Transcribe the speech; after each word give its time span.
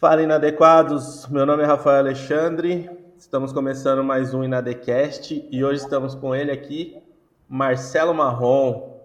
Fala 0.00 0.22
inadequados, 0.22 1.26
meu 1.26 1.44
nome 1.44 1.62
é 1.62 1.66
Rafael 1.66 1.98
Alexandre, 1.98 2.88
estamos 3.18 3.52
começando 3.52 4.02
mais 4.02 4.32
um 4.32 4.42
Inadecast 4.42 5.46
e 5.50 5.62
hoje 5.62 5.82
estamos 5.82 6.14
com 6.14 6.34
ele 6.34 6.50
aqui, 6.50 6.96
Marcelo 7.46 8.14
Marrom. 8.14 8.98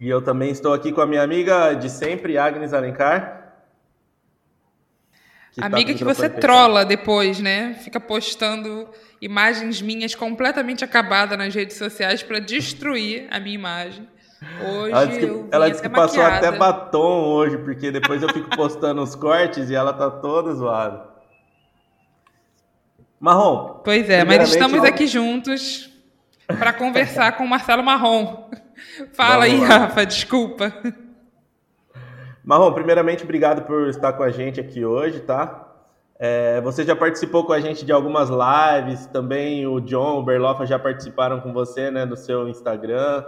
E 0.00 0.08
eu 0.08 0.22
também 0.22 0.50
estou 0.50 0.72
aqui 0.72 0.90
com 0.90 1.02
a 1.02 1.06
minha 1.06 1.22
amiga 1.22 1.74
de 1.74 1.90
sempre, 1.90 2.38
Agnes 2.38 2.72
Alencar. 2.72 3.52
Que 5.52 5.60
tá 5.60 5.66
amiga 5.66 5.92
tá 5.92 5.98
que 5.98 6.04
você 6.04 6.30
trola 6.30 6.82
depois, 6.82 7.38
né? 7.38 7.74
Fica 7.74 8.00
postando 8.00 8.88
imagens 9.20 9.82
minhas 9.82 10.14
completamente 10.14 10.82
acabadas 10.82 11.36
nas 11.36 11.54
redes 11.54 11.76
sociais 11.76 12.22
para 12.22 12.38
destruir 12.38 13.28
a 13.30 13.38
minha 13.38 13.54
imagem. 13.54 14.08
Hoje 14.42 14.92
ela 14.92 15.06
disse 15.06 15.20
que, 15.20 15.44
ela 15.50 15.70
disse 15.70 15.82
que 15.82 15.88
passou 15.88 16.22
até 16.22 16.50
batom 16.50 17.26
hoje, 17.26 17.58
porque 17.58 17.90
depois 17.90 18.22
eu 18.22 18.28
fico 18.30 18.48
postando 18.56 19.02
os 19.02 19.14
cortes 19.14 19.68
e 19.68 19.74
ela 19.74 19.92
tá 19.92 20.10
toda 20.10 20.54
zoada. 20.54 21.08
Marrom. 23.18 23.80
Pois 23.84 24.08
é, 24.08 24.24
mas 24.24 24.48
estamos 24.48 24.82
aqui 24.82 25.06
juntos 25.06 25.90
para 26.46 26.72
conversar 26.72 27.36
com 27.36 27.44
o 27.44 27.48
Marcelo 27.48 27.82
Marrom. 27.82 28.48
Fala 29.12 29.46
Vamos 29.46 29.62
aí, 29.62 29.68
lá. 29.68 29.78
Rafa, 29.78 30.06
desculpa. 30.06 30.72
Marrom, 32.42 32.72
primeiramente, 32.72 33.22
obrigado 33.22 33.66
por 33.66 33.88
estar 33.88 34.14
com 34.14 34.22
a 34.22 34.30
gente 34.30 34.58
aqui 34.58 34.84
hoje, 34.84 35.20
tá? 35.20 35.66
É, 36.18 36.60
você 36.62 36.82
já 36.82 36.96
participou 36.96 37.44
com 37.44 37.52
a 37.52 37.60
gente 37.60 37.84
de 37.84 37.92
algumas 37.92 38.30
lives, 38.30 39.06
também 39.06 39.66
o 39.66 39.80
John, 39.80 40.18
o 40.18 40.22
Berlofa 40.22 40.66
já 40.66 40.78
participaram 40.78 41.40
com 41.40 41.52
você, 41.52 41.90
né, 41.90 42.04
no 42.04 42.16
seu 42.16 42.48
Instagram. 42.48 43.24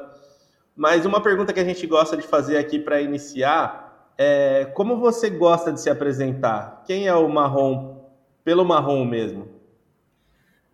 Mas 0.74 1.04
uma 1.04 1.22
pergunta 1.22 1.52
que 1.52 1.60
a 1.60 1.64
gente 1.64 1.86
gosta 1.86 2.16
de 2.16 2.22
fazer 2.26 2.56
aqui 2.56 2.78
para 2.78 3.00
iniciar 3.00 4.12
é 4.16 4.64
como 4.74 4.98
você 4.98 5.28
gosta 5.28 5.72
de 5.72 5.80
se 5.80 5.90
apresentar? 5.90 6.82
Quem 6.86 7.06
é 7.06 7.14
o 7.14 7.28
Marrom, 7.28 8.00
pelo 8.45 8.64
Marrom 8.64 9.04
mesmo? 9.04 9.48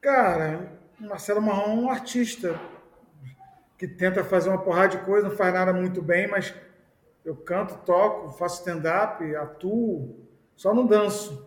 Cara, 0.01 0.79
Marcelo 0.99 1.43
Marrom 1.43 1.73
é 1.73 1.75
um 1.75 1.91
artista 1.91 2.59
que 3.77 3.87
tenta 3.87 4.25
fazer 4.25 4.49
uma 4.49 4.59
porrada 4.59 4.89
de 4.89 4.99
coisa, 4.99 5.29
não 5.29 5.37
faz 5.37 5.53
nada 5.53 5.73
muito 5.73 6.03
bem, 6.03 6.27
mas 6.29 6.55
eu 7.25 7.37
canto, 7.37 7.75
toco, 7.85 8.31
faço 8.31 8.61
stand-up, 8.61 9.25
atuo, 9.37 10.27
só 10.57 10.75
não 10.75 10.87
danço. 10.87 11.47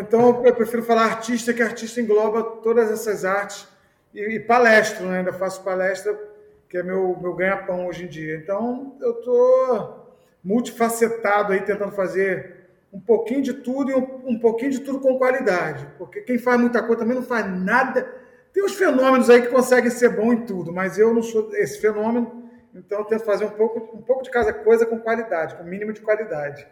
Então 0.00 0.44
eu 0.44 0.54
prefiro 0.54 0.82
falar 0.82 1.04
artista, 1.04 1.52
que 1.52 1.62
artista 1.62 2.00
engloba 2.00 2.42
todas 2.42 2.90
essas 2.90 3.24
artes 3.24 3.68
e, 4.14 4.20
e 4.20 4.40
palestro, 4.40 5.06
né? 5.06 5.18
ainda 5.18 5.32
faço 5.32 5.62
palestra 5.62 6.31
que 6.72 6.78
é 6.78 6.82
meu, 6.82 7.18
meu 7.20 7.34
ganha-pão 7.34 7.86
hoje 7.86 8.04
em 8.04 8.08
dia. 8.08 8.34
Então, 8.34 8.96
eu 9.02 9.18
estou 9.18 10.16
multifacetado 10.42 11.52
aí, 11.52 11.60
tentando 11.60 11.92
fazer 11.92 12.66
um 12.90 12.98
pouquinho 12.98 13.42
de 13.42 13.52
tudo 13.52 13.90
e 13.90 13.94
um, 13.94 14.30
um, 14.30 14.38
pouquinho 14.38 14.70
de 14.70 14.80
tudo 14.80 14.98
com 14.98 15.18
qualidade. 15.18 15.86
Porque 15.98 16.22
quem 16.22 16.38
faz 16.38 16.58
muita 16.58 16.80
coisa 16.82 17.00
também 17.00 17.14
não 17.14 17.22
faz 17.22 17.46
nada. 17.46 18.10
Tem 18.54 18.64
uns 18.64 18.72
fenômenos 18.72 19.28
aí 19.28 19.42
que 19.42 19.48
conseguem 19.48 19.90
ser 19.90 20.16
bom 20.16 20.32
em 20.32 20.46
tudo, 20.46 20.72
mas 20.72 20.96
eu 20.96 21.12
não 21.12 21.22
sou 21.22 21.54
esse 21.56 21.78
fenômeno, 21.78 22.42
então 22.74 23.00
eu 23.00 23.04
tento 23.04 23.24
fazer 23.24 23.44
um 23.44 23.50
pouco, 23.50 23.94
um 23.94 24.00
pouco 24.00 24.22
de 24.22 24.30
cada 24.30 24.54
coisa 24.54 24.86
com 24.86 24.98
qualidade, 24.98 25.54
com 25.56 25.64
mínimo 25.64 25.92
de 25.92 26.00
qualidade. 26.00 26.66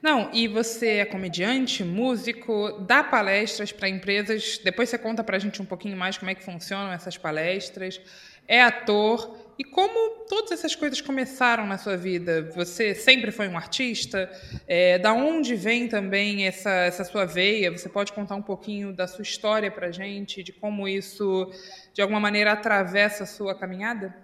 Não, 0.00 0.30
e 0.32 0.46
você 0.46 0.98
é 0.98 1.04
comediante, 1.04 1.82
músico, 1.82 2.78
dá 2.86 3.02
palestras 3.02 3.72
para 3.72 3.88
empresas. 3.88 4.58
Depois 4.62 4.88
você 4.88 4.96
conta 4.96 5.24
para 5.24 5.36
a 5.36 5.40
gente 5.40 5.60
um 5.60 5.64
pouquinho 5.64 5.96
mais 5.96 6.16
como 6.16 6.30
é 6.30 6.36
que 6.36 6.44
funcionam 6.44 6.92
essas 6.92 7.16
palestras. 7.16 8.00
É 8.46 8.62
ator. 8.62 9.36
E 9.58 9.64
como 9.64 10.24
todas 10.26 10.52
essas 10.52 10.76
coisas 10.76 11.00
começaram 11.00 11.66
na 11.66 11.76
sua 11.76 11.96
vida? 11.96 12.48
Você 12.54 12.94
sempre 12.94 13.32
foi 13.32 13.48
um 13.48 13.56
artista? 13.56 14.30
É, 14.68 15.00
da 15.00 15.12
onde 15.12 15.56
vem 15.56 15.88
também 15.88 16.46
essa, 16.46 16.70
essa 16.70 17.02
sua 17.02 17.24
veia? 17.24 17.72
Você 17.72 17.88
pode 17.88 18.12
contar 18.12 18.36
um 18.36 18.42
pouquinho 18.42 18.92
da 18.92 19.08
sua 19.08 19.22
história 19.22 19.68
para 19.68 19.88
a 19.88 19.90
gente, 19.90 20.44
de 20.44 20.52
como 20.52 20.86
isso, 20.86 21.52
de 21.92 22.00
alguma 22.00 22.20
maneira, 22.20 22.52
atravessa 22.52 23.24
a 23.24 23.26
sua 23.26 23.52
caminhada? 23.52 24.14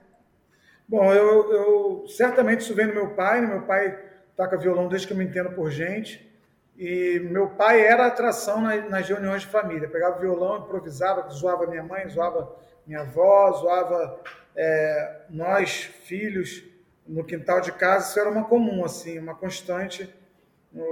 Bom, 0.86 1.12
eu, 1.12 1.52
eu 1.52 2.04
certamente 2.06 2.60
isso 2.60 2.74
vem 2.76 2.86
do 2.86 2.94
meu 2.94 3.10
pai. 3.10 3.40
Né? 3.40 3.48
Meu 3.48 3.62
pai 3.62 4.13
toca 4.36 4.56
violão 4.56 4.88
desde 4.88 5.06
que 5.06 5.12
eu 5.12 5.16
me 5.16 5.24
entendo 5.24 5.50
por 5.50 5.70
gente. 5.70 6.30
E 6.76 7.20
meu 7.30 7.48
pai 7.48 7.80
era 7.80 8.06
atração 8.06 8.60
nas, 8.60 9.08
reuniões 9.08 9.42
de 9.42 9.48
família. 9.48 9.88
Pegava 9.88 10.18
violão, 10.18 10.58
improvisava, 10.58 11.28
zoava 11.30 11.66
minha 11.66 11.82
mãe, 11.82 12.08
zoava 12.08 12.56
minha 12.86 13.00
avó, 13.00 13.52
zoava 13.52 14.20
é, 14.56 15.20
nós, 15.30 15.84
filhos, 16.04 16.64
no 17.06 17.24
quintal 17.24 17.60
de 17.60 17.72
casa. 17.72 18.08
Isso 18.08 18.18
era 18.18 18.28
uma 18.28 18.44
comum, 18.44 18.84
assim, 18.84 19.18
uma 19.18 19.34
constante. 19.34 20.12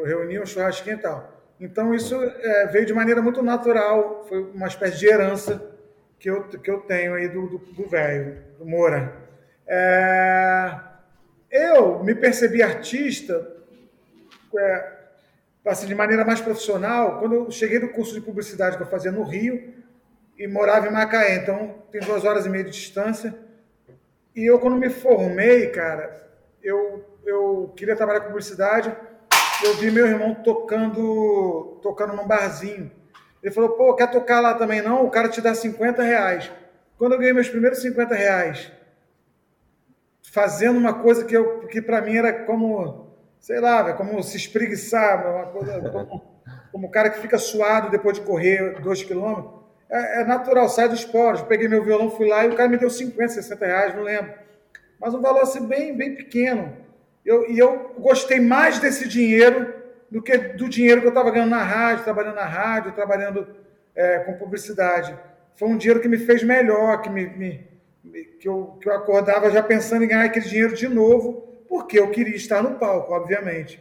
Reunia 0.04 0.42
um 0.42 0.46
churrasquinho 0.46 0.96
e 0.96 1.00
tal. 1.00 1.32
Então, 1.58 1.92
isso 1.92 2.14
é, 2.22 2.66
veio 2.66 2.86
de 2.86 2.94
maneira 2.94 3.20
muito 3.20 3.42
natural. 3.42 4.24
Foi 4.28 4.40
uma 4.40 4.68
espécie 4.68 4.98
de 4.98 5.06
herança 5.06 5.72
que 6.18 6.30
eu, 6.30 6.44
que 6.44 6.70
eu 6.70 6.80
tenho 6.82 7.14
aí 7.14 7.28
do 7.28 7.88
velho, 7.88 8.36
do, 8.52 8.58
do 8.58 8.66
Moura. 8.66 9.12
É... 9.66 10.91
Eu 11.52 12.02
me 12.02 12.14
percebi 12.14 12.62
artista 12.62 13.46
é, 14.58 14.92
assim, 15.66 15.86
de 15.86 15.94
maneira 15.94 16.24
mais 16.24 16.40
profissional 16.40 17.18
quando 17.18 17.34
eu 17.34 17.50
cheguei 17.50 17.78
no 17.78 17.90
curso 17.90 18.14
de 18.14 18.22
publicidade 18.22 18.78
que 18.78 18.82
eu 18.82 18.86
fazia 18.86 19.12
no 19.12 19.22
Rio 19.22 19.74
e 20.38 20.46
morava 20.46 20.88
em 20.88 20.90
Macaé, 20.90 21.36
então 21.36 21.74
tem 21.92 22.00
duas 22.00 22.24
horas 22.24 22.46
e 22.46 22.48
meia 22.48 22.64
de 22.64 22.70
distância. 22.70 23.34
E 24.34 24.46
eu, 24.46 24.58
quando 24.58 24.76
me 24.76 24.88
formei, 24.88 25.68
cara, 25.68 26.26
eu, 26.62 27.04
eu 27.26 27.70
queria 27.76 27.94
trabalhar 27.94 28.20
com 28.20 28.28
publicidade, 28.28 28.90
eu 29.62 29.74
vi 29.74 29.90
meu 29.90 30.06
irmão 30.06 30.34
tocando, 30.34 31.78
tocando 31.82 32.16
num 32.16 32.26
barzinho. 32.26 32.90
Ele 33.42 33.52
falou, 33.52 33.70
pô, 33.70 33.94
quer 33.94 34.10
tocar 34.10 34.40
lá 34.40 34.54
também 34.54 34.80
não? 34.80 35.04
O 35.04 35.10
cara 35.10 35.28
te 35.28 35.42
dá 35.42 35.54
50 35.54 36.02
reais. 36.02 36.50
Quando 36.96 37.12
eu 37.12 37.18
ganhei 37.18 37.34
meus 37.34 37.50
primeiros 37.50 37.82
50 37.82 38.14
reais, 38.14 38.72
fazendo 40.32 40.78
uma 40.78 40.94
coisa 40.94 41.24
que, 41.24 41.38
que 41.68 41.82
para 41.82 42.00
mim 42.00 42.16
era 42.16 42.32
como, 42.32 43.14
sei 43.38 43.60
lá, 43.60 43.92
como 43.92 44.22
se 44.22 44.38
espreguiçar, 44.38 45.30
uma 45.30 45.46
coisa, 45.46 45.90
como, 45.90 46.22
como 46.72 46.86
o 46.86 46.90
cara 46.90 47.10
que 47.10 47.20
fica 47.20 47.38
suado 47.38 47.90
depois 47.90 48.18
de 48.18 48.24
correr 48.24 48.80
dois 48.80 49.02
quilômetros. 49.02 49.60
É, 49.90 50.22
é, 50.22 50.24
natural, 50.24 50.70
sai 50.70 50.88
do 50.88 50.94
esporte. 50.94 51.44
Peguei 51.44 51.68
meu 51.68 51.84
violão, 51.84 52.10
fui 52.10 52.26
lá 52.26 52.46
e 52.46 52.48
o 52.48 52.56
cara 52.56 52.66
me 52.66 52.78
deu 52.78 52.88
50, 52.88 53.28
60 53.28 53.66
reais, 53.66 53.94
não 53.94 54.02
lembro. 54.02 54.32
Mas 54.98 55.12
um 55.12 55.20
valor 55.20 55.42
assim 55.42 55.66
bem, 55.66 55.94
bem 55.94 56.14
pequeno. 56.14 56.74
Eu, 57.26 57.50
e 57.50 57.58
eu 57.58 57.94
gostei 57.98 58.40
mais 58.40 58.78
desse 58.78 59.06
dinheiro 59.06 59.74
do 60.10 60.22
que 60.22 60.36
do 60.38 60.66
dinheiro 60.66 61.02
que 61.02 61.06
eu 61.06 61.10
estava 61.10 61.30
ganhando 61.30 61.50
na 61.50 61.62
rádio, 61.62 62.04
trabalhando 62.04 62.36
na 62.36 62.46
rádio, 62.46 62.92
trabalhando 62.92 63.46
é, 63.94 64.20
com 64.20 64.32
publicidade. 64.38 65.14
Foi 65.56 65.68
um 65.68 65.76
dinheiro 65.76 66.00
que 66.00 66.08
me 66.08 66.16
fez 66.16 66.42
melhor, 66.42 67.02
que 67.02 67.10
me, 67.10 67.26
me 67.26 67.71
que 68.40 68.48
eu, 68.48 68.76
que 68.80 68.88
eu 68.88 68.94
acordava 68.94 69.50
já 69.50 69.62
pensando 69.62 70.04
em 70.04 70.08
ganhar 70.08 70.24
aquele 70.24 70.48
dinheiro 70.48 70.74
de 70.74 70.88
novo, 70.88 71.42
porque 71.68 71.98
eu 71.98 72.10
queria 72.10 72.34
estar 72.34 72.62
no 72.62 72.78
palco, 72.78 73.12
obviamente. 73.12 73.80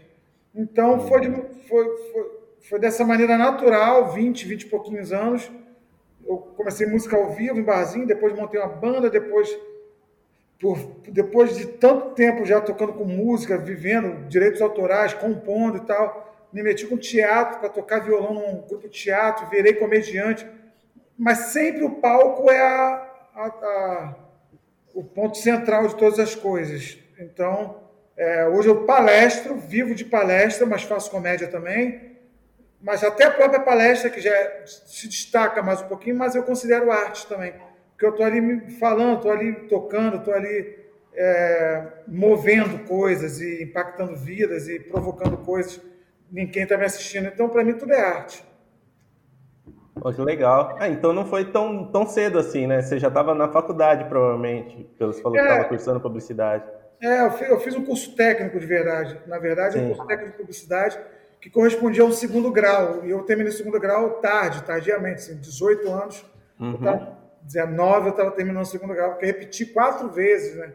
Então, 0.54 0.94
uhum. 0.94 1.08
foi, 1.08 1.32
foi, 1.68 1.98
foi, 1.98 2.32
foi 2.62 2.80
dessa 2.80 3.04
maneira 3.04 3.38
natural, 3.38 4.12
20, 4.12 4.48
20 4.48 4.62
e 4.62 4.66
pouquinhos 4.68 5.12
anos. 5.12 5.52
Eu 6.26 6.38
comecei 6.38 6.86
música 6.86 7.18
ao 7.18 7.32
vivo 7.32 7.60
em 7.60 7.64
barzinho, 7.64 8.06
depois 8.06 8.36
montei 8.36 8.60
uma 8.60 8.70
banda, 8.70 9.10
depois, 9.10 9.50
por, 10.60 10.78
depois 11.08 11.58
de 11.58 11.66
tanto 11.66 12.12
tempo 12.12 12.46
já 12.46 12.62
tocando 12.62 12.94
com 12.94 13.06
música, 13.06 13.58
vivendo 13.58 14.28
direitos 14.28 14.62
autorais, 14.62 15.14
compondo 15.14 15.78
e 15.78 15.82
tal, 15.82 16.48
me 16.54 16.62
meti 16.62 16.86
com 16.86 16.98
teatro 16.98 17.60
para 17.60 17.70
tocar 17.70 18.00
violão 18.00 18.34
num 18.34 18.62
grupo 18.68 18.88
de 18.88 18.90
teatro, 18.90 19.50
virei 19.50 19.74
comediante. 19.74 20.48
Mas 21.18 21.38
sempre 21.52 21.84
o 21.84 21.96
palco 21.96 22.50
é 22.52 22.62
a, 22.62 23.11
a, 23.36 23.46
a, 23.46 24.16
o 24.94 25.04
ponto 25.04 25.38
central 25.38 25.88
de 25.88 25.96
todas 25.96 26.20
as 26.20 26.36
coisas. 26.36 26.98
Então, 27.20 27.82
é, 28.18 28.48
hoje 28.48 28.68
eu 28.68 28.86
palestro, 28.86 29.56
vivo 29.56 29.96
de 29.96 30.06
palestra, 30.06 30.66
mas 30.66 30.84
faço 30.84 31.10
comédia 31.10 31.48
também. 31.48 32.12
Mas 32.82 33.04
até 33.04 33.26
a 33.26 33.32
própria 33.32 33.60
palestra, 33.60 34.10
que 34.10 34.20
já 34.20 34.66
se 34.66 35.08
destaca 35.08 35.62
mais 35.62 35.82
um 35.82 35.88
pouquinho, 35.88 36.16
mas 36.16 36.36
eu 36.36 36.44
considero 36.44 36.92
arte 36.92 37.28
também. 37.28 37.54
Porque 37.92 38.06
eu 38.06 38.10
estou 38.10 38.26
ali 38.26 38.72
falando, 38.80 39.18
estou 39.18 39.32
ali 39.32 39.54
tocando, 39.68 40.18
estou 40.18 40.34
ali 40.34 40.80
é, 41.14 41.88
movendo 42.08 42.88
coisas 42.88 43.40
e 43.40 43.64
impactando 43.64 44.16
vidas 44.16 44.68
e 44.68 44.80
provocando 44.80 45.38
coisas 45.38 45.80
em 46.34 46.48
quem 46.48 46.64
está 46.64 46.78
me 46.78 46.86
assistindo. 46.86 47.28
Então, 47.28 47.50
para 47.50 47.64
mim, 47.64 47.74
tudo 47.74 47.94
é 47.94 48.02
arte. 48.02 48.44
Oh, 50.04 50.12
que 50.12 50.22
legal. 50.22 50.76
Ah, 50.80 50.90
então 50.90 51.14
não 51.14 51.26
foi 51.26 51.46
tão, 51.46 51.86
tão 51.92 52.06
cedo 52.06 52.40
assim, 52.40 52.66
né? 52.68 52.82
Você 52.82 52.98
já 52.98 53.08
estava 53.08 53.36
na 53.36 53.48
faculdade, 53.48 54.06
provavelmente, 54.06 54.90
pelo 54.98 55.14
você 55.14 55.22
falou 55.22 55.38
é, 55.38 55.42
que 55.42 55.48
estava 55.48 55.70
cursando 55.70 56.02
publicidade. 56.02 56.64
É, 57.02 57.26
eu 57.26 57.32
fiz, 57.32 57.50
eu 57.50 57.60
fiz, 57.60 57.76
um 57.76 57.86
curso 57.86 58.16
técnico 58.16 58.60
de 58.60 58.66
verdade. 58.66 59.20
Na 59.28 59.38
verdade, 59.38 59.74
Sim. 59.74 59.86
um 59.86 59.88
curso 59.90 60.08
técnico 60.08 60.32
de 60.32 60.38
publicidade 60.38 61.00
que 61.40 61.50
correspondia 61.50 62.04
a 62.04 62.06
um 62.06 62.12
segundo 62.12 62.52
grau. 62.52 63.06
E 63.06 63.12
eu 63.12 63.22
terminei 63.24 63.52
o 63.52 63.56
segundo 63.56 63.80
grau 63.80 64.22
tarde, 64.22 64.64
tardiamente, 64.64 65.22
assim, 65.22 65.36
18 65.40 65.90
anos. 65.92 66.26
Uhum. 66.60 66.74
Eu 66.74 66.80
tava, 66.80 67.18
19 67.44 68.06
eu 68.08 68.12
estava 68.12 68.32
terminando 68.32 68.64
o 68.64 68.68
segundo 68.68 68.94
grau, 68.94 69.12
porque 69.12 69.26
repeti 69.26 69.66
quatro 69.66 70.10
vezes, 70.10 70.56
né? 70.56 70.74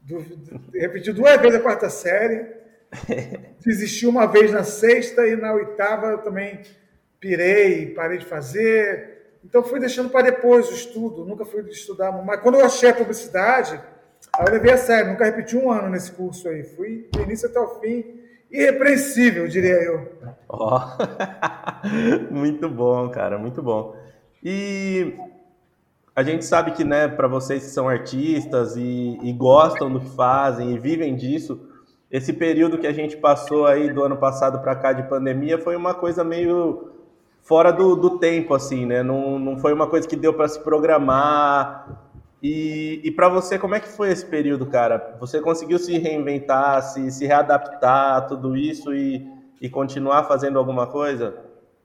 Do, 0.00 0.20
do, 0.20 0.60
repeti 0.72 1.12
duas 1.12 1.40
vezes 1.40 1.58
a 1.58 1.62
quarta 1.62 1.88
série 1.88 2.64
Desisti 3.64 4.06
uma 4.06 4.26
vez 4.26 4.52
na 4.52 4.64
sexta 4.64 5.26
e 5.26 5.36
na 5.36 5.52
oitava 5.52 6.08
eu 6.08 6.18
também 6.18 6.60
pirei, 7.24 7.86
parei 7.86 8.18
de 8.18 8.26
fazer. 8.26 9.38
Então 9.42 9.62
fui 9.62 9.80
deixando 9.80 10.10
para 10.10 10.30
depois 10.30 10.68
o 10.68 10.74
estudo, 10.74 11.24
nunca 11.24 11.46
fui 11.46 11.62
estudar. 11.70 12.12
Mas 12.12 12.40
quando 12.40 12.56
eu 12.56 12.66
achei 12.66 12.90
a 12.90 12.94
publicidade, 12.94 13.80
eu 14.38 14.52
levei 14.52 14.72
a 14.72 14.76
sério, 14.76 15.10
nunca 15.10 15.24
repeti 15.24 15.56
um 15.56 15.70
ano 15.70 15.88
nesse 15.88 16.12
curso 16.12 16.46
aí. 16.48 16.62
Fui 16.62 17.08
do 17.10 17.22
início 17.22 17.48
até 17.48 17.58
o 17.58 17.80
fim, 17.80 18.20
irrepreensível, 18.50 19.48
diria 19.48 19.82
eu. 19.82 20.12
Oh. 20.48 20.80
muito 22.30 22.68
bom, 22.68 23.08
cara, 23.08 23.38
muito 23.38 23.62
bom. 23.62 23.96
E 24.42 25.14
a 26.14 26.22
gente 26.22 26.44
sabe 26.44 26.72
que, 26.72 26.84
né, 26.84 27.08
para 27.08 27.26
vocês 27.26 27.64
que 27.64 27.70
são 27.70 27.88
artistas 27.88 28.76
e, 28.76 29.18
e, 29.22 29.32
gostam 29.32 29.90
do 29.90 30.00
que 30.00 30.10
fazem 30.10 30.74
e 30.74 30.78
vivem 30.78 31.16
disso, 31.16 31.70
esse 32.10 32.34
período 32.34 32.76
que 32.78 32.86
a 32.86 32.92
gente 32.92 33.16
passou 33.16 33.66
aí 33.66 33.90
do 33.90 34.02
ano 34.02 34.18
passado 34.18 34.60
para 34.60 34.76
cá 34.76 34.92
de 34.92 35.08
pandemia 35.08 35.58
foi 35.58 35.74
uma 35.74 35.94
coisa 35.94 36.22
meio 36.22 36.92
fora 37.44 37.70
do, 37.70 37.94
do 37.94 38.18
tempo, 38.18 38.54
assim, 38.54 38.84
né? 38.84 39.02
Não, 39.04 39.38
não 39.38 39.56
foi 39.56 39.72
uma 39.72 39.86
coisa 39.86 40.08
que 40.08 40.16
deu 40.16 40.34
para 40.34 40.48
se 40.48 40.58
programar. 40.58 42.02
E, 42.42 43.00
e 43.04 43.10
para 43.12 43.28
você, 43.28 43.56
como 43.58 43.76
é 43.76 43.80
que 43.80 43.88
foi 43.88 44.10
esse 44.10 44.26
período, 44.26 44.66
cara? 44.66 45.16
Você 45.20 45.40
conseguiu 45.40 45.78
se 45.78 45.96
reinventar, 45.96 46.82
se, 46.82 47.10
se 47.12 47.24
readaptar 47.24 48.16
a 48.16 48.20
tudo 48.22 48.56
isso 48.56 48.92
e, 48.92 49.24
e 49.60 49.68
continuar 49.68 50.24
fazendo 50.24 50.58
alguma 50.58 50.88
coisa? 50.88 51.36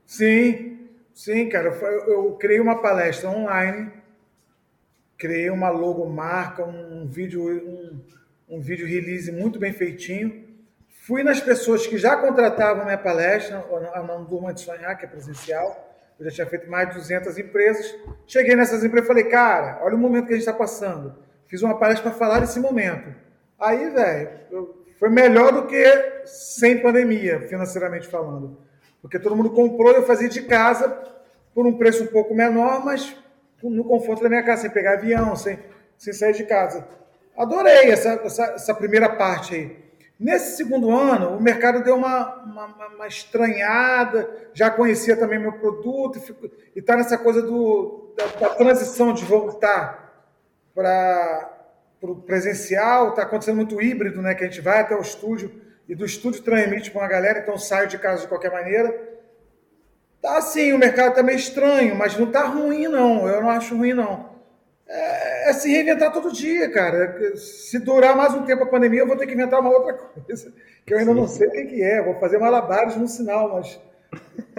Sim, 0.05 0.79
sim, 1.13 1.47
cara. 1.47 1.69
Eu, 1.69 2.13
eu 2.13 2.31
criei 2.33 2.59
uma 2.59 2.81
palestra 2.81 3.29
online 3.29 3.99
criei 5.19 5.49
uma 5.49 5.69
logomarca, 5.69 6.65
um 6.65 7.05
vídeo, 7.05 7.43
um, 7.43 7.99
um 8.55 8.61
vídeo 8.61 8.87
release 8.87 9.29
muito 9.31 9.59
bem 9.59 9.73
feitinho. 9.73 10.48
Fui 11.05 11.23
nas 11.23 11.39
pessoas 11.39 11.87
que 11.87 11.97
já 11.97 12.17
contratavam 12.17 12.83
minha 12.83 12.97
palestra, 12.97 13.65
a 13.93 14.03
Não 14.03 14.25
Durma 14.25 14.53
de 14.53 14.61
Sonhar, 14.61 14.97
que 14.97 15.05
é 15.05 15.07
presencial. 15.07 15.95
Eu 16.19 16.25
já 16.25 16.31
tinha 16.31 16.47
feito 16.47 16.69
mais 16.69 16.89
de 16.89 16.95
200 16.95 17.37
empresas. 17.37 17.95
Cheguei 18.27 18.55
nessas 18.55 18.83
empresas 18.83 19.05
e 19.05 19.07
falei, 19.07 19.23
cara, 19.23 19.79
olha 19.81 19.95
o 19.95 19.97
momento 19.97 20.27
que 20.27 20.33
a 20.33 20.35
gente 20.35 20.45
está 20.45 20.53
passando. 20.53 21.15
Fiz 21.47 21.61
uma 21.63 21.79
palestra 21.79 22.09
para 22.09 22.19
falar 22.19 22.39
desse 22.41 22.59
momento. 22.59 23.15
Aí, 23.57 23.89
velho, 23.89 24.75
foi 24.99 25.09
melhor 25.09 25.53
do 25.53 25.67
que 25.67 26.23
sem 26.25 26.81
pandemia, 26.81 27.47
financeiramente 27.47 28.07
falando. 28.07 28.57
Porque 29.01 29.17
todo 29.17 29.35
mundo 29.35 29.51
comprou, 29.51 29.91
eu 29.93 30.05
fazia 30.05 30.27
de 30.27 30.41
casa 30.41 30.89
por 31.55 31.65
um 31.65 31.77
preço 31.77 32.03
um 32.03 32.07
pouco 32.07 32.35
menor, 32.35 32.83
mas 32.83 33.15
no 33.63 33.85
conforto 33.85 34.21
da 34.23 34.29
minha 34.29 34.43
casa, 34.43 34.63
sem 34.63 34.69
pegar 34.69 34.93
avião, 34.93 35.35
sem, 35.35 35.57
sem 35.97 36.11
sair 36.13 36.33
de 36.33 36.43
casa. 36.43 36.85
Adorei 37.37 37.89
essa, 37.89 38.19
essa, 38.23 38.43
essa 38.51 38.73
primeira 38.75 39.07
parte 39.09 39.55
aí. 39.55 39.88
Nesse 40.19 40.57
segundo 40.57 40.91
ano, 40.91 41.37
o 41.37 41.41
mercado 41.41 41.81
deu 41.81 41.95
uma, 41.95 42.43
uma, 42.43 42.87
uma 42.87 43.07
estranhada, 43.07 44.29
já 44.53 44.69
conhecia 44.69 45.15
também 45.15 45.39
meu 45.39 45.53
produto, 45.53 46.19
e 46.75 46.79
está 46.79 46.97
nessa 46.97 47.17
coisa 47.17 47.41
do, 47.41 48.13
da, 48.17 48.25
da, 48.47 48.55
transição 48.55 49.13
de 49.13 49.23
voltar 49.23 50.27
para 50.75 51.49
o 52.01 52.15
presencial, 52.15 53.11
está 53.11 53.21
acontecendo 53.21 53.55
muito 53.55 53.81
híbrido, 53.81 54.21
né? 54.21 54.35
Que 54.35 54.43
a 54.43 54.47
gente 54.47 54.59
vai 54.59 54.81
até 54.81 54.93
o 54.93 55.01
estúdio 55.01 55.53
e 55.87 55.95
do 55.95 56.05
estúdio 56.05 56.43
transmite 56.43 56.91
para 56.91 57.01
uma 57.01 57.07
galera, 57.07 57.39
então 57.39 57.57
saio 57.57 57.87
de 57.87 57.97
casa 57.97 58.23
de 58.23 58.27
qualquer 58.27 58.51
maneira. 58.51 58.93
Tá 60.21 60.37
assim, 60.37 60.73
o 60.73 60.77
mercado 60.77 61.15
tá 61.15 61.23
meio 61.23 61.37
estranho, 61.37 61.95
mas 61.95 62.17
não 62.17 62.29
tá 62.29 62.43
ruim, 62.43 62.89
não. 62.89 63.25
Eu 63.25 63.41
não 63.41 63.49
acho 63.49 63.73
ruim, 63.73 63.93
não. 63.93 64.37
É, 65.49 65.53
se 65.53 65.67
reinventar 65.67 66.13
todo 66.13 66.31
dia, 66.31 66.69
cara. 66.69 67.35
Se 67.35 67.79
durar 67.79 68.15
mais 68.15 68.35
um 68.35 68.45
tempo 68.45 68.63
a 68.63 68.67
pandemia, 68.67 68.99
eu 68.99 69.07
vou 69.07 69.17
ter 69.17 69.25
que 69.25 69.33
inventar 69.33 69.59
uma 69.59 69.71
outra 69.71 69.93
coisa, 69.93 70.53
que 70.85 70.93
eu 70.93 70.99
ainda 70.99 71.11
não 71.11 71.27
sei 71.27 71.47
o 71.47 71.51
que, 71.51 71.65
que 71.65 71.81
é. 71.81 72.03
Vou 72.03 72.19
fazer 72.19 72.37
malabares 72.37 72.95
no 72.95 73.07
sinal, 73.07 73.55
mas 73.55 73.79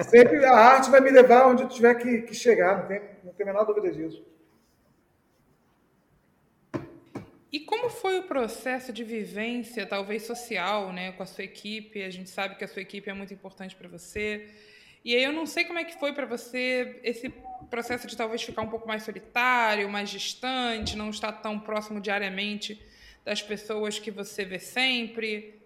sempre 0.09 0.45
a 0.45 0.53
arte 0.53 0.91
vai 0.91 1.01
me 1.01 1.11
levar 1.11 1.47
onde 1.47 1.63
eu 1.63 1.69
tiver 1.69 1.95
que, 1.95 2.23
que 2.23 2.35
chegar, 2.35 2.79
não 2.79 2.87
tem, 2.89 3.03
não 3.23 3.33
tem 3.33 3.45
a 3.45 3.53
menor 3.53 3.65
dúvida 3.65 3.93
disso. 3.93 4.25
E 7.53 7.61
como 7.61 7.89
foi 7.89 8.19
o 8.19 8.25
processo 8.25 8.93
de 8.93 9.05
vivência, 9.05 9.87
talvez 9.87 10.25
social, 10.25 10.93
né, 10.93 11.13
com 11.13 11.23
a 11.23 11.27
sua 11.27 11.45
equipe? 11.45 12.03
A 12.03 12.11
gente 12.11 12.31
sabe 12.31 12.57
que 12.57 12.65
a 12.65 12.69
sua 12.69 12.83
equipe 12.83 13.09
é 13.09 13.15
muito 13.15 13.33
importante 13.33 13.77
para 13.77 13.89
você. 13.89 14.49
E 15.05 15.15
aí 15.15 15.23
eu 15.23 15.33
não 15.33 15.47
sei 15.47 15.65
como 15.65 15.79
é 15.79 15.85
que 15.85 15.99
foi 15.99 16.13
para 16.13 16.27
você 16.27 17.01
esse 17.05 17.33
processo 17.71 18.07
de 18.07 18.17
talvez 18.17 18.43
ficar 18.43 18.63
um 18.63 18.69
pouco 18.69 18.87
mais 18.87 19.03
solitário, 19.03 19.89
mais 19.89 20.11
distante, 20.11 20.97
não 20.97 21.11
estar 21.11 21.33
tão 21.33 21.59
próximo 21.59 22.01
diariamente 22.01 22.81
das 23.25 23.41
pessoas 23.41 23.99
que 23.99 24.11
você 24.11 24.45
vê 24.45 24.59
sempre. 24.59 25.61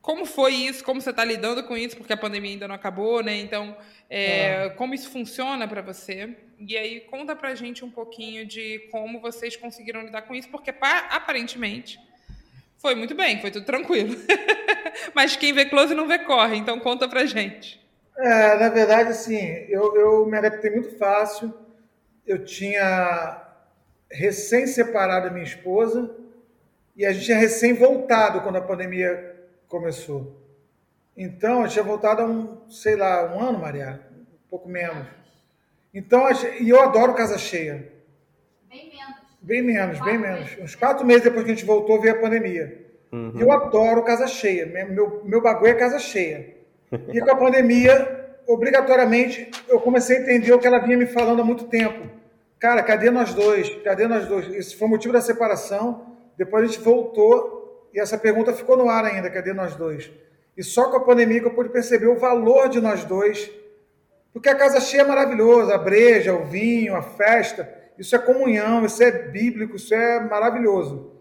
Como 0.00 0.24
foi 0.24 0.54
isso? 0.54 0.82
Como 0.82 1.00
você 1.00 1.10
está 1.10 1.24
lidando 1.24 1.62
com 1.64 1.76
isso? 1.76 1.96
Porque 1.96 2.12
a 2.12 2.16
pandemia 2.16 2.52
ainda 2.52 2.68
não 2.68 2.74
acabou, 2.74 3.22
né? 3.22 3.36
Então, 3.36 3.76
é, 4.08 4.66
é. 4.66 4.68
como 4.70 4.94
isso 4.94 5.10
funciona 5.10 5.68
para 5.68 5.82
você? 5.82 6.36
E 6.58 6.76
aí, 6.76 7.00
conta 7.00 7.34
para 7.36 7.54
gente 7.54 7.84
um 7.84 7.90
pouquinho 7.90 8.46
de 8.46 8.88
como 8.90 9.20
vocês 9.20 9.56
conseguiram 9.56 10.02
lidar 10.02 10.22
com 10.22 10.34
isso, 10.34 10.48
porque 10.48 10.70
aparentemente 10.70 11.98
foi 12.78 12.94
muito 12.94 13.14
bem, 13.14 13.40
foi 13.40 13.50
tudo 13.50 13.66
tranquilo. 13.66 14.16
Mas 15.14 15.36
quem 15.36 15.52
vê 15.52 15.66
close 15.66 15.94
não 15.94 16.06
vê 16.06 16.18
corre, 16.20 16.56
então 16.56 16.78
conta 16.80 17.08
para 17.08 17.26
gente. 17.26 17.79
É, 18.20 18.58
na 18.58 18.68
verdade, 18.68 19.10
assim, 19.10 19.38
eu, 19.68 19.96
eu 19.96 20.26
me 20.26 20.36
adaptei 20.36 20.70
muito 20.70 20.96
fácil. 20.98 21.52
Eu 22.26 22.44
tinha 22.44 23.42
recém-separado 24.10 25.28
a 25.28 25.30
minha 25.30 25.44
esposa 25.44 26.14
e 26.94 27.06
a 27.06 27.12
gente 27.12 27.24
tinha 27.24 27.38
recém-voltado 27.38 28.42
quando 28.42 28.56
a 28.56 28.60
pandemia 28.60 29.48
começou. 29.68 30.38
Então, 31.16 31.62
eu 31.62 31.68
tinha 31.68 31.82
voltado 31.82 32.22
há 32.22 32.26
um, 32.26 32.68
sei 32.68 32.94
lá, 32.94 33.34
um 33.34 33.40
ano, 33.40 33.58
Maria, 33.58 34.00
um 34.12 34.48
pouco 34.50 34.68
menos. 34.68 35.06
Então, 35.94 36.26
e 36.60 36.68
eu 36.68 36.80
adoro 36.80 37.14
casa 37.14 37.38
cheia. 37.38 37.90
Bem 38.68 38.90
menos. 38.90 39.16
Bem 39.40 39.62
menos, 39.62 39.98
quatro 39.98 40.12
bem 40.12 40.18
menos. 40.18 40.40
Meses. 40.40 40.62
Uns 40.62 40.74
quatro 40.74 41.06
meses 41.06 41.22
depois 41.22 41.44
que 41.44 41.52
a 41.52 41.54
gente 41.54 41.66
voltou, 41.66 42.00
veio 42.00 42.16
a 42.16 42.20
pandemia. 42.20 42.86
Uhum. 43.10 43.32
Eu 43.40 43.50
adoro 43.50 44.04
casa 44.04 44.26
cheia. 44.26 44.66
Meu, 44.66 45.24
meu 45.24 45.40
bagulho 45.40 45.70
é 45.70 45.74
casa 45.74 45.98
cheia. 45.98 46.59
E 47.12 47.20
com 47.20 47.30
a 47.30 47.36
pandemia, 47.36 48.30
obrigatoriamente, 48.46 49.50
eu 49.68 49.80
comecei 49.80 50.16
a 50.16 50.20
entender 50.20 50.52
o 50.52 50.58
que 50.58 50.66
ela 50.66 50.78
vinha 50.78 50.96
me 50.96 51.06
falando 51.06 51.40
há 51.40 51.44
muito 51.44 51.64
tempo. 51.64 52.08
Cara, 52.58 52.82
cadê 52.82 53.10
nós 53.10 53.32
dois? 53.32 53.70
Cadê 53.82 54.06
nós 54.06 54.26
dois? 54.26 54.52
Esse 54.52 54.76
foi 54.76 54.88
o 54.88 54.90
motivo 54.90 55.14
da 55.14 55.20
separação. 55.20 56.06
Depois 56.36 56.64
a 56.64 56.66
gente 56.66 56.80
voltou 56.80 57.88
e 57.94 58.00
essa 58.00 58.18
pergunta 58.18 58.52
ficou 58.52 58.76
no 58.76 58.88
ar 58.88 59.04
ainda: 59.04 59.30
cadê 59.30 59.52
nós 59.52 59.76
dois? 59.76 60.10
E 60.56 60.62
só 60.62 60.90
com 60.90 60.96
a 60.96 61.04
pandemia 61.04 61.40
que 61.40 61.46
eu 61.46 61.54
pude 61.54 61.70
perceber 61.70 62.08
o 62.08 62.18
valor 62.18 62.68
de 62.68 62.80
nós 62.80 63.04
dois. 63.04 63.50
Porque 64.32 64.48
a 64.48 64.54
casa 64.54 64.80
cheia 64.80 65.02
é 65.02 65.06
maravilhosa, 65.06 65.74
a 65.74 65.78
breja, 65.78 66.34
o 66.34 66.44
vinho, 66.44 66.94
a 66.94 67.02
festa, 67.02 67.68
isso 67.98 68.14
é 68.14 68.18
comunhão, 68.18 68.84
isso 68.84 69.02
é 69.02 69.10
bíblico, 69.10 69.76
isso 69.76 69.92
é 69.92 70.20
maravilhoso. 70.20 71.12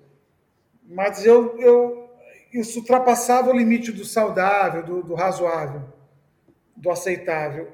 Mas 0.88 1.26
eu, 1.26 1.58
eu 1.60 1.99
isso 2.54 2.80
ultrapassava 2.80 3.50
o 3.50 3.58
limite 3.58 3.92
do 3.92 4.04
saudável, 4.04 4.84
do, 4.84 5.04
do 5.04 5.14
razoável, 5.14 5.84
do 6.76 6.90
aceitável. 6.90 7.68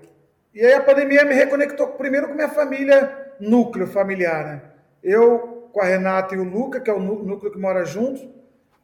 E 0.53 0.61
aí 0.61 0.73
a 0.73 0.83
pandemia 0.83 1.23
me 1.25 1.33
reconectou 1.33 1.87
primeiro 1.89 2.27
com 2.27 2.33
minha 2.33 2.49
família, 2.49 3.33
núcleo 3.39 3.87
familiar. 3.87 4.45
Né? 4.45 4.61
Eu 5.03 5.69
com 5.71 5.81
a 5.81 5.85
Renata 5.85 6.33
e 6.35 6.37
o 6.37 6.43
Luca, 6.43 6.79
que 6.79 6.89
é 6.89 6.93
o 6.93 6.99
núcleo 6.99 7.51
que 7.51 7.59
mora 7.59 7.83
junto, 7.83 8.33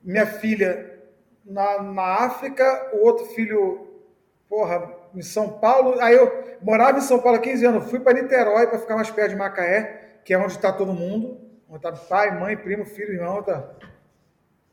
minha 0.03 0.25
filha 0.25 0.99
na, 1.45 1.81
na 1.81 2.03
África, 2.25 2.91
o 2.93 3.05
outro 3.05 3.25
filho, 3.27 3.87
porra, 4.49 4.91
em 5.15 5.21
São 5.21 5.59
Paulo. 5.59 5.99
Aí 6.01 6.15
eu 6.15 6.57
morava 6.61 6.97
em 6.97 7.01
São 7.01 7.19
Paulo 7.19 7.37
há 7.37 7.41
15 7.41 7.65
anos, 7.65 7.89
fui 7.89 7.99
para 7.99 8.21
Niterói 8.21 8.67
para 8.67 8.79
ficar 8.79 8.95
mais 8.95 9.09
perto 9.09 9.29
de 9.29 9.37
Macaé, 9.37 10.19
que 10.25 10.33
é 10.33 10.37
onde 10.37 10.51
está 10.51 10.71
todo 10.71 10.93
mundo, 10.93 11.39
onde 11.69 11.77
está 11.77 11.91
pai, 11.93 12.37
mãe, 12.37 12.57
primo, 12.57 12.85
filho, 12.85 13.13
irmão, 13.13 13.41
tá 13.41 13.69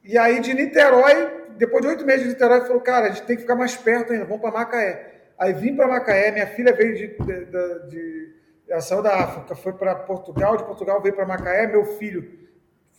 e 0.02 0.16
aí 0.16 0.40
de 0.40 0.54
Niterói, 0.54 1.48
depois 1.56 1.82
de 1.82 1.88
oito 1.88 2.06
meses 2.06 2.22
de 2.22 2.28
Niterói, 2.30 2.62
falou, 2.62 2.80
cara, 2.80 3.06
a 3.06 3.08
gente 3.10 3.26
tem 3.26 3.36
que 3.36 3.42
ficar 3.42 3.56
mais 3.56 3.76
perto 3.76 4.12
ainda, 4.12 4.24
vamos 4.24 4.40
para 4.40 4.52
Macaé. 4.52 5.14
Aí 5.38 5.52
vim 5.52 5.76
para 5.76 5.86
Macaé, 5.86 6.30
minha 6.30 6.46
filha 6.46 6.72
veio 6.72 6.96
de, 6.96 7.06
de, 7.08 7.44
de, 7.44 7.88
de, 7.88 8.34
ela 8.68 8.80
saiu 8.80 9.02
da 9.02 9.14
África, 9.14 9.54
foi 9.54 9.72
para 9.72 9.94
Portugal, 9.94 10.56
de 10.56 10.64
Portugal 10.64 11.00
veio 11.00 11.14
para 11.14 11.26
Macaé, 11.26 11.66
meu 11.66 11.84
filho 11.84 12.38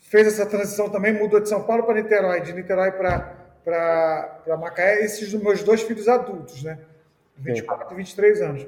fez 0.01 0.27
essa 0.27 0.45
transição 0.45 0.89
também, 0.89 1.13
mudou 1.13 1.39
de 1.39 1.49
São 1.49 1.63
Paulo 1.63 1.83
para 1.83 1.95
Niterói, 1.95 2.41
de 2.41 2.53
Niterói 2.53 2.91
para 2.91 4.57
Macaé, 4.59 5.03
esses 5.03 5.33
meus 5.33 5.63
dois 5.63 5.81
filhos 5.81 6.07
adultos, 6.07 6.63
né? 6.63 6.79
24 7.37 7.93
e 7.93 7.97
23 7.97 8.41
anos. 8.41 8.67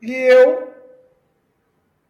E 0.00 0.12
eu, 0.12 0.72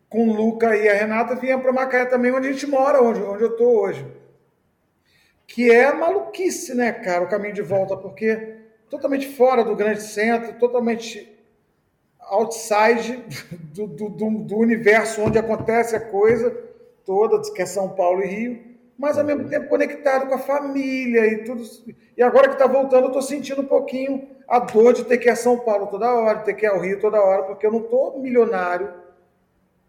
com 0.08 0.28
o 0.28 0.32
Luca 0.32 0.76
e 0.76 0.88
a 0.88 0.94
Renata, 0.94 1.34
vinha 1.34 1.58
para 1.58 1.72
Macaé 1.72 2.04
também, 2.04 2.32
onde 2.32 2.48
a 2.48 2.52
gente 2.52 2.66
mora, 2.66 3.02
onde, 3.02 3.20
onde 3.22 3.42
eu 3.42 3.50
estou 3.50 3.80
hoje 3.80 4.06
que 5.48 5.70
é 5.72 5.90
maluquice, 5.94 6.74
né, 6.74 6.92
cara, 6.92 7.24
o 7.24 7.28
caminho 7.28 7.54
de 7.54 7.62
volta, 7.62 7.96
porque 7.96 8.56
totalmente 8.90 9.26
fora 9.26 9.64
do 9.64 9.74
grande 9.74 10.02
centro, 10.02 10.52
totalmente 10.58 11.36
outside 12.20 13.24
do, 13.74 13.86
do, 13.86 14.10
do, 14.10 14.30
do 14.30 14.56
universo 14.58 15.22
onde 15.22 15.38
acontece 15.38 15.96
a 15.96 16.00
coisa 16.00 16.54
toda, 17.04 17.40
que 17.50 17.62
é 17.62 17.66
São 17.66 17.88
Paulo 17.88 18.22
e 18.22 18.26
Rio. 18.26 18.64
mas 18.98 19.16
ao 19.16 19.24
mesmo 19.24 19.48
tempo 19.48 19.70
conectado 19.70 20.28
com 20.28 20.34
a 20.34 20.38
família 20.38 21.26
e 21.26 21.44
tudo. 21.44 21.62
E 22.14 22.22
agora 22.22 22.48
que 22.48 22.54
está 22.54 22.66
voltando, 22.66 23.04
eu 23.04 23.08
estou 23.08 23.22
sentindo 23.22 23.62
um 23.62 23.66
pouquinho 23.66 24.28
a 24.46 24.58
dor 24.58 24.92
de 24.92 25.04
ter 25.04 25.16
que 25.16 25.28
ir 25.28 25.30
a 25.30 25.36
São 25.36 25.58
Paulo 25.58 25.86
toda 25.86 26.12
hora, 26.12 26.40
ter 26.40 26.52
que 26.52 26.66
ir 26.66 26.68
ao 26.68 26.80
Rio 26.80 27.00
toda 27.00 27.22
hora, 27.22 27.44
porque 27.44 27.66
eu 27.66 27.72
não 27.72 27.80
estou 27.80 28.20
milionário 28.20 28.92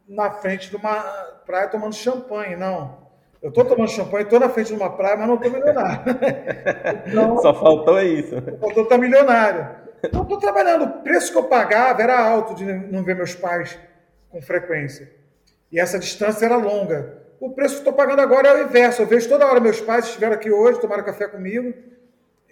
na 0.07 0.31
frente 0.31 0.69
de 0.69 0.77
uma 0.77 1.01
praia 1.45 1.67
tomando 1.67 1.93
champanhe, 1.93 2.55
não. 2.55 3.08
Eu 3.41 3.49
estou 3.49 3.63
tomando 3.63 3.89
champanhe, 3.89 4.25
estou 4.25 4.39
na 4.39 4.49
frente 4.49 4.67
de 4.67 4.73
uma 4.73 4.89
praia, 4.89 5.15
mas 5.15 5.27
não 5.27 5.35
estou 5.35 5.51
milionário. 5.51 6.01
Então, 7.07 7.37
Só 7.39 7.53
faltou 7.53 8.01
isso. 8.01 8.35
Faltou 8.59 8.83
estar 8.83 8.97
milionário. 8.97 9.67
Então, 10.03 10.23
estou 10.23 10.37
trabalhando. 10.37 10.83
O 10.85 10.91
preço 11.01 11.31
que 11.31 11.37
eu 11.37 11.43
pagava 11.43 12.01
era 12.01 12.19
alto 12.19 12.53
de 12.53 12.65
não 12.65 13.03
ver 13.03 13.15
meus 13.15 13.33
pais 13.33 13.77
com 14.29 14.41
frequência. 14.41 15.09
E 15.71 15.79
essa 15.79 15.97
distância 15.97 16.45
era 16.45 16.57
longa. 16.57 17.19
O 17.39 17.51
preço 17.51 17.75
que 17.75 17.81
estou 17.81 17.93
pagando 17.93 18.21
agora 18.21 18.49
é 18.49 18.53
o 18.55 18.63
inverso. 18.63 19.01
Eu 19.01 19.07
vejo 19.07 19.29
toda 19.29 19.47
hora 19.47 19.59
meus 19.59 19.79
pais 19.79 20.05
estiveram 20.05 20.33
aqui 20.33 20.51
hoje, 20.51 20.81
tomaram 20.81 21.03
café 21.03 21.27
comigo, 21.27 21.73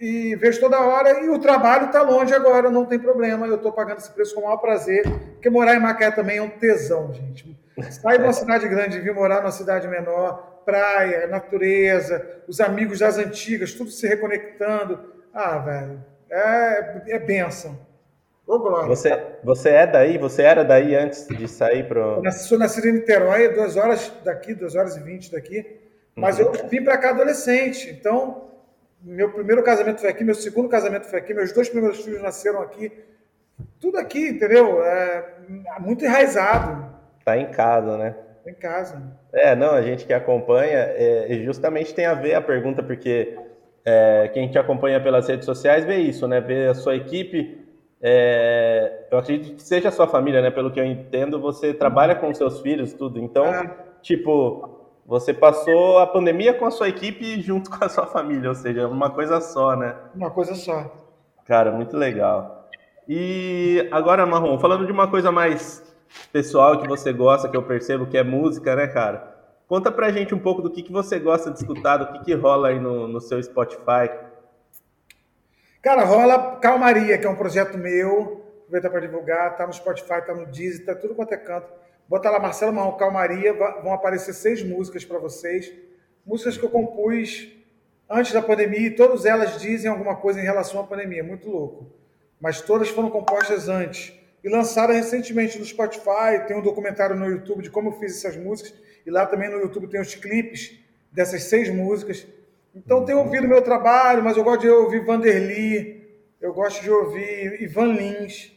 e 0.00 0.34
vejo 0.36 0.60
toda 0.60 0.80
hora, 0.80 1.20
e 1.24 1.28
o 1.28 1.38
trabalho 1.38 1.86
está 1.86 2.00
longe 2.02 2.32
agora, 2.32 2.70
não 2.70 2.86
tem 2.86 2.98
problema. 2.98 3.46
Eu 3.46 3.56
estou 3.56 3.72
pagando 3.72 3.98
esse 3.98 4.10
preço 4.10 4.34
com 4.34 4.40
o 4.40 4.44
maior 4.44 4.56
prazer, 4.56 5.02
porque 5.32 5.50
morar 5.50 5.74
em 5.74 5.80
Macaé 5.80 6.10
também 6.10 6.38
é 6.38 6.42
um 6.42 6.48
tesão, 6.48 7.12
gente. 7.12 7.58
Sair 7.90 8.18
de 8.18 8.24
uma 8.24 8.32
cidade 8.32 8.66
grande 8.66 8.96
e 8.96 9.00
vir 9.00 9.14
morar 9.14 9.40
numa 9.40 9.52
cidade 9.52 9.86
menor, 9.86 10.47
praia, 10.68 11.26
natureza, 11.26 12.42
os 12.46 12.60
amigos 12.60 12.98
das 12.98 13.16
antigas, 13.16 13.72
tudo 13.72 13.90
se 13.90 14.06
reconectando. 14.06 15.00
Ah, 15.32 15.56
velho, 15.56 16.04
é, 16.30 17.14
é 17.14 17.18
benção. 17.18 17.78
Ô, 18.46 18.58
Você, 18.86 19.18
você 19.42 19.70
é 19.70 19.86
daí? 19.86 20.18
Você 20.18 20.42
era 20.42 20.62
daí 20.62 20.94
antes 20.94 21.26
de 21.26 21.48
sair 21.48 21.88
para. 21.88 22.30
Sou 22.32 22.58
nascido 22.58 22.86
em 22.86 22.92
Niterói, 22.92 23.48
duas 23.48 23.78
horas 23.78 24.12
daqui, 24.22 24.52
duas 24.52 24.74
horas 24.74 24.94
e 24.96 25.00
vinte 25.00 25.32
daqui. 25.32 25.64
Mas 26.14 26.38
uhum. 26.38 26.52
eu 26.52 26.68
vim 26.68 26.84
para 26.84 26.98
cá 26.98 27.10
adolescente. 27.10 27.88
Então, 27.90 28.50
meu 29.02 29.32
primeiro 29.32 29.62
casamento 29.62 30.02
foi 30.02 30.10
aqui, 30.10 30.22
meu 30.22 30.34
segundo 30.34 30.68
casamento 30.68 31.06
foi 31.06 31.18
aqui, 31.18 31.32
meus 31.32 31.50
dois 31.50 31.70
primeiros 31.70 32.00
filhos 32.04 32.20
nasceram 32.20 32.60
aqui. 32.60 32.92
Tudo 33.80 33.96
aqui, 33.96 34.28
entendeu? 34.28 34.84
É 34.84 35.24
muito 35.80 36.04
enraizado. 36.04 36.94
Tá 37.24 37.38
em 37.38 37.50
casa, 37.50 37.96
né? 37.96 38.14
Em 38.46 38.54
casa. 38.54 39.02
É, 39.32 39.54
não, 39.54 39.70
a 39.70 39.82
gente 39.82 40.06
que 40.06 40.12
acompanha, 40.12 40.78
é, 40.78 41.40
justamente 41.44 41.94
tem 41.94 42.06
a 42.06 42.14
ver 42.14 42.34
a 42.34 42.40
pergunta, 42.40 42.82
porque 42.82 43.36
é, 43.84 44.28
quem 44.32 44.48
te 44.48 44.58
acompanha 44.58 45.00
pelas 45.00 45.28
redes 45.28 45.44
sociais 45.44 45.84
vê 45.84 45.96
isso, 45.96 46.26
né? 46.26 46.40
Vê 46.40 46.66
a 46.66 46.74
sua 46.74 46.96
equipe 46.96 47.68
é, 48.00 49.08
eu 49.10 49.18
acredito 49.18 49.56
que 49.56 49.62
seja 49.62 49.88
a 49.88 49.92
sua 49.92 50.06
família, 50.06 50.40
né? 50.40 50.50
Pelo 50.50 50.70
que 50.70 50.78
eu 50.78 50.84
entendo, 50.84 51.40
você 51.40 51.74
trabalha 51.74 52.14
com 52.14 52.32
seus 52.32 52.60
filhos, 52.60 52.92
tudo. 52.92 53.18
Então, 53.18 53.46
é. 53.46 53.74
tipo, 54.00 54.86
você 55.04 55.34
passou 55.34 55.98
a 55.98 56.06
pandemia 56.06 56.54
com 56.54 56.66
a 56.66 56.70
sua 56.70 56.88
equipe 56.88 57.40
junto 57.40 57.70
com 57.76 57.84
a 57.84 57.88
sua 57.88 58.06
família, 58.06 58.48
ou 58.48 58.54
seja, 58.54 58.86
uma 58.86 59.10
coisa 59.10 59.40
só, 59.40 59.74
né? 59.74 59.96
Uma 60.14 60.30
coisa 60.30 60.54
só. 60.54 60.90
Cara, 61.44 61.72
muito 61.72 61.96
legal. 61.96 62.68
E 63.08 63.88
agora, 63.90 64.26
Marrom, 64.26 64.58
falando 64.58 64.86
de 64.86 64.92
uma 64.92 65.08
coisa 65.08 65.32
mais 65.32 65.82
pessoal 66.32 66.80
que 66.80 66.88
você 66.88 67.12
gosta, 67.12 67.48
que 67.48 67.56
eu 67.56 67.62
percebo 67.62 68.06
que 68.06 68.16
é 68.16 68.22
música, 68.22 68.74
né, 68.74 68.86
cara? 68.86 69.36
Conta 69.66 69.92
pra 69.92 70.10
gente 70.10 70.34
um 70.34 70.38
pouco 70.38 70.62
do 70.62 70.70
que, 70.70 70.82
que 70.82 70.92
você 70.92 71.18
gosta 71.18 71.50
de 71.50 71.58
escutar, 71.58 71.98
do 71.98 72.12
que, 72.12 72.24
que 72.24 72.34
rola 72.34 72.68
aí 72.68 72.80
no, 72.80 73.06
no 73.06 73.20
seu 73.20 73.42
Spotify. 73.42 74.10
Cara, 75.82 76.04
rola 76.04 76.56
Calmaria, 76.56 77.18
que 77.18 77.26
é 77.26 77.30
um 77.30 77.36
projeto 77.36 77.76
meu, 77.76 78.44
aproveitar 78.62 78.90
para 78.90 79.00
divulgar, 79.00 79.56
tá 79.56 79.66
no 79.66 79.72
Spotify, 79.72 80.24
tá 80.26 80.34
no 80.34 80.46
Deezer, 80.46 80.84
tá 80.84 80.94
tudo 80.94 81.14
quanto 81.14 81.32
é 81.32 81.36
canto. 81.36 81.68
Bota 82.08 82.30
lá 82.30 82.38
Marcelo 82.38 82.72
Marrom 82.72 82.96
Calmaria, 82.96 83.52
vão 83.52 83.92
aparecer 83.92 84.32
seis 84.32 84.62
músicas 84.62 85.04
para 85.04 85.18
vocês. 85.18 85.70
Músicas 86.24 86.56
que 86.56 86.64
eu 86.64 86.70
compus 86.70 87.52
antes 88.08 88.32
da 88.32 88.40
pandemia 88.40 88.86
e 88.86 88.96
todas 88.96 89.26
elas 89.26 89.60
dizem 89.60 89.90
alguma 89.90 90.16
coisa 90.16 90.40
em 90.40 90.44
relação 90.44 90.80
à 90.80 90.84
pandemia, 90.84 91.22
muito 91.22 91.48
louco. 91.50 91.92
Mas 92.40 92.62
todas 92.62 92.88
foram 92.88 93.10
compostas 93.10 93.68
antes. 93.68 94.14
E 94.42 94.48
lançaram 94.48 94.94
recentemente 94.94 95.58
no 95.58 95.64
Spotify, 95.64 96.46
tem 96.46 96.56
um 96.56 96.62
documentário 96.62 97.16
no 97.16 97.26
YouTube 97.26 97.62
de 97.62 97.70
como 97.70 97.88
eu 97.88 97.92
fiz 97.92 98.16
essas 98.16 98.36
músicas, 98.36 98.74
e 99.04 99.10
lá 99.10 99.26
também 99.26 99.50
no 99.50 99.58
YouTube 99.58 99.88
tem 99.88 100.00
os 100.00 100.14
clipes 100.14 100.78
dessas 101.10 101.44
seis 101.44 101.68
músicas. 101.68 102.26
Então, 102.74 103.04
tenho 103.04 103.18
ouvido 103.18 103.48
meu 103.48 103.62
trabalho, 103.62 104.22
mas 104.22 104.36
eu 104.36 104.44
gosto 104.44 104.60
de 104.60 104.68
ouvir 104.68 105.04
Vanderly, 105.04 105.98
eu 106.40 106.52
gosto 106.52 106.82
de 106.82 106.90
ouvir 106.90 107.60
Ivan 107.60 107.92
Lins. 107.92 108.56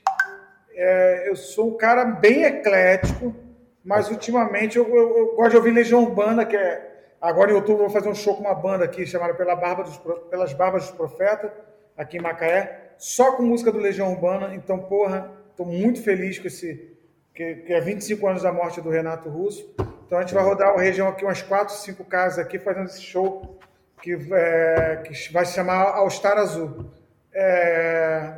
É, 0.75 1.29
eu 1.29 1.35
sou 1.35 1.69
um 1.69 1.77
cara 1.77 2.05
bem 2.05 2.43
eclético, 2.43 3.35
mas 3.83 4.09
ultimamente 4.09 4.77
eu, 4.77 4.87
eu, 4.87 5.17
eu, 5.17 5.35
gosto 5.35 5.51
de 5.51 5.57
ouvir 5.57 5.71
Legião 5.71 6.03
Urbana, 6.03 6.45
que 6.45 6.55
é. 6.55 6.89
Agora 7.19 7.51
em 7.51 7.55
outubro 7.55 7.83
eu 7.83 7.87
vou 7.87 7.89
fazer 7.89 8.09
um 8.09 8.15
show 8.15 8.35
com 8.35 8.41
uma 8.41 8.53
banda 8.53 8.83
aqui 8.85 9.05
chamada 9.05 9.33
Pela 9.35 9.55
Barba 9.55 9.83
dos, 9.83 9.97
Pelas 10.29 10.53
Barbas 10.53 10.83
dos 10.83 10.91
Profetas, 10.91 11.51
aqui 11.95 12.17
em 12.17 12.21
Macaé, 12.21 12.93
só 12.97 13.33
com 13.33 13.43
música 13.43 13.71
do 13.71 13.79
Legião 13.79 14.11
Urbana. 14.11 14.55
Então, 14.55 14.79
porra, 14.79 15.31
estou 15.51 15.65
muito 15.65 16.01
feliz 16.01 16.39
com 16.39 16.47
esse. 16.47 16.89
Que, 17.33 17.55
que 17.55 17.73
é 17.73 17.79
25 17.79 18.27
anos 18.27 18.43
da 18.43 18.51
morte 18.51 18.81
do 18.81 18.89
Renato 18.89 19.29
Russo. 19.29 19.73
Então 20.05 20.17
a 20.17 20.21
gente 20.21 20.33
vai 20.33 20.43
rodar 20.43 20.69
a 20.69 20.81
região 20.81 21.07
aqui, 21.07 21.23
umas 21.23 21.41
4, 21.41 21.73
5 21.73 22.03
casas 22.03 22.39
aqui, 22.39 22.59
fazendo 22.59 22.87
esse 22.87 23.01
show 23.01 23.57
que, 24.01 24.17
é, 24.33 25.03
que 25.05 25.31
vai 25.31 25.45
se 25.45 25.53
chamar 25.53 25.95
All 25.95 26.09
Star 26.09 26.37
Azul. 26.37 26.91
É, 27.33 28.33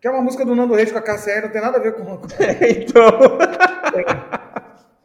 que 0.00 0.08
é 0.08 0.10
uma 0.10 0.20
música 0.20 0.44
do 0.44 0.54
Nando 0.54 0.74
Reis 0.74 0.92
com 0.92 0.98
a 0.98 1.02
KCR, 1.02 1.42
não 1.42 1.48
tem 1.48 1.62
nada 1.62 1.78
a 1.78 1.80
ver 1.80 1.94
com. 1.94 2.02
então. 2.68 3.38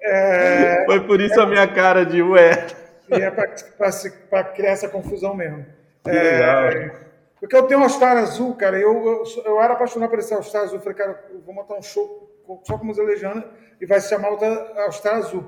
É, 0.01 0.85
Foi 0.85 1.05
por 1.05 1.21
isso 1.21 1.39
a 1.39 1.45
minha 1.45 1.67
cara 1.67 2.05
de 2.05 2.21
ué. 2.21 2.67
E 3.09 3.21
é 3.21 3.29
para 3.29 4.43
criar 4.43 4.71
essa 4.71 4.89
confusão 4.89 5.35
mesmo. 5.35 5.65
Que 6.03 6.09
é, 6.09 7.06
Porque 7.39 7.55
eu 7.55 7.63
tenho 7.63 7.79
um 7.79 7.83
All-Star 7.83 8.17
Azul, 8.17 8.55
cara. 8.55 8.79
Eu, 8.79 8.93
eu, 9.05 9.23
eu, 9.45 9.61
era 9.61 9.73
apaixonado 9.73 10.09
por 10.09 10.19
esse 10.19 10.33
All-Star 10.33 10.63
Azul. 10.63 10.79
Falei, 10.79 10.97
cara, 10.97 11.23
eu 11.31 11.41
vou 11.41 11.53
montar 11.53 11.75
um 11.75 11.81
show 11.81 12.29
só 12.63 12.77
com 12.77 12.85
música 12.85 13.05
lejana 13.05 13.45
e 13.79 13.85
vai 13.85 13.99
se 13.99 14.09
chamar 14.09 14.29
All-Star 14.29 15.17
Azul 15.17 15.43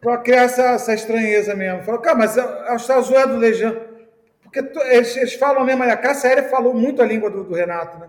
para 0.00 0.18
criar 0.18 0.44
essa, 0.44 0.62
essa 0.62 0.94
estranheza 0.94 1.54
mesmo. 1.54 1.82
Falou, 1.82 2.00
cara, 2.00 2.16
mas 2.16 2.38
a 2.38 2.72
Azul 2.72 3.18
é 3.18 3.26
do 3.26 3.36
Legião. 3.36 3.76
Porque 4.42 4.60
eles, 4.90 5.16
eles 5.16 5.34
falam 5.34 5.64
mesmo, 5.64 5.82
a 5.82 5.96
Cássia 5.96 6.42
falou 6.44 6.72
muito 6.72 7.02
a 7.02 7.04
língua 7.04 7.28
do, 7.28 7.44
do 7.44 7.54
Renato, 7.54 7.98
né? 7.98 8.08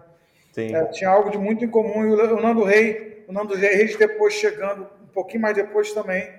Sim. 0.53 0.73
É, 0.73 0.85
tinha 0.85 1.09
algo 1.09 1.29
de 1.29 1.37
muito 1.37 1.65
em 1.65 1.69
comum. 1.69 2.05
E 2.05 2.11
o, 2.11 2.37
o 2.37 2.41
Nando 2.41 2.63
Rei, 2.63 3.25
o 3.27 3.33
Nando 3.33 3.55
Reis 3.55 3.95
depois 3.97 4.33
chegando, 4.33 4.87
um 5.03 5.07
pouquinho 5.07 5.41
mais 5.41 5.55
depois 5.55 5.91
também, 5.91 6.29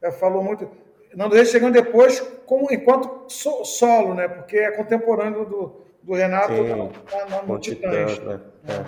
é, 0.00 0.10
falou 0.10 0.42
muito. 0.42 0.64
O 1.12 1.16
Nando 1.16 1.34
Reis 1.34 1.50
chegando 1.50 1.74
depois 1.74 2.20
como, 2.46 2.72
enquanto 2.72 3.30
so, 3.30 3.64
solo, 3.64 4.14
né? 4.14 4.28
Porque 4.28 4.56
é 4.56 4.70
contemporâneo 4.70 5.44
do, 5.44 5.84
do 6.02 6.14
Renato 6.14 6.54
Sim, 6.54 6.68
na, 6.68 7.36
na, 7.36 7.42
no 7.42 7.58
Titãs. 7.58 8.18
Né? 8.20 8.40
É. 8.68 8.84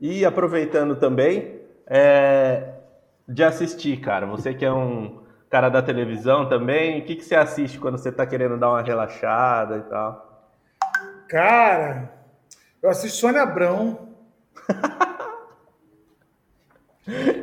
E 0.00 0.24
aproveitando 0.24 0.96
também, 0.96 1.60
é, 1.86 2.74
de 3.28 3.44
assistir, 3.44 4.00
cara? 4.00 4.26
Você 4.26 4.54
que 4.54 4.64
é 4.64 4.72
um 4.72 5.20
cara 5.50 5.68
da 5.68 5.82
televisão 5.82 6.48
também, 6.48 7.00
o 7.00 7.04
que, 7.04 7.16
que 7.16 7.24
você 7.24 7.34
assiste 7.34 7.78
quando 7.78 7.98
você 7.98 8.10
tá 8.12 8.24
querendo 8.24 8.56
dar 8.56 8.70
uma 8.70 8.82
relaxada 8.82 9.78
e 9.78 9.82
tal? 9.90 10.48
Cara, 11.28 12.12
eu 12.82 12.88
assisto 12.88 13.18
Sônia 13.18 13.42
Abrão. 13.42 14.08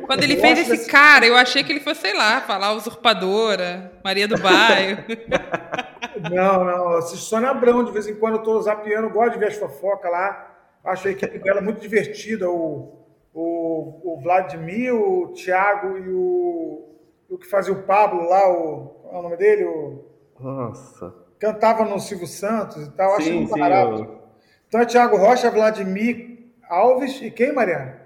Quando 0.06 0.22
ele 0.22 0.36
eu 0.36 0.40
fez 0.40 0.58
esse 0.60 0.72
assim... 0.72 0.90
cara, 0.90 1.26
eu 1.26 1.36
achei 1.36 1.62
que 1.62 1.70
ele 1.70 1.80
fosse, 1.80 2.00
sei 2.00 2.14
lá, 2.14 2.40
falar 2.40 2.72
usurpadora, 2.72 3.92
Maria 4.02 4.26
do 4.26 4.38
Bairro. 4.38 5.04
não, 6.20 6.64
não, 6.64 6.92
eu 6.92 6.98
assisto 6.98 7.24
Sônia 7.24 7.50
Abrão, 7.50 7.84
de 7.84 7.92
vez 7.92 8.06
em 8.06 8.14
quando 8.14 8.34
eu 8.34 8.42
tô 8.42 8.60
zapeando, 8.60 9.10
gosto 9.10 9.32
de 9.32 9.38
ver 9.38 9.48
as 9.48 9.56
fofocas 9.56 10.10
lá. 10.10 10.56
Acho 10.84 11.08
a 11.08 11.10
equipe 11.10 11.38
dela 11.38 11.60
muito 11.60 11.80
divertida, 11.80 12.48
o, 12.48 13.04
o, 13.34 14.14
o 14.14 14.20
Vladimir, 14.22 14.94
o 14.94 15.28
Thiago 15.28 15.98
e 15.98 16.08
o, 16.08 16.88
o 17.28 17.38
que 17.38 17.46
fazia 17.46 17.72
o 17.72 17.82
Pablo 17.82 18.28
lá, 18.28 18.48
o, 18.50 18.86
qual 19.02 19.14
é 19.14 19.18
o 19.18 19.22
nome 19.22 19.36
dele? 19.36 19.64
O, 19.64 20.04
Nossa. 20.40 21.14
Cantava 21.38 21.84
no 21.84 22.00
Silvio 22.00 22.26
Santos 22.26 22.86
e 22.86 22.90
tal, 22.92 23.20
sim, 23.20 23.44
acho 23.44 23.52
que 23.52 23.60
barato. 23.60 24.02
Eu... 24.02 24.18
Então 24.66 24.80
é 24.80 24.86
Thiago 24.86 25.16
Rocha, 25.16 25.50
Vladimir 25.50 26.38
Alves 26.68 27.20
e 27.22 27.30
quem, 27.30 27.52
Mariana? 27.52 28.00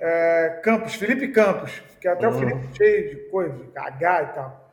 É, 0.00 0.60
Campos, 0.62 0.94
Felipe 0.94 1.28
Campos, 1.28 1.82
que 2.00 2.08
é 2.08 2.12
até 2.12 2.28
uhum. 2.28 2.34
o 2.34 2.38
Felipe 2.38 2.76
cheio 2.76 3.10
de 3.10 3.16
coisa, 3.30 3.54
de 3.56 3.66
cagar 3.68 4.24
e 4.24 4.34
tal. 4.34 4.63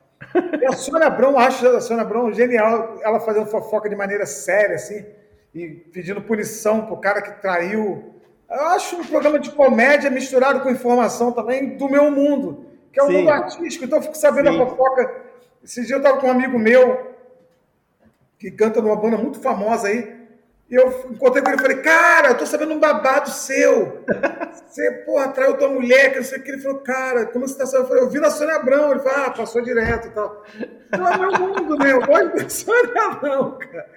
E 0.61 0.65
a 0.65 0.73
Sônia 0.73 1.07
Abrão, 1.07 1.37
acho 1.37 1.67
a 1.67 1.81
Sônia 1.81 2.03
Abrão 2.03 2.31
genial, 2.31 2.99
ela 3.01 3.19
fazendo 3.19 3.47
fofoca 3.47 3.89
de 3.89 3.95
maneira 3.95 4.25
séria, 4.25 4.75
assim, 4.75 5.05
e 5.53 5.67
pedindo 5.67 6.21
punição 6.21 6.85
pro 6.85 6.97
cara 6.97 7.21
que 7.21 7.41
traiu 7.41 8.11
eu 8.51 8.65
acho 8.67 8.97
um 8.97 9.05
programa 9.05 9.39
de 9.39 9.49
comédia 9.51 10.09
misturado 10.09 10.59
com 10.59 10.69
informação 10.69 11.31
também 11.31 11.77
do 11.77 11.87
meu 11.87 12.11
mundo, 12.11 12.65
que 12.91 12.99
é 12.99 13.03
o 13.03 13.07
Sim. 13.07 13.13
mundo 13.13 13.29
artístico. 13.29 13.85
Então 13.85 13.99
eu 13.99 14.03
fico 14.03 14.17
sabendo 14.17 14.51
Sim. 14.51 14.61
a 14.61 14.65
fofoca. 14.65 15.21
Esse 15.63 15.85
dia 15.85 15.95
eu 15.95 15.99
estava 15.99 16.17
com 16.17 16.27
um 16.27 16.31
amigo 16.31 16.59
meu 16.59 17.15
que 18.37 18.51
canta 18.51 18.81
numa 18.81 18.95
banda 18.97 19.17
muito 19.17 19.39
famosa 19.39 19.87
aí, 19.87 20.20
eu 20.75 21.11
encontrei 21.11 21.43
com 21.43 21.49
ele 21.49 21.57
e 21.57 21.61
falei, 21.61 21.81
cara, 21.81 22.29
eu 22.29 22.37
tô 22.37 22.45
sabendo 22.45 22.73
um 22.73 22.79
babado 22.79 23.29
seu. 23.29 24.05
Você, 24.65 24.89
porra, 25.05 25.27
traiu 25.27 25.57
tua 25.57 25.67
mulher, 25.67 26.11
que 26.11 26.19
não 26.19 26.23
sei 26.23 26.39
o 26.39 26.43
que. 26.43 26.49
Ele 26.49 26.61
falou, 26.61 26.79
cara, 26.79 27.25
como 27.25 27.45
você 27.45 27.57
tá 27.57 27.65
sabendo? 27.65 27.83
Eu 27.83 27.87
falei, 27.89 28.03
eu 28.03 28.09
vi 28.09 28.19
na 28.19 28.29
Sônia 28.29 28.55
Abrão. 28.55 28.91
Ele 28.91 29.01
falou, 29.01 29.25
ah, 29.25 29.31
passou 29.31 29.61
direto 29.61 30.07
e 30.07 30.11
tal. 30.11 30.45
Não 30.97 31.07
é 31.09 31.17
meu 31.17 31.31
mundo, 31.33 31.77
né? 31.77 31.91
Eu 31.91 32.05
gosto 32.05 32.45
de 32.45 32.53
Sônia 32.53 33.05
Abrão, 33.05 33.57
cara. 33.59 33.89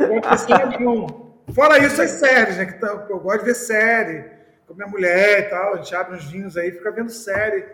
Eu 0.00 0.20
gosto 0.20 0.30
de 0.30 0.40
Sônia 0.40 0.64
Abrão. 0.66 1.28
Fora 1.54 1.78
isso, 1.78 2.02
as 2.02 2.10
séries, 2.10 2.58
né? 2.58 2.66
Que 2.66 2.74
tá, 2.74 3.06
eu 3.08 3.20
gosto 3.20 3.38
de 3.40 3.46
ver 3.46 3.54
série 3.54 4.24
com 4.66 4.74
minha 4.74 4.86
mulher 4.86 5.38
e 5.38 5.42
tal. 5.44 5.72
A 5.72 5.76
gente 5.78 5.94
abre 5.94 6.16
uns 6.16 6.30
vinhos 6.30 6.58
aí, 6.58 6.72
fica 6.72 6.90
vendo 6.90 7.08
série. 7.08 7.64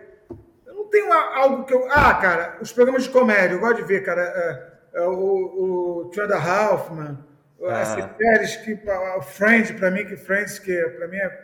Eu 0.65 0.75
não 0.75 0.85
tenho 0.85 1.11
algo 1.11 1.65
que 1.65 1.73
eu. 1.73 1.85
Ah, 1.91 2.13
cara, 2.13 2.57
os 2.61 2.71
programas 2.71 3.03
de 3.03 3.09
comédia, 3.09 3.55
eu 3.55 3.59
gosto 3.59 3.81
de 3.81 3.83
ver, 3.83 4.01
cara. 4.01 4.21
É, 4.21 5.01
é, 5.01 5.01
o, 5.01 6.05
o 6.05 6.09
Tranda 6.13 6.37
Hoffman 6.37 7.17
ah. 7.63 7.81
As 7.81 8.17
séries 8.17 8.55
que. 8.57 8.73
O 9.17 9.21
Friends, 9.21 9.71
para 9.71 9.91
mim, 9.91 10.05
que 10.05 10.15
Friends, 10.15 10.59
que 10.59 10.75
para 10.97 11.07
mim 11.07 11.17
é 11.17 11.41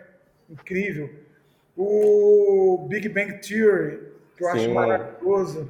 incrível. 0.50 1.10
O 1.77 2.86
Big 2.89 3.08
Bang 3.10 3.39
Theory, 3.39 4.00
que 4.38 4.44
eu 4.44 4.51
Sim. 4.51 4.58
acho 4.58 4.74
maravilhoso. 4.74 5.70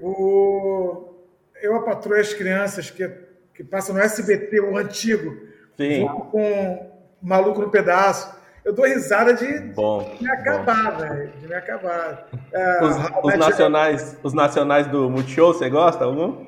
O 0.00 1.14
Eu, 1.60 1.76
a 1.76 1.82
Patroa 1.82 2.20
as 2.20 2.32
Crianças, 2.32 2.90
que, 2.90 3.10
que 3.54 3.64
passa 3.64 3.92
no 3.92 3.98
SBT, 3.98 4.60
o 4.60 4.76
antigo. 4.76 5.36
Sim. 5.76 6.06
Com 6.30 6.92
Maluco 7.22 7.60
no 7.60 7.70
Pedaço. 7.70 8.36
Eu 8.64 8.74
dou 8.74 8.84
risada 8.84 9.32
de, 9.32 9.60
bom, 9.72 10.14
de 10.18 10.22
me 10.22 10.30
acabar, 10.30 10.98
velho. 10.98 11.32
De 11.40 11.48
me 11.48 11.54
acabar. 11.54 12.28
É, 12.52 12.84
os, 12.84 12.96
os 13.22 13.38
nacionais, 13.38 14.18
os 14.22 14.34
nacionais 14.34 14.86
do 14.88 15.08
Multishow, 15.08 15.54
você 15.54 15.70
gosta 15.70 16.04
algum? 16.04 16.44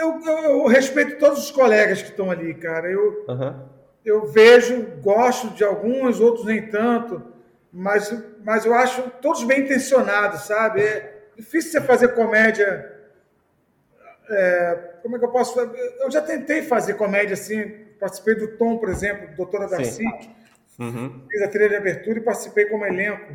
Eu, 0.00 0.20
eu, 0.24 0.38
eu, 0.44 0.66
respeito 0.66 1.18
todos 1.18 1.44
os 1.44 1.50
colegas 1.50 2.02
que 2.02 2.08
estão 2.08 2.30
ali, 2.30 2.54
cara. 2.54 2.90
Eu, 2.90 3.24
uhum. 3.28 3.68
eu 4.04 4.26
vejo, 4.26 4.82
gosto 5.02 5.50
de 5.50 5.62
alguns, 5.62 6.20
outros 6.20 6.46
nem 6.46 6.68
tanto, 6.68 7.22
mas, 7.72 8.12
mas 8.42 8.64
eu 8.64 8.74
acho 8.74 9.02
todos 9.22 9.44
bem 9.44 9.60
intencionados, 9.60 10.42
sabe? 10.42 10.80
É 10.80 11.22
difícil 11.36 11.72
você 11.72 11.80
fazer 11.82 12.08
comédia. 12.14 12.98
É, 14.28 14.74
como 15.02 15.16
é 15.16 15.18
que 15.18 15.24
eu 15.24 15.30
posso 15.30 15.54
fazer? 15.54 15.96
Eu 16.00 16.10
já 16.10 16.22
tentei 16.22 16.62
fazer 16.62 16.94
comédia 16.94 17.34
assim, 17.34 17.68
participei 17.98 18.34
do 18.36 18.56
Tom, 18.56 18.78
por 18.78 18.88
exemplo, 18.88 19.36
Doutora 19.36 19.68
Darcy, 19.68 20.04
uhum. 20.78 21.26
fiz 21.30 21.42
a 21.42 21.48
trilha 21.48 21.68
de 21.68 21.76
abertura 21.76 22.18
e 22.18 22.22
participei 22.22 22.64
como 22.66 22.86
elenco. 22.86 23.32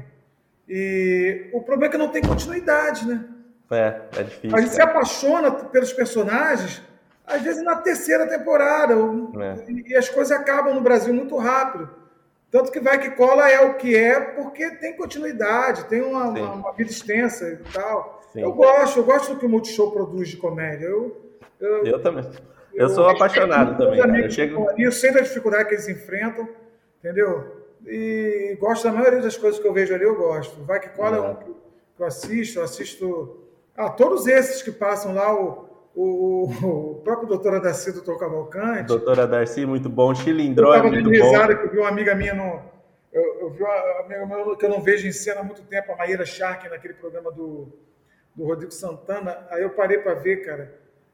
E 0.67 1.50
o 1.53 1.62
problema 1.62 1.88
é 1.88 1.89
que 1.89 1.98
não 1.98 2.10
tem 2.10 2.24
continuidade, 2.24 3.07
né? 3.07 3.24
É, 3.72 4.01
é 4.17 4.24
difícil. 4.24 4.57
A 4.57 4.62
gente 4.62 4.75
cara. 4.75 4.75
se 4.75 4.81
apaixona 4.81 5.51
pelos 5.51 5.91
personagens, 5.93 6.81
às 7.25 7.41
vezes 7.41 7.63
na 7.63 7.75
terceira 7.77 8.27
temporada. 8.27 8.93
É. 8.93 9.72
E 9.88 9.95
as 9.95 10.10
coisas 10.10 10.38
acabam 10.38 10.74
no 10.74 10.81
Brasil 10.81 11.13
muito 11.13 11.36
rápido. 11.38 11.89
Tanto 12.51 12.72
que 12.72 12.79
vai 12.79 13.00
que 13.00 13.10
cola 13.12 13.50
é 13.50 13.60
o 13.60 13.74
que 13.74 13.95
é, 13.95 14.19
porque 14.19 14.69
tem 14.77 14.95
continuidade, 14.95 15.86
tem 15.86 16.01
uma, 16.01 16.29
uma, 16.29 16.53
uma 16.53 16.72
vida 16.74 16.89
extensa 16.89 17.50
e 17.50 17.57
tal. 17.74 18.22
Sim. 18.31 18.41
Eu 18.41 18.53
gosto, 18.53 19.00
eu 19.00 19.03
gosto 19.03 19.34
do 19.34 19.39
que 19.39 19.45
o 19.45 19.50
Multishow 19.50 19.91
produz 19.91 20.29
de 20.29 20.38
comédia. 20.38 20.86
Eu, 20.86 21.34
eu, 21.60 21.86
eu 21.86 22.01
também. 22.01 22.24
Eu, 22.74 22.88
eu 22.88 22.89
sou 22.89 23.10
apaixonado 23.10 23.77
também. 23.77 24.00
Eu, 24.22 24.29
chego... 24.29 24.69
eu 24.77 24.91
sei 24.91 25.12
da 25.12 25.22
dificuldade 25.22 25.65
que 25.65 25.75
eles 25.75 25.89
enfrentam, 25.89 26.48
entendeu? 27.00 27.65
E 27.86 28.57
gosto 28.60 28.84
da 28.84 28.91
maioria 28.91 29.22
das 29.22 29.38
coisas 29.38 29.60
que 29.60 29.67
eu 29.67 29.74
vejo 29.74 29.93
ali, 29.93 30.03
eu 30.03 30.15
gosto. 30.15 30.63
Vai 30.63 30.79
que 30.79 30.89
cola 30.89 31.17
é, 31.17 31.19
é 31.19 31.22
um 31.24 31.36
que 31.36 31.51
eu 32.00 32.05
assisto, 32.05 32.60
eu 32.60 32.63
assisto 32.63 33.44
ah, 33.77 33.89
todos 33.89 34.25
esses 34.25 34.62
que 34.62 34.72
passam 34.72 35.13
lá, 35.13 35.34
o, 35.34 35.67
o, 35.94 36.50
o 36.63 37.01
próprio 37.03 37.27
doutor 37.27 37.60
Darcy, 37.62 37.91
doutor 37.91 38.17
Cavalcante. 38.17 38.88
Doutora 38.88 39.27
Darcy, 39.27 39.65
muito 39.65 39.89
bom. 39.89 40.15
Chilindró 40.15 40.74
é 40.74 40.82
muito 40.82 41.10
risada, 41.10 41.53
bom. 41.53 41.62
Que 41.62 41.67
eu 41.67 41.72
vi 41.72 41.77
uma 41.79 41.89
amiga 41.89 42.15
minha 42.15 42.34
no. 42.34 42.62
Eu, 43.12 43.41
eu 43.41 43.50
vi 43.51 43.63
uma 43.63 44.00
amiga 44.01 44.25
minha 44.25 44.55
que 44.55 44.65
eu 44.65 44.70
não 44.70 44.82
vejo 44.82 45.08
em 45.08 45.12
cena 45.12 45.41
há 45.41 45.44
muito 45.44 45.62
tempo, 45.63 45.91
a 45.91 45.98
Maíra 45.98 46.25
Shark, 46.25 46.70
naquele 46.70 46.94
programa 46.94 47.32
do, 47.32 47.67
do 48.34 48.46
Rodrigo 48.46 48.72
Santana. 48.72 49.46
Aí 49.50 49.62
eu 49.62 49.70
parei 49.70 49.98
para 49.98 50.13
ver, 50.13 50.38
cara. 50.46 50.74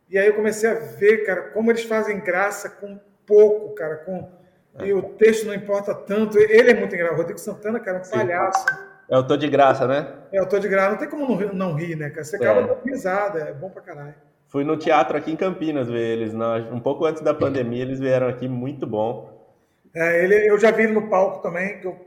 E 0.10 0.18
aí 0.18 0.28
eu 0.28 0.34
comecei 0.34 0.70
a 0.70 0.74
ver, 0.74 1.26
cara, 1.26 1.42
como 1.50 1.72
eles 1.72 1.84
fazem 1.84 2.20
graça 2.20 2.70
com 2.70 3.00
pouco, 3.26 3.74
cara. 3.74 3.98
Com, 3.98 4.30
é. 4.80 4.88
E 4.88 4.94
o 4.94 5.02
texto 5.02 5.48
não 5.48 5.54
importa 5.54 5.96
tanto. 5.96 6.38
Ele 6.38 6.70
é 6.70 6.74
muito 6.76 6.94
engraçado. 6.94 7.16
O 7.16 7.22
Rodrigo 7.22 7.40
Santana, 7.40 7.80
cara, 7.80 7.98
é 7.98 8.02
um 8.02 8.04
Sim. 8.04 8.12
palhaço. 8.12 8.66
É 9.12 9.18
o 9.18 9.28
Tô 9.28 9.36
de 9.36 9.50
Graça, 9.50 9.86
né? 9.86 10.08
É 10.32 10.42
o 10.42 10.48
Tô 10.48 10.58
de 10.58 10.70
Graça. 10.70 10.92
Não 10.92 10.98
tem 10.98 11.10
como 11.10 11.28
não, 11.28 11.54
não 11.54 11.76
rir, 11.76 11.98
né, 11.98 12.10
cara? 12.10 12.24
Você 12.24 12.38
acaba 12.38 12.62
é. 12.62 12.68
dando 12.68 12.82
risada, 12.86 13.40
é 13.40 13.54
bom 13.54 13.70
pra 13.70 13.82
caralho. 13.82 14.16
Fui 14.48 14.64
no 14.64 14.78
teatro 14.78 15.18
aqui 15.18 15.32
em 15.32 15.36
Campinas 15.36 15.90
ver 15.90 16.18
eles. 16.18 16.34
Um 16.34 16.80
pouco 16.80 17.06
antes 17.06 17.22
da 17.22 17.34
pandemia, 17.34 17.82
eles 17.82 18.00
vieram 18.00 18.30
aqui, 18.30 18.48
muito 18.48 18.88
bom. 18.88 19.30
É, 19.94 20.24
ele, 20.24 20.50
eu 20.50 20.58
já 20.58 20.72
vi 20.72 20.84
ele 20.84 20.94
no 20.94 21.10
palco 21.10 21.42
também, 21.42 21.82
que 21.82 21.88
eu 21.88 22.00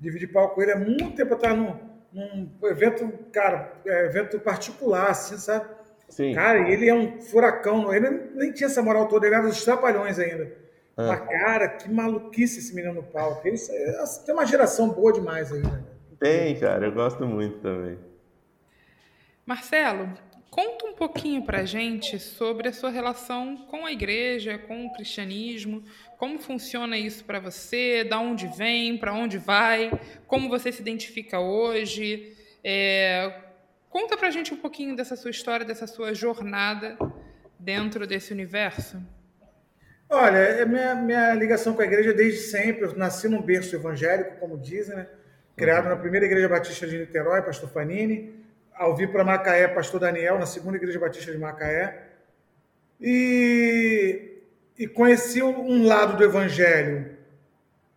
dividi 0.00 0.26
palco 0.26 0.54
com 0.54 0.62
ele 0.62 0.72
há 0.72 0.78
muito 0.78 1.14
tempo 1.14 1.34
atrás 1.34 1.54
num, 1.54 1.74
num 2.10 2.48
evento, 2.68 3.06
cara, 3.30 3.72
é, 3.86 4.06
evento 4.06 4.40
particular, 4.40 5.10
assim, 5.10 5.36
sabe? 5.36 5.66
Sim. 6.08 6.34
Cara, 6.34 6.70
ele 6.70 6.88
é 6.88 6.94
um 6.94 7.20
furacão, 7.20 7.92
ele 7.92 8.30
nem 8.34 8.50
tinha 8.52 8.68
essa 8.68 8.82
moral 8.82 9.08
toda, 9.08 9.26
ele 9.26 9.34
era 9.34 9.46
dos 9.46 9.62
trapalhões 9.62 10.18
ainda. 10.18 10.50
Ah. 10.96 11.08
Mas, 11.08 11.20
cara, 11.28 11.68
que 11.68 11.90
maluquice 11.92 12.60
esse 12.60 12.74
menino 12.74 12.94
no 12.94 13.02
palco. 13.02 13.46
Ele, 13.46 13.58
é, 13.70 14.04
tem 14.24 14.34
uma 14.34 14.46
geração 14.46 14.88
boa 14.88 15.12
demais 15.12 15.50
né? 15.50 15.82
Tem, 16.18 16.58
cara, 16.58 16.86
eu 16.86 16.92
gosto 16.92 17.26
muito 17.26 17.58
também. 17.58 17.98
Marcelo, 19.44 20.12
conta 20.50 20.86
um 20.86 20.94
pouquinho 20.94 21.44
pra 21.44 21.64
gente 21.64 22.18
sobre 22.18 22.68
a 22.68 22.72
sua 22.72 22.90
relação 22.90 23.56
com 23.68 23.84
a 23.84 23.92
igreja, 23.92 24.58
com 24.58 24.86
o 24.86 24.92
cristianismo, 24.92 25.84
como 26.18 26.38
funciona 26.38 26.96
isso 26.96 27.24
para 27.24 27.38
você, 27.38 28.02
da 28.02 28.18
onde 28.18 28.46
vem, 28.48 28.96
para 28.96 29.12
onde 29.12 29.38
vai, 29.38 29.90
como 30.26 30.48
você 30.48 30.72
se 30.72 30.80
identifica 30.80 31.38
hoje. 31.38 32.34
É... 32.64 33.42
Conta 33.90 34.16
pra 34.16 34.30
gente 34.30 34.52
um 34.52 34.56
pouquinho 34.56 34.96
dessa 34.96 35.14
sua 35.14 35.30
história, 35.30 35.64
dessa 35.64 35.86
sua 35.86 36.14
jornada 36.14 36.98
dentro 37.58 38.06
desse 38.06 38.32
universo. 38.32 39.00
Olha, 40.08 40.36
é 40.36 40.64
minha, 40.64 40.94
minha 40.94 41.34
ligação 41.34 41.74
com 41.74 41.82
a 41.82 41.84
igreja 41.84 42.12
desde 42.12 42.40
sempre. 42.40 42.84
Eu 42.84 42.96
nasci 42.96 43.28
num 43.28 43.42
berço 43.42 43.74
evangélico, 43.74 44.38
como 44.38 44.58
dizem, 44.58 44.96
né? 44.96 45.08
Criado 45.56 45.84
uhum. 45.84 45.90
na 45.90 45.96
primeira 45.96 46.26
Igreja 46.26 46.48
Batista 46.48 46.86
de 46.86 46.98
Niterói, 46.98 47.42
pastor 47.42 47.70
Fanini, 47.70 48.44
ao 48.74 48.94
vir 48.94 49.10
para 49.10 49.24
Macaé, 49.24 49.66
pastor 49.68 50.00
Daniel, 50.00 50.38
na 50.38 50.46
segunda 50.46 50.76
Igreja 50.76 51.00
Batista 51.00 51.32
de 51.32 51.38
Macaé. 51.38 52.02
E, 53.00 54.42
e 54.78 54.86
conheci 54.86 55.42
um 55.42 55.86
lado 55.86 56.16
do 56.16 56.24
Evangelho 56.24 57.16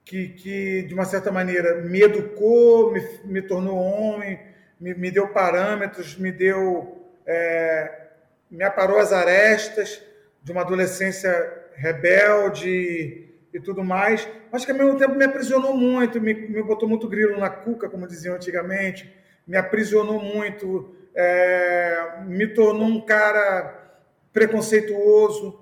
que, 0.06 0.30
que, 0.30 0.84
de 0.84 0.94
uma 0.94 1.06
certa 1.06 1.32
maneira, 1.32 1.82
me 1.82 2.02
educou, 2.02 2.92
me, 2.92 3.02
me 3.26 3.42
tornou 3.42 3.78
homem, 3.78 4.40
me, 4.80 4.94
me 4.96 5.12
deu 5.12 5.28
parâmetros, 5.28 6.18
me 6.18 6.32
deu. 6.32 6.98
É, 7.28 8.08
me 8.50 8.64
aparou 8.64 8.98
as 8.98 9.14
arestas 9.14 10.02
de 10.42 10.52
uma 10.52 10.62
adolescência 10.62 11.32
rebelde, 11.76 13.29
e 13.54 13.60
tudo 13.60 13.84
mais, 13.84 14.28
mas 14.52 14.64
que 14.64 14.72
ao 14.72 14.78
mesmo 14.78 14.98
tempo 14.98 15.16
me 15.16 15.24
aprisionou 15.24 15.76
muito, 15.76 16.22
me, 16.22 16.34
me 16.34 16.62
botou 16.62 16.88
muito 16.88 17.08
grilo 17.08 17.38
na 17.40 17.50
cuca, 17.50 17.90
como 17.90 18.08
diziam 18.08 18.36
antigamente, 18.36 19.12
me 19.48 19.58
aprisionou 19.58 20.22
muito, 20.22 20.96
é, 21.16 22.22
me 22.26 22.48
tornou 22.48 22.88
um 22.88 23.02
cara 23.02 23.98
preconceituoso, 24.32 25.60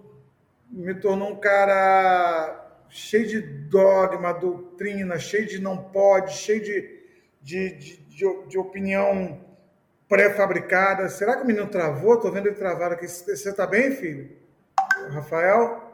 me 0.69 0.93
tornou 0.93 1.31
um 1.31 1.35
cara 1.39 2.85
cheio 2.89 3.27
de 3.27 3.41
dogma, 3.41 4.33
doutrina, 4.33 5.17
cheio 5.17 5.47
de 5.47 5.59
não 5.59 5.77
pode, 5.77 6.33
cheio 6.33 6.61
de, 6.61 6.99
de, 7.41 7.69
de, 7.77 7.97
de, 7.97 8.47
de 8.47 8.57
opinião 8.57 9.39
pré-fabricada. 10.09 11.07
Será 11.09 11.35
que 11.35 11.43
o 11.43 11.45
menino 11.45 11.67
travou? 11.67 12.15
Estou 12.15 12.31
vendo 12.31 12.47
ele 12.47 12.55
travar 12.55 12.91
aqui. 12.91 13.07
Você 13.07 13.49
está 13.49 13.65
bem, 13.65 13.91
filho? 13.91 14.29
Rafael? 15.09 15.86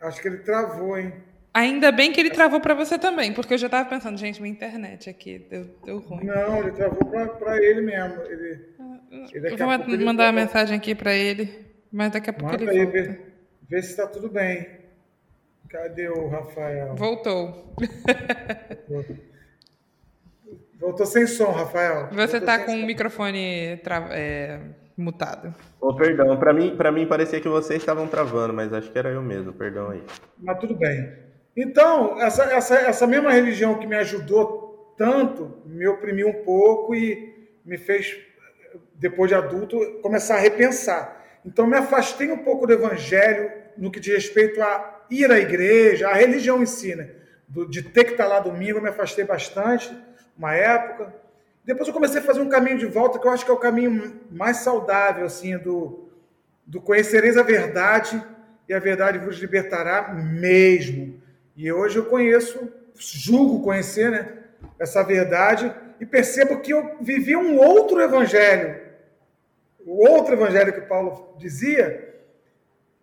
Acho 0.00 0.20
que 0.20 0.28
ele 0.28 0.38
travou, 0.38 0.96
hein? 0.98 1.12
Ainda 1.52 1.90
bem 1.90 2.12
que 2.12 2.20
ele 2.20 2.30
travou 2.30 2.60
para 2.60 2.74
você 2.74 2.98
também, 2.98 3.32
porque 3.32 3.54
eu 3.54 3.58
já 3.58 3.66
estava 3.66 3.88
pensando, 3.88 4.16
gente, 4.16 4.40
minha 4.40 4.52
internet 4.52 5.10
aqui 5.10 5.38
deu, 5.50 5.64
deu 5.84 5.98
ruim. 5.98 6.24
Não, 6.24 6.58
ele 6.58 6.72
travou 6.72 7.04
para 7.04 7.56
ele 7.56 7.80
mesmo. 7.80 8.22
Ele, 8.22 8.60
ele 9.32 9.56
vou 9.56 9.98
mandar 10.04 10.26
uma 10.26 10.32
mensagem 10.32 10.76
aqui 10.76 10.94
para 10.94 11.12
ele, 11.14 11.66
mas 11.90 12.12
daqui 12.12 12.30
a 12.30 12.32
pouco 12.32 12.52
Manda 12.52 12.64
ele 12.72 12.84
volta. 12.84 12.98
Aí, 12.98 13.06
vê, 13.06 13.20
vê 13.68 13.82
se 13.82 13.90
está 13.90 14.06
tudo 14.06 14.28
bem. 14.28 14.68
Cadê 15.68 16.08
o 16.08 16.28
Rafael? 16.28 16.94
Voltou. 16.94 17.74
Voltou 20.78 21.06
sem 21.06 21.26
som, 21.26 21.50
Rafael. 21.50 22.08
Você 22.12 22.36
está 22.36 22.60
com 22.60 22.70
som. 22.70 22.78
o 22.78 22.86
microfone 22.86 23.78
tra... 23.82 24.08
é 24.12 24.60
mutado. 25.00 25.54
Oh, 25.80 25.94
perdão, 25.94 26.36
para 26.36 26.52
mim, 26.52 26.76
para 26.76 26.92
mim 26.92 27.06
parecia 27.06 27.40
que 27.40 27.48
vocês 27.48 27.80
estavam 27.80 28.06
travando, 28.06 28.52
mas 28.52 28.72
acho 28.72 28.90
que 28.90 28.98
era 28.98 29.10
eu 29.10 29.22
mesmo, 29.22 29.52
perdão 29.52 29.90
aí. 29.90 30.02
Mas 30.38 30.58
tudo 30.58 30.74
bem. 30.74 31.12
Então, 31.56 32.20
essa, 32.20 32.44
essa, 32.44 32.76
essa 32.76 33.06
mesma 33.06 33.30
religião 33.30 33.78
que 33.78 33.86
me 33.86 33.96
ajudou 33.96 34.94
tanto, 34.96 35.62
me 35.64 35.86
oprimiu 35.86 36.28
um 36.28 36.44
pouco 36.44 36.94
e 36.94 37.48
me 37.64 37.78
fez, 37.78 38.16
depois 38.94 39.28
de 39.28 39.34
adulto, 39.34 39.78
começar 40.02 40.36
a 40.36 40.40
repensar. 40.40 41.24
Então, 41.44 41.66
me 41.66 41.76
afastei 41.76 42.30
um 42.30 42.38
pouco 42.38 42.66
do 42.66 42.72
evangelho 42.72 43.50
no 43.76 43.90
que 43.90 44.00
diz 44.00 44.14
respeito 44.14 44.60
a 44.60 45.06
ir 45.10 45.30
à 45.30 45.38
igreja, 45.38 46.08
a 46.08 46.14
religião 46.14 46.62
ensina. 46.62 47.04
Né? 47.04 47.18
de 47.68 47.82
ter 47.82 48.04
que 48.04 48.12
estar 48.12 48.26
lá 48.26 48.40
domingo, 48.40 48.78
eu 48.78 48.82
me 48.82 48.90
afastei 48.90 49.24
bastante, 49.24 49.90
uma 50.36 50.54
época. 50.54 51.14
Depois 51.68 51.86
eu 51.86 51.92
comecei 51.92 52.18
a 52.18 52.24
fazer 52.24 52.40
um 52.40 52.48
caminho 52.48 52.78
de 52.78 52.86
volta, 52.86 53.18
que 53.18 53.26
eu 53.26 53.30
acho 53.30 53.44
que 53.44 53.50
é 53.50 53.54
o 53.54 53.58
caminho 53.58 54.18
mais 54.30 54.56
saudável, 54.56 55.26
assim, 55.26 55.58
do, 55.58 56.08
do 56.66 56.80
conhecereis 56.80 57.36
a 57.36 57.42
verdade 57.42 58.24
e 58.66 58.72
a 58.72 58.78
verdade 58.78 59.18
vos 59.18 59.36
libertará 59.36 60.14
mesmo. 60.14 61.20
E 61.54 61.70
hoje 61.70 61.98
eu 61.98 62.06
conheço, 62.06 62.72
julgo 62.96 63.62
conhecer, 63.62 64.10
né, 64.10 64.32
essa 64.78 65.02
verdade 65.02 65.70
e 66.00 66.06
percebo 66.06 66.58
que 66.60 66.72
eu 66.72 66.96
vivi 67.02 67.36
um 67.36 67.58
outro 67.58 68.00
evangelho. 68.00 68.80
O 69.84 70.08
outro 70.08 70.32
evangelho 70.32 70.72
que 70.72 70.80
Paulo 70.80 71.36
dizia, 71.36 72.14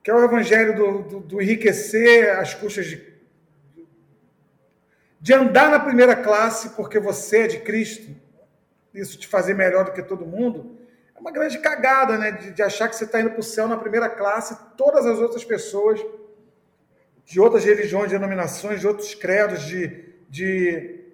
que 0.02 0.10
é 0.10 0.16
o 0.16 0.26
evangelho 0.26 0.76
do, 0.76 1.02
do, 1.04 1.20
do 1.20 1.40
enriquecer 1.40 2.32
às 2.40 2.56
custas 2.56 2.88
de, 2.88 3.14
de 5.22 5.34
andar 5.36 5.70
na 5.70 5.80
primeira 5.80 6.16
classe 6.16 6.70
porque 6.70 6.98
você 6.98 7.42
é 7.42 7.48
de 7.48 7.60
Cristo, 7.60 8.25
isso 8.96 9.18
te 9.18 9.28
fazer 9.28 9.54
melhor 9.54 9.86
do 9.86 9.92
que 9.92 10.02
todo 10.02 10.26
mundo, 10.26 10.78
é 11.16 11.20
uma 11.20 11.32
grande 11.32 11.60
cagada, 11.60 12.18
né? 12.18 12.32
De, 12.32 12.52
de 12.52 12.64
achar 12.64 12.88
que 12.88 12.96
você 12.96 13.06
está 13.06 13.20
indo 13.20 13.32
para 13.32 13.40
o 13.40 13.44
céu 13.44 13.68
na 13.68 13.78
primeira 13.78 14.10
classe, 14.10 14.58
todas 14.78 15.06
as 15.06 15.20
outras 15.20 15.44
pessoas 15.44 16.04
de 17.26 17.40
outras 17.40 17.66
religiões, 17.66 18.12
denominações, 18.12 18.80
de 18.80 18.88
outros 18.88 19.16
credos, 19.16 19.64
de, 19.64 20.14
de 20.30 21.06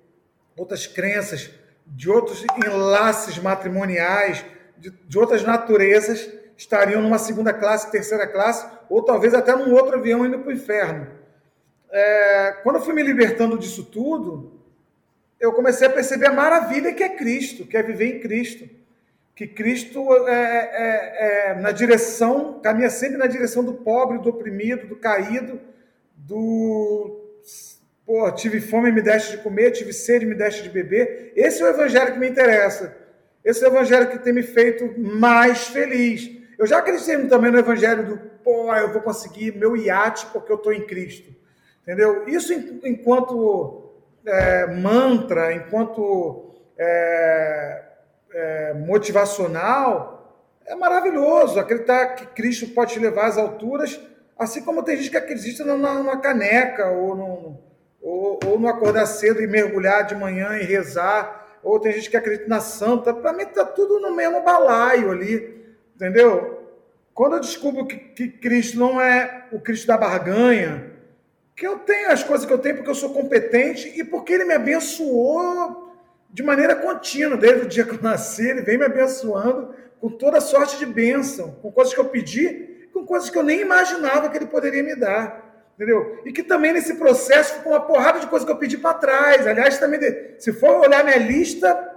outras 0.58 0.86
crenças, 0.86 1.50
de 1.88 2.10
outros 2.10 2.46
enlaces 2.66 3.38
matrimoniais, 3.40 4.44
de, 4.78 4.90
de 4.90 5.18
outras 5.18 5.44
naturezas, 5.44 6.30
estariam 6.58 7.02
numa 7.02 7.18
segunda 7.18 7.54
classe, 7.54 7.92
terceira 7.92 8.28
classe, 8.28 8.68
ou 8.90 9.02
talvez 9.04 9.34
até 9.34 9.56
num 9.56 9.74
outro 9.74 9.98
avião 9.98 10.26
indo 10.26 10.40
para 10.40 10.50
o 10.50 10.54
inferno. 10.54 11.08
É, 11.90 12.60
quando 12.64 12.78
eu 12.78 12.82
fui 12.82 12.94
me 12.94 13.04
libertando 13.04 13.58
disso 13.58 13.86
tudo, 13.86 14.61
eu 15.42 15.52
comecei 15.52 15.88
a 15.88 15.90
perceber 15.90 16.28
a 16.28 16.34
maravilha 16.34 16.94
que 16.94 17.04
é 17.04 17.10
Cristo, 17.10 17.66
que 17.66 17.76
é 17.76 17.84
viver 17.84 18.06
em 18.06 18.20
Cristo. 18.20 18.70
Que 19.36 19.48
Cristo 19.48 20.00
é, 20.28 20.34
é, 20.34 21.50
é, 21.50 21.56
na 21.56 21.72
direção, 21.72 22.60
caminha 22.62 22.90
sempre 22.90 23.18
na 23.18 23.26
direção 23.26 23.64
do 23.64 23.74
pobre, 23.74 24.20
do 24.20 24.30
oprimido, 24.30 24.88
do 24.88 24.96
caído, 24.96 25.60
do 26.16 27.18
Pô, 28.06 28.30
tive 28.32 28.60
fome, 28.60 28.92
me 28.92 29.02
deste 29.02 29.38
de 29.38 29.44
comer, 29.44 29.72
tive 29.72 29.94
sede, 29.94 30.26
me 30.26 30.36
deste 30.36 30.64
de 30.64 30.70
beber. 30.70 31.32
Esse 31.36 31.62
é 31.62 31.66
o 31.66 31.70
evangelho 31.70 32.14
que 32.14 32.20
me 32.20 32.30
interessa. 32.30 32.96
Esse 33.44 33.64
é 33.64 33.68
o 33.68 33.72
evangelho 33.72 34.10
que 34.10 34.20
tem 34.20 34.34
me 34.34 34.44
feito 34.44 35.00
mais 35.00 35.68
feliz. 35.68 36.30
Eu 36.58 36.68
já 36.68 36.80
acreditei 36.80 37.26
também 37.28 37.52
no 37.52 37.58
evangelho 37.58 38.06
do, 38.06 38.18
pô, 38.44 38.74
eu 38.76 38.92
vou 38.92 39.02
conseguir 39.02 39.56
meu 39.56 39.78
iate 39.78 40.26
porque 40.28 40.52
eu 40.52 40.58
estou 40.58 40.74
em 40.74 40.86
Cristo. 40.86 41.34
Entendeu? 41.84 42.28
Isso 42.28 42.54
enquanto 42.84 43.81
é, 44.26 44.68
mantra, 44.68 45.54
enquanto 45.54 46.56
é, 46.78 47.84
é, 48.34 48.74
motivacional, 48.74 50.48
é 50.66 50.76
maravilhoso. 50.76 51.60
Acreditar 51.60 52.16
que 52.16 52.28
Cristo 52.28 52.68
pode 52.68 52.94
te 52.94 53.00
levar 53.00 53.28
às 53.28 53.38
alturas, 53.38 54.00
assim 54.38 54.64
como 54.64 54.84
tem 54.84 54.98
gente 54.98 55.12
que 55.12 55.18
acredita 55.18 55.64
numa, 55.64 55.94
numa 55.96 56.18
caneca 56.18 56.90
ou 56.90 57.16
num 57.16 57.72
ou, 58.02 58.40
ou 58.46 58.60
não 58.60 58.68
acordar 58.68 59.06
cedo 59.06 59.42
e 59.42 59.48
mergulhar 59.48 60.06
de 60.06 60.16
manhã 60.16 60.58
e 60.58 60.64
rezar, 60.64 61.60
ou 61.64 61.80
tem 61.80 61.94
gente 61.94 62.10
que 62.10 62.18
acredita 62.18 62.48
na 62.48 62.60
santa. 62.60 63.14
Para 63.14 63.32
mim 63.32 63.44
está 63.44 63.64
tudo 63.64 64.00
no 64.00 64.16
mesmo 64.16 64.42
balaio 64.42 65.12
ali, 65.12 65.64
entendeu? 65.96 66.60
Quando 67.14 67.34
eu 67.34 67.40
descubro 67.40 67.86
que, 67.86 67.98
que 67.98 68.28
Cristo 68.28 68.80
não 68.80 69.00
é 69.00 69.46
o 69.52 69.60
Cristo 69.60 69.86
da 69.86 69.98
barganha, 69.98 70.91
que 71.56 71.68
eu 71.68 71.80
tenho 71.80 72.12
as 72.12 72.24
coisas 72.24 72.46
que 72.46 72.54
eu 72.54 72.58
tenho 72.58 72.76
porque 72.76 72.90
eu 72.90 72.96
sou 72.96 73.14
competente 73.14 73.92
e 73.96 74.04
porque 74.04 74.34
Ele 74.34 74.46
me 74.46 74.54
abençoou 74.54 75.92
de 76.30 76.44
maneira 76.44 76.76
contínua, 76.76 77.38
desde 77.38 77.66
o 77.66 77.68
dia 77.68 77.84
que 77.84 77.96
eu 77.96 78.02
nasci, 78.02 78.48
Ele 78.48 78.62
vem 78.62 78.78
me 78.78 78.86
abençoando 78.86 79.76
com 80.00 80.10
toda 80.10 80.40
sorte 80.40 80.78
de 80.80 80.86
bênção, 80.86 81.52
com 81.62 81.72
coisas 81.72 81.94
que 81.94 82.00
eu 82.00 82.06
pedi, 82.06 82.88
com 82.94 83.06
coisas 83.06 83.30
que 83.30 83.38
eu 83.38 83.44
nem 83.44 83.62
imaginava 83.62 84.30
que 84.30 84.38
Ele 84.38 84.48
poderia 84.48 84.82
me 84.82 84.96
dar. 84.96 85.52
Entendeu? 85.76 86.22
E 86.26 86.32
que 86.32 86.44
também 86.44 86.74
nesse 86.74 86.96
processo 86.96 87.56
ficou 87.56 87.74
uma 87.74 87.82
porrada 87.82 88.20
de 88.20 88.28
coisa 88.28 88.46
que 88.46 88.52
eu 88.52 88.58
pedi 88.58 88.78
para 88.78 88.94
trás. 88.94 89.48
Aliás, 89.48 89.80
também, 89.80 90.00
se 90.38 90.54
for 90.54 90.80
olhar 90.80 91.04
minha 91.04 91.18
lista, 91.18 91.90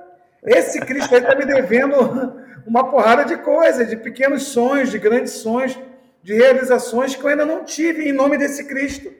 esse 0.44 0.80
Cristo 0.80 1.14
aí 1.14 1.20
está 1.20 1.34
me 1.34 1.44
devendo 1.44 2.42
uma 2.66 2.90
porrada 2.90 3.24
de 3.24 3.36
coisas, 3.36 3.88
de 3.88 3.96
pequenos 3.96 4.44
sonhos, 4.44 4.90
de 4.90 4.98
grandes 4.98 5.32
sonhos, 5.32 5.78
de 6.22 6.34
realizações 6.34 7.14
que 7.14 7.22
eu 7.22 7.28
ainda 7.28 7.44
não 7.44 7.64
tive 7.64 8.08
em 8.08 8.12
nome 8.12 8.38
desse 8.38 8.64
Cristo. 8.64 9.12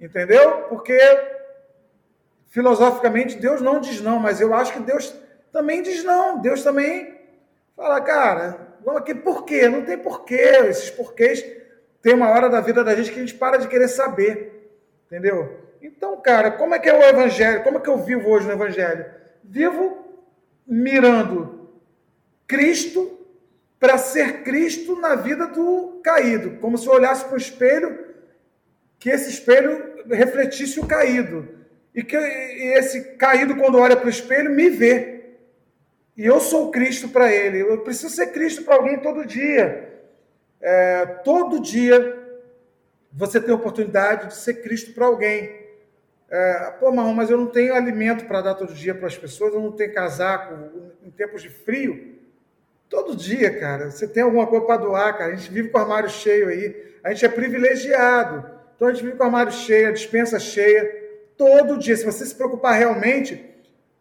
Entendeu? 0.00 0.62
Porque 0.68 0.98
filosoficamente 2.48 3.36
Deus 3.36 3.60
não 3.60 3.80
diz 3.80 4.00
não, 4.00 4.18
mas 4.18 4.40
eu 4.40 4.54
acho 4.54 4.72
que 4.72 4.80
Deus 4.80 5.14
também 5.52 5.82
diz 5.82 6.02
não. 6.02 6.40
Deus 6.40 6.62
também 6.62 7.20
fala, 7.76 8.00
cara, 8.00 8.76
vamos 8.84 9.02
aqui, 9.02 9.14
por 9.14 9.44
quê? 9.44 9.68
Não 9.68 9.82
tem 9.84 9.98
porquê. 9.98 10.40
Esses 10.68 10.90
porquês 10.90 11.44
tem 12.00 12.14
uma 12.14 12.30
hora 12.30 12.48
da 12.48 12.60
vida 12.60 12.82
da 12.82 12.94
gente 12.94 13.12
que 13.12 13.18
a 13.18 13.22
gente 13.22 13.34
para 13.34 13.58
de 13.58 13.68
querer 13.68 13.88
saber. 13.88 14.72
Entendeu? 15.06 15.60
Então, 15.82 16.20
cara, 16.20 16.50
como 16.50 16.74
é 16.74 16.78
que 16.78 16.88
é 16.88 16.96
o 16.96 17.02
evangelho? 17.02 17.62
Como 17.62 17.78
é 17.78 17.80
que 17.80 17.88
eu 17.88 17.98
vivo 17.98 18.28
hoje 18.28 18.46
no 18.46 18.52
evangelho? 18.52 19.06
Vivo 19.42 19.98
mirando 20.66 21.68
Cristo 22.46 23.18
para 23.78 23.96
ser 23.96 24.42
Cristo 24.42 24.94
na 25.00 25.14
vida 25.14 25.46
do 25.46 26.00
caído, 26.04 26.58
como 26.60 26.76
se 26.76 26.86
eu 26.86 26.92
olhasse 26.92 27.24
para 27.24 27.34
o 27.34 27.38
espelho, 27.38 28.06
que 28.98 29.08
esse 29.08 29.30
espelho 29.30 29.89
refletisse 30.08 30.80
o 30.80 30.86
caído. 30.86 31.48
E 31.94 32.02
que 32.02 32.16
esse 32.16 33.16
caído, 33.16 33.56
quando 33.56 33.78
olha 33.78 33.96
para 33.96 34.06
o 34.06 34.10
espelho, 34.10 34.50
me 34.50 34.68
vê. 34.68 35.20
E 36.16 36.24
eu 36.26 36.40
sou 36.40 36.70
Cristo 36.70 37.08
para 37.08 37.32
ele. 37.32 37.60
Eu 37.60 37.78
preciso 37.78 38.14
ser 38.14 38.28
Cristo 38.28 38.62
para 38.62 38.76
alguém 38.76 38.98
todo 38.98 39.26
dia. 39.26 39.88
É, 40.60 41.06
todo 41.24 41.60
dia 41.60 42.18
você 43.12 43.40
tem 43.40 43.52
a 43.52 43.56
oportunidade 43.56 44.28
de 44.28 44.36
ser 44.36 44.62
Cristo 44.62 44.92
para 44.92 45.06
alguém. 45.06 45.58
É, 46.30 46.74
Pô, 46.78 46.92
Marrom, 46.92 47.14
mas 47.14 47.30
eu 47.30 47.36
não 47.36 47.46
tenho 47.46 47.74
alimento 47.74 48.26
para 48.26 48.40
dar 48.40 48.54
todo 48.54 48.72
dia 48.72 48.94
para 48.94 49.08
as 49.08 49.18
pessoas, 49.18 49.52
eu 49.52 49.60
não 49.60 49.72
tenho 49.72 49.92
casaco 49.92 50.54
em 51.02 51.10
tempos 51.10 51.42
de 51.42 51.48
frio. 51.48 52.18
Todo 52.88 53.16
dia, 53.16 53.58
cara, 53.58 53.90
você 53.90 54.06
tem 54.06 54.22
alguma 54.22 54.46
coisa 54.46 54.66
para 54.66 54.76
doar, 54.76 55.16
cara. 55.16 55.32
A 55.32 55.36
gente 55.36 55.50
vive 55.50 55.70
com 55.70 55.78
o 55.78 55.80
armário 55.80 56.08
cheio 56.08 56.48
aí. 56.48 56.96
A 57.02 57.12
gente 57.12 57.24
é 57.24 57.28
privilegiado. 57.28 58.59
Então 58.80 58.88
a 58.88 58.94
gente 58.94 59.04
vive 59.04 59.18
com 59.18 59.24
o 59.24 59.26
armário 59.26 59.52
cheio, 59.52 59.88
a 59.88 59.92
dispensa 59.92 60.38
cheia. 60.38 60.90
Todo 61.36 61.76
dia. 61.76 61.94
Se 61.94 62.02
você 62.02 62.24
se 62.24 62.34
preocupar 62.34 62.78
realmente, 62.78 63.44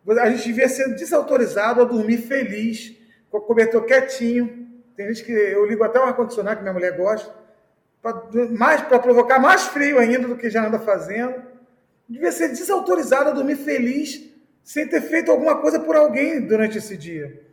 a 0.07 0.29
gente 0.29 0.45
devia 0.45 0.69
ser 0.69 0.95
desautorizado 0.95 1.81
a 1.81 1.83
dormir 1.83 2.19
feliz, 2.19 2.95
com 3.29 3.39
o 3.39 3.41
cobertor 3.41 3.83
quietinho, 3.83 4.69
tem 4.95 5.05
gente 5.09 5.25
que 5.25 5.33
eu 5.33 5.65
ligo 5.65 5.83
até 5.83 5.99
o 5.99 6.03
ar-condicionado, 6.03 6.55
que 6.55 6.61
minha 6.61 6.73
mulher 6.73 6.95
gosta, 6.95 7.29
para 8.01 8.99
provocar 8.99 9.37
mais 9.37 9.63
frio 9.63 9.99
ainda 9.99 10.29
do 10.29 10.37
que 10.37 10.49
já 10.49 10.65
anda 10.65 10.79
fazendo. 10.79 11.43
Devia 12.07 12.31
ser 12.31 12.47
desautorizado 12.47 13.31
a 13.31 13.33
dormir 13.33 13.57
feliz 13.57 14.29
sem 14.63 14.87
ter 14.87 15.01
feito 15.01 15.29
alguma 15.29 15.57
coisa 15.57 15.77
por 15.77 15.97
alguém 15.97 16.39
durante 16.39 16.77
esse 16.77 16.95
dia. 16.95 17.43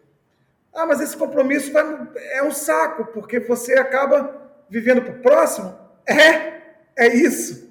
Ah, 0.72 0.86
mas 0.86 1.00
esse 1.00 1.16
compromisso 1.16 1.72
vai, 1.72 2.08
é 2.34 2.42
um 2.44 2.52
saco, 2.52 3.06
porque 3.06 3.40
você 3.40 3.74
acaba 3.74 4.48
vivendo 4.70 5.02
para 5.02 5.12
o 5.12 5.18
próximo. 5.18 5.76
É, 6.08 6.55
é 6.96 7.08
isso. 7.08 7.66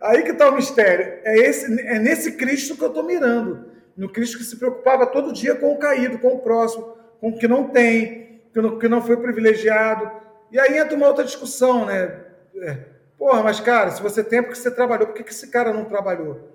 Aí 0.00 0.22
que 0.22 0.32
está 0.32 0.48
o 0.48 0.56
mistério. 0.56 1.20
É, 1.22 1.38
esse, 1.38 1.80
é 1.86 1.98
nesse 1.98 2.32
Cristo 2.32 2.76
que 2.76 2.82
eu 2.82 2.88
estou 2.88 3.04
mirando. 3.04 3.70
No 3.96 4.10
Cristo 4.10 4.38
que 4.38 4.44
se 4.44 4.56
preocupava 4.56 5.06
todo 5.06 5.32
dia 5.32 5.54
com 5.54 5.72
o 5.72 5.78
caído, 5.78 6.18
com 6.18 6.34
o 6.34 6.40
próximo, 6.40 6.96
com 7.20 7.28
o 7.28 7.38
que 7.38 7.46
não 7.46 7.68
tem, 7.68 8.42
que 8.52 8.88
não, 8.88 9.02
foi 9.02 9.16
privilegiado. 9.18 10.10
E 10.50 10.58
aí 10.58 10.78
entra 10.78 10.96
uma 10.96 11.06
outra 11.06 11.24
discussão, 11.24 11.86
né? 11.86 12.20
É, 12.56 12.78
porra, 13.18 13.42
mas 13.42 13.60
cara, 13.60 13.90
se 13.90 14.02
você 14.02 14.24
tem 14.24 14.40
é 14.40 14.42
porque 14.42 14.56
você 14.56 14.70
trabalhou, 14.70 15.06
por 15.06 15.14
que, 15.14 15.30
esse 15.30 15.48
cara 15.48 15.72
não 15.72 15.84
trabalhou? 15.84 16.50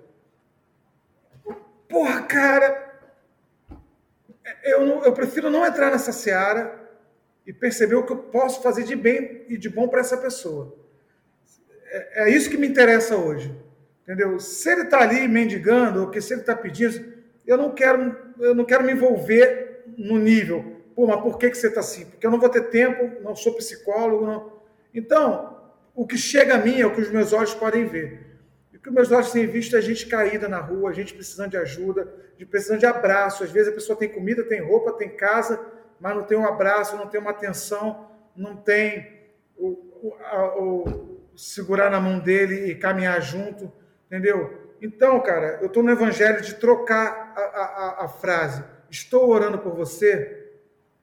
Porra, 1.88 2.22
cara, 2.22 3.00
eu, 4.62 4.82
eu 5.04 5.12
prefiro 5.12 5.48
não 5.48 5.64
entrar 5.64 5.90
nessa 5.90 6.12
seara 6.12 6.78
e 7.46 7.52
perceber 7.52 7.94
o 7.94 8.04
que 8.04 8.12
eu 8.12 8.18
posso 8.18 8.62
fazer 8.62 8.84
de 8.84 8.94
bem 8.94 9.46
e 9.48 9.56
de 9.56 9.70
bom 9.70 9.88
para 9.88 10.00
essa 10.00 10.18
pessoa. 10.18 10.77
É, 11.90 12.24
é, 12.24 12.30
isso 12.30 12.50
que 12.50 12.56
me 12.56 12.66
interessa 12.66 13.16
hoje. 13.16 13.54
Entendeu? 14.02 14.38
Se 14.40 14.70
ele 14.70 14.82
está 14.82 15.00
ali 15.00 15.28
mendigando, 15.28 16.02
ou 16.02 16.10
que 16.10 16.20
se 16.20 16.32
ele 16.32 16.40
está 16.40 16.54
pedindo, 16.54 17.12
eu 17.46 17.56
não 17.56 17.74
quero, 17.74 18.16
eu 18.40 18.54
não 18.54 18.64
quero 18.64 18.84
me 18.84 18.92
envolver 18.92 19.84
no 19.96 20.18
nível. 20.18 20.76
Pô, 20.94 21.06
mas 21.06 21.20
por 21.20 21.38
que, 21.38 21.50
que 21.50 21.56
você 21.56 21.68
está 21.68 21.80
assim? 21.80 22.06
Porque 22.06 22.26
eu 22.26 22.30
não 22.30 22.40
vou 22.40 22.48
ter 22.48 22.70
tempo, 22.70 23.22
não 23.22 23.34
sou 23.36 23.54
psicólogo. 23.54 24.26
Não... 24.26 24.52
Então, 24.94 25.58
o 25.94 26.06
que 26.06 26.16
chega 26.16 26.54
a 26.54 26.58
mim 26.58 26.80
é 26.80 26.86
o 26.86 26.94
que 26.94 27.00
os 27.00 27.10
meus 27.10 27.32
olhos 27.32 27.54
podem 27.54 27.86
ver. 27.86 28.26
E 28.72 28.76
o 28.76 28.80
que 28.80 28.88
os 28.88 28.94
meus 28.94 29.12
olhos 29.12 29.30
têm 29.30 29.46
visto 29.46 29.76
é 29.76 29.80
gente 29.80 30.06
caída 30.06 30.48
na 30.48 30.58
rua, 30.58 30.92
gente 30.92 31.14
precisando 31.14 31.50
de 31.50 31.56
ajuda, 31.56 32.12
de 32.36 32.46
precisando 32.46 32.80
de 32.80 32.86
abraço. 32.86 33.44
Às 33.44 33.50
vezes 33.50 33.70
a 33.70 33.74
pessoa 33.74 33.98
tem 33.98 34.08
comida, 34.08 34.42
tem 34.42 34.60
roupa, 34.60 34.92
tem 34.92 35.08
casa, 35.08 35.60
mas 36.00 36.14
não 36.14 36.22
tem 36.22 36.38
um 36.38 36.46
abraço, 36.46 36.96
não 36.96 37.08
tem 37.08 37.20
uma 37.20 37.30
atenção, 37.30 38.08
não 38.34 38.56
tem 38.56 39.18
o, 39.56 39.68
o, 40.02 40.14
a, 40.20 40.58
o 40.58 41.17
segurar 41.38 41.88
na 41.88 42.00
mão 42.00 42.18
dele 42.18 42.68
e 42.68 42.74
caminhar 42.74 43.22
junto, 43.22 43.72
entendeu? 44.06 44.74
Então, 44.82 45.20
cara, 45.20 45.58
eu 45.60 45.68
estou 45.68 45.84
no 45.84 45.90
evangelho 45.90 46.42
de 46.42 46.54
trocar 46.54 47.32
a, 47.36 47.40
a, 47.40 48.04
a, 48.04 48.08
frase. 48.08 48.64
Estou 48.90 49.28
orando 49.28 49.58
por 49.58 49.72
você 49.72 50.50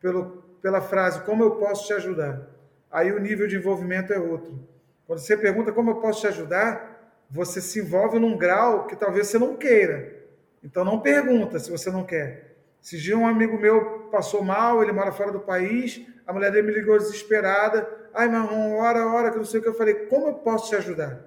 pelo, 0.01 0.43
pela 0.61 0.81
frase, 0.81 1.21
como 1.21 1.41
eu 1.41 1.51
posso 1.51 1.87
te 1.87 1.93
ajudar? 1.93 2.49
Aí 2.91 3.13
o 3.13 3.19
nível 3.19 3.47
de 3.47 3.55
envolvimento 3.55 4.11
é 4.11 4.19
outro. 4.19 4.59
Quando 5.07 5.19
você 5.19 5.37
pergunta 5.37 5.71
como 5.71 5.91
eu 5.91 5.95
posso 5.95 6.21
te 6.21 6.27
ajudar, 6.27 7.23
você 7.29 7.61
se 7.61 7.79
envolve 7.79 8.19
num 8.19 8.37
grau 8.37 8.87
que 8.87 8.95
talvez 8.95 9.27
você 9.27 9.39
não 9.39 9.55
queira. 9.55 10.15
Então 10.61 10.83
não 10.83 10.99
pergunta 10.99 11.59
se 11.59 11.71
você 11.71 11.89
não 11.89 12.03
quer. 12.03 12.55
Se 12.81 13.13
um 13.13 13.25
amigo 13.25 13.57
meu 13.57 14.09
passou 14.11 14.43
mal, 14.43 14.83
ele 14.83 14.91
mora 14.91 15.11
fora 15.11 15.31
do 15.31 15.39
país, 15.39 16.05
a 16.27 16.33
mulher 16.33 16.51
dele 16.51 16.67
me 16.67 16.73
ligou 16.73 16.97
desesperada. 16.97 18.04
Ai, 18.15 18.29
meu 18.29 18.43
irmão, 18.43 18.77
ora, 18.77 19.05
ora, 19.05 19.29
que 19.29 19.37
não 19.37 19.43
sei 19.43 19.59
o 19.59 19.63
que. 19.63 19.67
Eu 19.67 19.73
falei, 19.73 19.93
como 20.05 20.27
eu 20.27 20.33
posso 20.35 20.69
te 20.69 20.75
ajudar? 20.77 21.19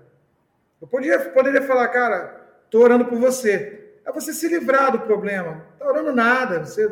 Eu 0.81 0.89
poderia, 0.89 1.19
poderia 1.19 1.61
falar, 1.61 1.87
cara, 1.89 2.41
estou 2.65 2.83
orando 2.83 3.05
por 3.05 3.19
você. 3.19 3.91
É 4.07 4.11
você 4.11 4.33
se 4.33 4.49
livrar 4.49 4.91
do 4.91 5.01
problema. 5.01 5.51
Não 5.51 5.73
está 5.73 5.87
orando 5.87 6.13
nada. 6.15 6.65
Você, 6.65 6.89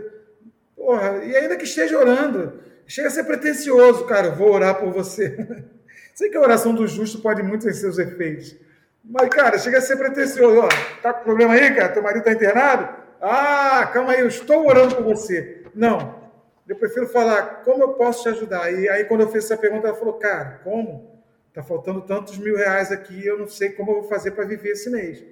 porra, 0.77 1.25
e 1.25 1.35
ainda 1.35 1.57
que 1.57 1.65
esteja 1.65 1.99
orando, 1.99 2.61
chega 2.87 3.09
a 3.09 3.11
ser 3.11 3.25
pretencioso, 3.25 4.05
cara, 4.05 4.31
vou 4.31 4.53
orar 4.53 4.75
por 4.79 4.93
você. 4.93 5.65
Sei 6.15 6.29
que 6.29 6.37
a 6.37 6.43
oração 6.43 6.75
do 6.75 6.87
justo 6.87 7.21
pode 7.21 7.43
muito 7.43 7.65
ter 7.65 7.73
seus 7.73 7.99
efeitos. 7.99 8.55
Mas, 9.03 9.31
cara, 9.31 9.59
chega 9.59 9.79
a 9.79 9.81
ser 9.81 9.97
pretencioso. 9.97 10.61
Ó, 10.61 10.69
tá 11.01 11.15
com 11.15 11.25
problema 11.25 11.55
aí, 11.55 11.75
cara? 11.75 11.89
Teu 11.89 12.03
marido 12.03 12.19
está 12.19 12.33
internado? 12.33 12.89
Ah, 13.21 13.89
calma 13.95 14.13
aí, 14.13 14.21
eu 14.21 14.29
estou 14.29 14.69
orando 14.69 14.97
por 14.97 15.05
você. 15.05 15.65
Não. 15.75 16.26
Eu 16.69 16.77
prefiro 16.77 17.07
falar, 17.07 17.63
como 17.63 17.83
eu 17.83 17.95
posso 17.95 18.25
te 18.25 18.29
ajudar? 18.31 18.73
E 18.73 18.89
aí, 18.89 19.05
quando 19.05 19.21
eu 19.21 19.29
fiz 19.29 19.45
essa 19.45 19.57
pergunta, 19.57 19.89
ela 19.89 19.97
falou, 19.97 20.15
cara, 20.15 20.61
como? 20.65 21.23
Está 21.49 21.63
faltando 21.63 22.03
tantos 22.03 22.37
mil 22.39 22.57
reais 22.57 22.91
aqui, 22.91 23.25
eu 23.25 23.39
não 23.39 23.47
sei 23.47 23.71
como 23.71 23.93
eu 23.93 24.01
vou 24.01 24.05
fazer 24.05 24.33
para 24.33 24.45
viver 24.45 24.71
esse 24.71 24.91
mês. 24.91 25.25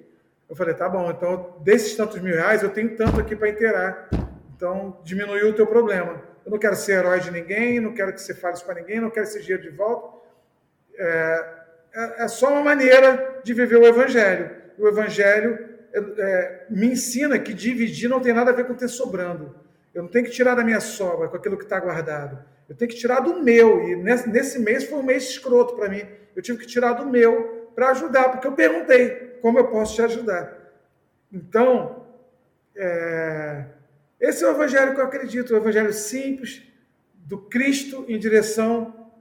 Eu 0.49 0.55
falei, 0.55 0.73
tá 0.73 0.87
bom, 0.87 1.11
então 1.11 1.57
desses 1.61 1.95
tantos 1.95 2.19
mil 2.21 2.33
reais, 2.33 2.63
eu 2.63 2.69
tenho 2.69 2.95
tanto 2.95 3.19
aqui 3.19 3.35
para 3.35 3.49
inteirar. 3.49 4.09
Então, 4.55 4.99
diminuiu 5.03 5.49
o 5.49 5.53
teu 5.53 5.67
problema. 5.67 6.21
Eu 6.45 6.51
não 6.51 6.57
quero 6.57 6.75
ser 6.75 6.93
herói 6.93 7.19
de 7.19 7.31
ninguém, 7.31 7.79
não 7.79 7.93
quero 7.93 8.13
que 8.13 8.21
você 8.21 8.33
fale 8.33 8.55
isso 8.55 8.65
para 8.65 8.75
ninguém, 8.75 9.01
não 9.01 9.09
quero 9.09 9.25
esse 9.25 9.41
dinheiro 9.41 9.63
de 9.63 9.69
volta. 9.69 10.17
É, 10.97 11.55
é, 11.93 12.23
é, 12.23 12.27
só 12.27 12.49
uma 12.49 12.63
maneira 12.63 13.41
de 13.43 13.53
viver 13.53 13.77
o 13.77 13.85
Evangelho. 13.85 14.51
O 14.77 14.87
Evangelho 14.87 15.69
é, 15.93 15.99
é, 15.99 16.65
me 16.69 16.87
ensina 16.87 17.39
que 17.39 17.53
dividir 17.53 18.09
não 18.09 18.19
tem 18.19 18.33
nada 18.33 18.51
a 18.51 18.53
ver 18.53 18.65
com 18.65 18.73
ter 18.73 18.87
sobrando. 18.87 19.55
Eu 19.95 20.03
não 20.03 20.09
tenho 20.09 20.25
que 20.25 20.31
tirar 20.31 20.55
da 20.55 20.63
minha 20.63 20.81
sobra 20.81 21.29
com 21.29 21.37
aquilo 21.37 21.57
que 21.57 21.63
está 21.63 21.79
guardado. 21.79 22.37
Eu 22.67 22.75
tenho 22.75 22.91
que 22.91 22.97
tirar 22.97 23.21
do 23.21 23.41
meu. 23.41 23.81
E 23.87 23.95
nesse, 23.95 24.29
nesse 24.29 24.59
mês 24.59 24.83
foi 24.83 24.99
um 24.99 25.03
mês 25.03 25.23
escroto 25.23 25.73
para 25.73 25.87
mim. 25.87 26.03
Eu 26.35 26.41
tive 26.41 26.59
que 26.59 26.67
tirar 26.67 26.93
do 26.93 27.05
meu 27.05 27.71
para 27.73 27.91
ajudar, 27.91 28.29
porque 28.29 28.45
eu 28.45 28.51
perguntei 28.51 29.37
como 29.41 29.57
eu 29.57 29.67
posso 29.67 29.95
te 29.95 30.01
ajudar. 30.01 30.53
Então, 31.31 32.05
é, 32.75 33.65
esse 34.19 34.43
é 34.43 34.47
o 34.47 34.51
evangelho 34.51 34.93
que 34.93 34.99
eu 34.99 35.05
acredito, 35.05 35.53
o 35.53 35.57
evangelho 35.57 35.93
simples 35.93 36.61
do 37.13 37.37
Cristo 37.37 38.05
em 38.09 38.19
direção 38.19 39.11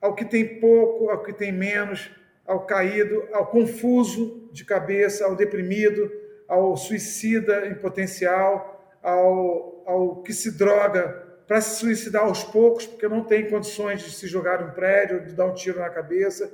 ao 0.00 0.14
que 0.14 0.24
tem 0.24 0.60
pouco, 0.60 1.10
ao 1.10 1.24
que 1.24 1.32
tem 1.32 1.50
menos, 1.50 2.08
ao 2.46 2.64
caído, 2.64 3.28
ao 3.32 3.46
confuso 3.46 4.48
de 4.52 4.64
cabeça, 4.64 5.24
ao 5.24 5.34
deprimido, 5.34 6.10
ao 6.46 6.76
suicida 6.76 7.66
em 7.66 7.74
potencial, 7.74 8.77
ao, 9.02 9.82
ao 9.86 10.22
que 10.22 10.32
se 10.32 10.52
droga 10.52 11.26
para 11.46 11.60
se 11.62 11.80
suicidar 11.80 12.24
aos 12.24 12.44
poucos, 12.44 12.86
porque 12.86 13.08
não 13.08 13.24
tem 13.24 13.48
condições 13.48 14.02
de 14.02 14.10
se 14.10 14.26
jogar 14.26 14.62
um 14.62 14.70
prédio, 14.70 15.24
de 15.24 15.32
dar 15.32 15.46
um 15.46 15.54
tiro 15.54 15.78
na 15.78 15.88
cabeça, 15.88 16.52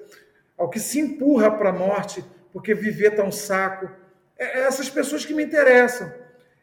ao 0.57 0.71
que 0.71 0.79
se 0.79 1.01
empurra 1.01 1.51
para 1.51 1.71
a 1.71 1.73
morte, 1.73 2.25
porque 2.53 2.75
viver 2.75 3.11
está 3.11 3.25
um 3.25 3.33
saco. 3.33 3.91
É, 4.39 4.61
é 4.61 4.63
essas 4.63 4.89
pessoas 4.89 5.25
que 5.25 5.35
me 5.35 5.43
interessam. 5.45 6.13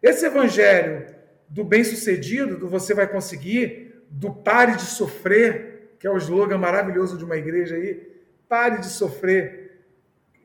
Esse 0.02 0.26
evangelho 0.26 1.06
do 1.50 1.66
bem-sucedido, 1.66 2.58
do 2.58 2.70
você 2.70 2.94
vai 2.94 3.06
conseguir, 3.06 4.02
do 4.10 4.34
pare 4.34 4.78
de 4.78 4.84
sofrer, 4.84 5.96
que 6.00 6.08
é 6.08 6.10
o 6.10 6.18
slogan 6.18 6.58
maravilhoso 6.58 7.18
de 7.18 7.26
uma 7.26 7.36
igreja 7.36 7.76
aí, 7.76 8.10
pare 8.48 8.78
de 8.80 8.88
sofrer. 8.88 9.84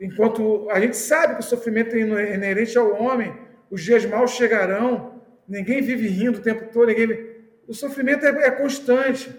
Enquanto 0.01 0.68
a 0.70 0.81
gente 0.81 0.96
sabe 0.96 1.35
que 1.35 1.40
o 1.40 1.44
sofrimento 1.44 1.94
é 1.94 2.35
inerente 2.35 2.77
ao 2.77 3.01
homem, 3.01 3.35
os 3.70 3.81
dias 3.81 4.05
maus 4.05 4.33
chegarão, 4.33 5.15
ninguém 5.49 5.83
vive 5.83 6.09
rindo 6.09 6.39
o 6.39 6.43
tempo 6.43 6.73
todo, 6.73 6.89
ninguém... 6.89 7.37
o 7.67 7.75
sofrimento 7.75 8.25
é, 8.25 8.47
é 8.47 8.51
constante. 8.51 9.35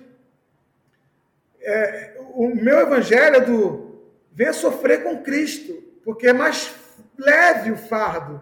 É, 1.62 2.18
o 2.34 2.56
meu 2.56 2.80
evangelho 2.80 3.36
é 3.38 3.42
do 3.42 3.88
venha 4.32 4.54
sofrer 4.54 5.04
com 5.04 5.24
Cristo, 5.24 5.74
porque 6.04 6.28
é 6.28 6.34
mais 6.34 6.74
leve 7.18 7.72
o 7.72 7.78
fardo, 7.78 8.42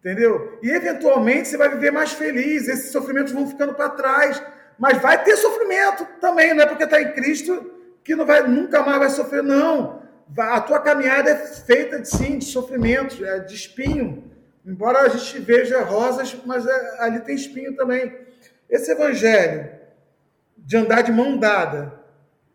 entendeu? 0.00 0.58
E 0.62 0.70
eventualmente 0.70 1.48
você 1.48 1.56
vai 1.56 1.68
viver 1.68 1.92
mais 1.92 2.12
feliz, 2.12 2.66
esses 2.66 2.90
sofrimentos 2.90 3.32
vão 3.32 3.48
ficando 3.48 3.74
para 3.74 3.90
trás 3.90 4.42
mas 4.78 4.98
vai 5.02 5.22
ter 5.24 5.36
sofrimento 5.36 6.06
também, 6.20 6.54
não 6.54 6.62
é 6.62 6.66
porque 6.66 6.84
está 6.84 7.02
em 7.02 7.12
Cristo 7.12 7.72
que 8.04 8.14
não 8.14 8.24
vai, 8.24 8.46
nunca 8.46 8.82
mais 8.82 8.98
vai 8.98 9.10
sofrer, 9.10 9.42
não. 9.42 10.00
A 10.38 10.60
tua 10.60 10.78
caminhada 10.80 11.30
é 11.30 11.36
feita, 11.36 12.02
sim, 12.04 12.38
de 12.38 12.44
sofrimento, 12.44 13.24
é 13.24 13.40
de 13.40 13.54
espinho. 13.54 14.24
Embora 14.68 15.00
a 15.00 15.08
gente 15.08 15.38
veja 15.38 15.82
rosas, 15.82 16.36
mas 16.44 16.66
é, 16.66 17.02
ali 17.02 17.20
tem 17.20 17.34
espinho 17.34 17.74
também. 17.74 18.14
Esse 18.68 18.92
evangelho 18.92 19.70
de 20.58 20.76
andar 20.76 21.00
de 21.00 21.10
mão 21.10 21.38
dada, 21.38 21.98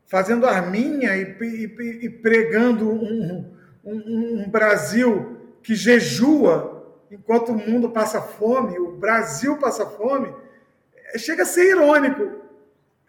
fazendo 0.05 0.45
arminha 0.45 1.17
e, 1.17 1.35
e, 1.41 2.05
e 2.05 2.09
pregando 2.09 2.87
um, 2.87 3.51
um, 3.83 4.43
um 4.43 4.47
Brasil 4.47 5.55
que 5.63 5.73
jejua 5.73 6.71
enquanto 7.09 7.49
o 7.49 7.57
mundo 7.57 7.89
passa 7.89 8.21
fome, 8.21 8.77
o 8.77 8.91
Brasil 8.91 9.57
passa 9.57 9.83
fome, 9.83 10.31
chega 11.17 11.41
a 11.41 11.47
ser 11.47 11.71
irônico. 11.71 12.43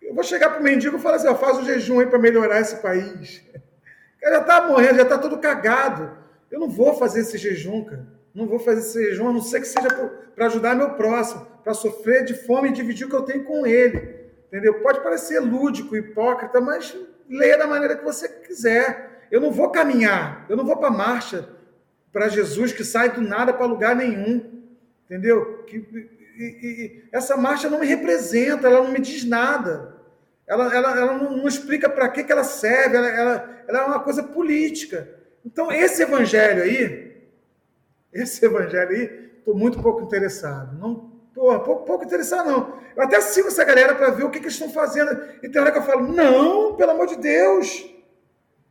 Eu 0.01 0.15
vou 0.15 0.25
chegar 0.25 0.49
para 0.49 0.61
o 0.61 0.65
mendigo 0.65 0.97
e 0.97 1.01
falar 1.01 1.17
assim: 1.17 1.29
ó, 1.29 1.35
faz 1.35 1.59
um 1.59 1.65
jejum 1.67 2.01
aí 2.01 2.07
para 2.07 2.19
melhorar 2.19 2.61
esse 2.61 2.77
país. 2.77 3.43
O 4.17 4.25
cara 4.25 4.37
já 4.37 4.41
está 4.41 4.67
morrendo, 4.67 4.97
já 4.97 5.03
está 5.03 5.19
todo 5.19 5.39
cagado. 5.39 6.17
Eu 6.51 6.59
não 6.59 6.71
vou 6.71 6.97
fazer 6.97 7.21
esse 7.21 7.37
jejum, 7.37 7.85
cara. 7.85 8.14
Não 8.35 8.47
vou 8.47 8.59
fazer 8.59 8.81
esse 8.81 9.11
jejum, 9.11 9.29
a 9.29 9.33
não 9.33 9.41
ser 9.41 9.61
que 9.61 9.67
seja 9.67 9.89
para 10.35 10.47
ajudar 10.47 10.75
meu 10.75 10.91
próximo, 10.95 11.47
para 11.63 11.73
sofrer 11.73 12.25
de 12.25 12.35
fome 12.35 12.71
e 12.71 12.73
dividir 12.73 13.07
o 13.07 13.11
que 13.11 13.15
eu 13.15 13.23
tenho 13.23 13.45
com 13.45 13.67
ele. 13.67 14.25
Entendeu? 14.49 14.81
Pode 14.81 15.01
parecer 15.01 15.39
lúdico, 15.41 15.97
hipócrita, 15.97 16.61
mas 16.61 16.97
leia 17.29 17.57
da 17.57 17.67
maneira 17.67 17.97
que 17.97 18.05
você 18.05 18.29
quiser. 18.29 19.27
Eu 19.31 19.41
não 19.41 19.51
vou 19.51 19.71
caminhar, 19.71 20.47
eu 20.49 20.57
não 20.57 20.65
vou 20.65 20.77
para 20.77 20.91
marcha 20.91 21.49
para 22.13 22.29
Jesus 22.29 22.73
que 22.73 22.85
sai 22.85 23.11
do 23.11 23.21
nada 23.21 23.53
para 23.53 23.67
lugar 23.67 23.97
nenhum. 23.97 24.63
Entendeu? 25.05 25.65
Que, 25.65 25.77
e, 26.37 26.45
e, 26.45 27.09
essa 27.13 27.37
marcha 27.37 27.69
não 27.69 27.81
me 27.81 27.87
representa, 27.87 28.67
ela 28.67 28.83
não 28.83 28.91
me 28.91 29.01
diz 29.01 29.25
nada. 29.25 29.95
Ela, 30.47 30.75
ela, 30.75 30.99
ela 30.99 31.19
não, 31.19 31.37
não 31.37 31.49
explica 31.49 31.89
para 31.89 32.09
que, 32.09 32.23
que 32.23 32.33
ela 32.33 32.45
serve, 32.45 32.97
ela, 32.97 33.09
ela, 33.09 33.65
ela 33.67 33.79
é 33.81 33.85
uma 33.85 34.01
coisa 34.01 34.23
política. 34.23 35.09
Então, 35.45 35.71
esse 35.73 36.03
evangelho 36.03 36.63
aí, 36.63 37.14
esse 38.15 38.45
evangelho 38.45 38.91
aí, 38.91 39.31
estou 39.39 39.55
muito 39.55 39.83
pouco 39.83 40.03
interessado. 40.03 40.79
Não, 40.79 41.13
porra, 41.35 41.61
pouco, 41.61 41.85
pouco 41.85 42.05
interessado, 42.05 42.49
não. 42.49 42.79
Eu 42.97 43.03
até 43.03 43.21
sigo 43.21 43.49
essa 43.49 43.65
galera 43.65 43.95
para 43.95 44.11
ver 44.11 44.25
o 44.25 44.31
que, 44.31 44.39
que 44.39 44.47
eles 44.47 44.55
estão 44.55 44.71
fazendo. 44.71 45.21
E 45.43 45.49
tem 45.49 45.61
hora 45.61 45.73
que 45.73 45.79
eu 45.79 45.83
falo, 45.83 46.07
não, 46.07 46.75
pelo 46.77 46.93
amor 46.93 47.09
de 47.09 47.17
Deus. 47.17 47.91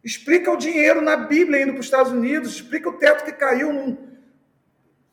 Explica 0.03 0.51
o 0.51 0.57
dinheiro 0.57 1.01
na 1.01 1.15
Bíblia 1.15 1.61
indo 1.61 1.73
para 1.73 1.79
os 1.79 1.85
Estados 1.85 2.11
Unidos, 2.11 2.55
explica 2.55 2.89
o 2.89 2.97
teto 2.97 3.23
que 3.23 3.31
caiu, 3.31 3.71
num, 3.71 3.97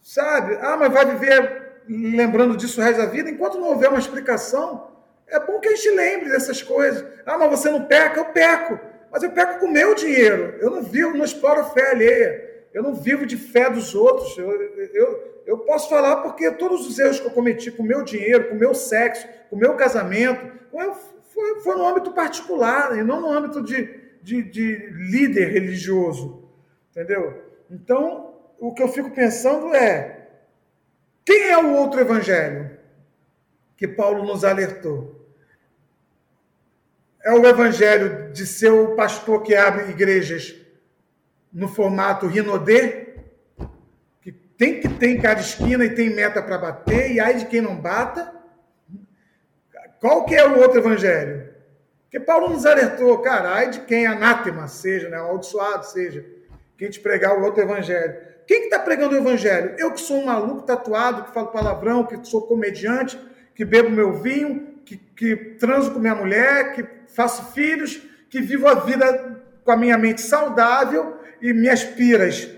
sabe? 0.02 0.56
Ah, 0.60 0.76
mas 0.76 0.92
vai 0.92 1.06
viver 1.06 1.82
lembrando 1.88 2.56
disso 2.56 2.80
o 2.80 2.84
resto 2.84 2.98
da 2.98 3.06
vida, 3.06 3.30
enquanto 3.30 3.58
não 3.58 3.68
houver 3.68 3.88
uma 3.88 3.98
explicação, 3.98 4.90
é 5.26 5.38
bom 5.38 5.60
que 5.60 5.68
a 5.68 5.74
gente 5.76 5.90
lembre 5.90 6.28
dessas 6.28 6.62
coisas. 6.62 7.04
Ah, 7.24 7.38
mas 7.38 7.50
você 7.50 7.70
não 7.70 7.84
peca? 7.84 8.18
Eu 8.20 8.26
peco. 8.26 8.80
Mas 9.12 9.22
eu 9.22 9.30
peco 9.30 9.60
com 9.60 9.66
o 9.66 9.72
meu 9.72 9.94
dinheiro. 9.94 10.56
Eu 10.60 10.70
não 10.70 10.82
vivo, 10.82 11.16
não 11.16 11.24
exploro 11.24 11.64
fé 11.66 11.90
alheia. 11.90 12.49
Eu 12.72 12.82
não 12.82 12.94
vivo 12.94 13.26
de 13.26 13.36
fé 13.36 13.68
dos 13.68 13.94
outros. 13.94 14.36
Eu, 14.38 14.50
eu, 14.50 15.42
eu 15.46 15.58
posso 15.58 15.88
falar 15.88 16.16
porque 16.16 16.50
todos 16.52 16.86
os 16.86 16.98
erros 16.98 17.18
que 17.18 17.26
eu 17.26 17.32
cometi 17.32 17.70
com 17.70 17.82
o 17.82 17.86
meu 17.86 18.04
dinheiro, 18.04 18.48
com 18.48 18.54
o 18.54 18.58
meu 18.58 18.74
sexo, 18.74 19.26
com 19.48 19.56
o 19.56 19.58
meu 19.58 19.74
casamento, 19.74 20.50
foi, 21.24 21.60
foi 21.60 21.76
no 21.76 21.86
âmbito 21.86 22.12
particular 22.12 22.96
e 22.96 23.02
não 23.02 23.20
no 23.20 23.30
âmbito 23.30 23.62
de, 23.62 24.00
de, 24.22 24.42
de 24.42 24.76
líder 25.10 25.50
religioso. 25.52 26.48
Entendeu? 26.90 27.42
Então, 27.70 28.34
o 28.58 28.72
que 28.72 28.82
eu 28.82 28.88
fico 28.88 29.10
pensando 29.10 29.74
é, 29.74 30.28
quem 31.24 31.50
é 31.50 31.58
o 31.58 31.74
outro 31.74 32.00
evangelho 32.00 32.78
que 33.76 33.88
Paulo 33.88 34.24
nos 34.24 34.44
alertou? 34.44 35.18
É 37.22 37.32
o 37.32 37.46
evangelho 37.46 38.32
de 38.32 38.46
ser 38.46 38.70
o 38.70 38.94
pastor 38.94 39.42
que 39.42 39.54
abre 39.54 39.90
igrejas 39.90 40.59
no 41.52 41.68
formato 41.68 42.26
Rinodê, 42.26 43.08
que 44.20 44.30
tem 44.30 44.80
que 44.80 44.88
ter 44.88 45.08
em 45.08 45.20
cada 45.20 45.40
esquina 45.40 45.84
e 45.84 45.94
tem 45.94 46.14
meta 46.14 46.42
para 46.42 46.58
bater, 46.58 47.10
e 47.12 47.20
aí 47.20 47.38
de 47.38 47.46
quem 47.46 47.60
não 47.60 47.76
bata. 47.76 48.32
Qual 50.00 50.24
que 50.24 50.34
é 50.34 50.46
o 50.46 50.58
outro 50.58 50.78
evangelho? 50.78 51.50
Porque 52.02 52.18
Paulo 52.18 52.48
nos 52.48 52.64
alertou, 52.64 53.18
cara, 53.18 53.50
ai 53.50 53.70
de 53.70 53.80
quem 53.80 54.06
anátema 54.06 54.66
seja, 54.66 55.08
né, 55.08 55.18
amaldiçoado 55.18 55.86
seja, 55.86 56.24
quem 56.76 56.88
te 56.88 56.98
pregar 56.98 57.38
o 57.38 57.42
outro 57.42 57.62
evangelho. 57.62 58.16
Quem 58.46 58.62
que 58.62 58.64
está 58.66 58.78
pregando 58.78 59.14
o 59.14 59.18
evangelho? 59.18 59.74
Eu 59.78 59.92
que 59.92 60.00
sou 60.00 60.16
um 60.16 60.26
maluco 60.26 60.62
tatuado, 60.62 61.24
que 61.24 61.32
falo 61.32 61.48
palavrão, 61.48 62.04
que 62.04 62.18
sou 62.26 62.42
comediante, 62.42 63.20
que 63.54 63.64
bebo 63.64 63.90
meu 63.90 64.14
vinho, 64.14 64.80
que, 64.84 64.96
que 64.96 65.36
transo 65.36 65.92
com 65.92 66.00
minha 66.00 66.14
mulher, 66.14 66.72
que 66.72 66.84
faço 67.14 67.52
filhos, 67.52 68.02
que 68.28 68.40
vivo 68.40 68.66
a 68.66 68.74
vida 68.74 69.40
com 69.62 69.70
a 69.70 69.76
minha 69.76 69.96
mente 69.98 70.20
saudável 70.22 71.19
e 71.40 71.52
minhas 71.52 71.82
piras 71.84 72.48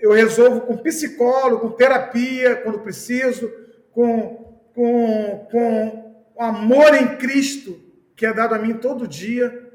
eu 0.00 0.12
resolvo 0.12 0.62
com 0.62 0.78
psicólogo, 0.78 1.68
com 1.68 1.76
terapia, 1.76 2.56
quando 2.56 2.80
preciso, 2.80 3.52
com, 3.92 4.58
com, 4.74 5.46
com 5.50 6.24
amor 6.38 6.94
em 6.94 7.16
Cristo, 7.16 7.78
que 8.16 8.24
é 8.24 8.32
dado 8.32 8.54
a 8.54 8.58
mim 8.58 8.74
todo 8.74 9.06
dia. 9.06 9.70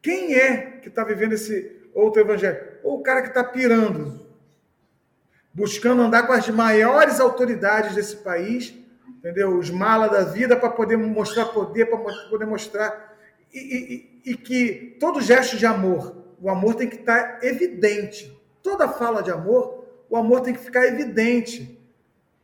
Quem 0.00 0.34
é 0.34 0.78
que 0.82 0.88
está 0.88 1.04
vivendo 1.04 1.32
esse 1.32 1.80
outro 1.94 2.20
evangelho? 2.20 2.58
Ou 2.82 2.98
o 2.98 3.02
cara 3.02 3.22
que 3.22 3.28
está 3.28 3.44
pirando, 3.44 4.20
buscando 5.54 6.02
andar 6.02 6.26
com 6.26 6.32
as 6.32 6.48
maiores 6.48 7.20
autoridades 7.20 7.94
desse 7.94 8.16
país, 8.16 8.74
entendeu? 9.18 9.56
Os 9.56 9.70
malas 9.70 10.10
da 10.10 10.24
vida 10.24 10.56
para 10.56 10.70
poder 10.70 10.96
mostrar 10.96 11.46
poder, 11.46 11.86
para 11.86 11.98
poder 12.28 12.46
mostrar. 12.46 13.12
E, 13.54 13.58
e, 14.24 14.32
e, 14.32 14.36
que 14.36 14.96
todo 14.98 15.20
gesto 15.20 15.56
de 15.56 15.66
amor, 15.66 16.21
o 16.42 16.50
amor 16.50 16.74
tem 16.74 16.88
que 16.88 16.96
estar 16.96 17.38
tá 17.38 17.46
evidente. 17.46 18.36
Toda 18.62 18.88
fala 18.88 19.22
de 19.22 19.30
amor, 19.30 19.86
o 20.10 20.16
amor 20.16 20.40
tem 20.40 20.52
que 20.52 20.60
ficar 20.60 20.84
evidente. 20.86 21.80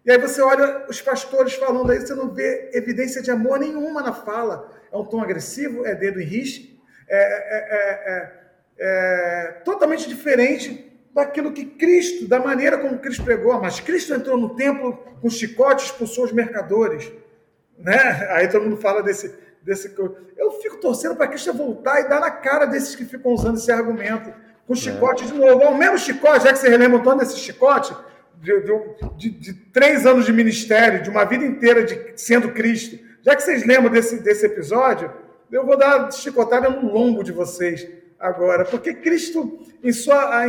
E 0.06 0.10
aí 0.10 0.18
você 0.18 0.40
olha 0.40 0.86
os 0.88 1.02
pastores 1.02 1.54
falando 1.54 1.90
aí, 1.90 2.00
você 2.00 2.14
não 2.14 2.32
vê 2.32 2.70
evidência 2.72 3.20
de 3.20 3.30
amor 3.30 3.58
nenhuma 3.58 4.00
na 4.00 4.12
fala. 4.12 4.72
É 4.92 4.96
um 4.96 5.04
tom 5.04 5.20
agressivo, 5.20 5.84
é 5.84 5.96
dedo 5.96 6.20
em 6.20 6.24
risco, 6.24 6.78
é, 7.08 7.18
é, 7.18 7.72
é, 8.06 8.32
é, 8.78 9.50
totalmente 9.64 10.08
diferente 10.08 10.92
daquilo 11.12 11.52
que 11.52 11.64
Cristo, 11.64 12.28
da 12.28 12.38
maneira 12.38 12.78
como 12.78 12.98
Cristo 12.98 13.24
pregou. 13.24 13.60
Mas 13.60 13.80
Cristo 13.80 14.14
entrou 14.14 14.38
no 14.38 14.54
templo 14.54 14.96
com 15.20 15.28
chicote, 15.28 15.86
expulsou 15.86 16.24
os 16.24 16.32
mercadores. 16.32 17.10
Né? 17.76 18.28
Aí 18.30 18.46
todo 18.48 18.62
mundo 18.62 18.76
fala 18.76 19.02
desse, 19.02 19.34
desse. 19.62 19.94
Eu 20.36 20.52
fico 20.60 20.76
torcendo 20.78 21.16
para 21.16 21.28
Cristo 21.28 21.52
voltar 21.52 22.00
e 22.00 22.08
dar 22.08 22.20
na 22.20 22.30
cara 22.30 22.66
desses 22.66 22.94
que 22.94 23.04
ficam 23.04 23.32
usando 23.32 23.56
esse 23.56 23.70
argumento 23.70 24.32
com 24.66 24.74
chicote 24.74 25.26
de 25.26 25.34
novo. 25.34 25.62
Ao 25.64 25.74
mesmo 25.74 25.98
chicote, 25.98 26.44
já 26.44 26.52
que 26.52 26.58
você 26.58 26.68
relembra 26.68 27.00
todo 27.00 27.18
desse 27.18 27.38
chicote, 27.38 27.94
de, 28.40 28.60
de, 29.16 29.30
de, 29.30 29.54
três 29.72 30.06
anos 30.06 30.24
de 30.26 30.32
ministério, 30.32 31.02
de 31.02 31.10
uma 31.10 31.24
vida 31.24 31.44
inteira 31.44 31.82
de 31.82 32.12
sendo 32.16 32.52
Cristo, 32.52 32.98
já 33.22 33.34
que 33.34 33.42
vocês 33.42 33.66
lembram 33.66 33.90
desse, 33.90 34.22
desse 34.22 34.46
episódio, 34.46 35.12
eu 35.50 35.64
vou 35.64 35.76
dar 35.76 36.12
chicotada 36.12 36.68
no 36.68 36.92
lombo 36.92 37.24
de 37.24 37.32
vocês 37.32 37.88
agora, 38.18 38.64
porque 38.64 38.94
Cristo, 38.94 39.58
em 39.82 39.92
sua, 39.92 40.46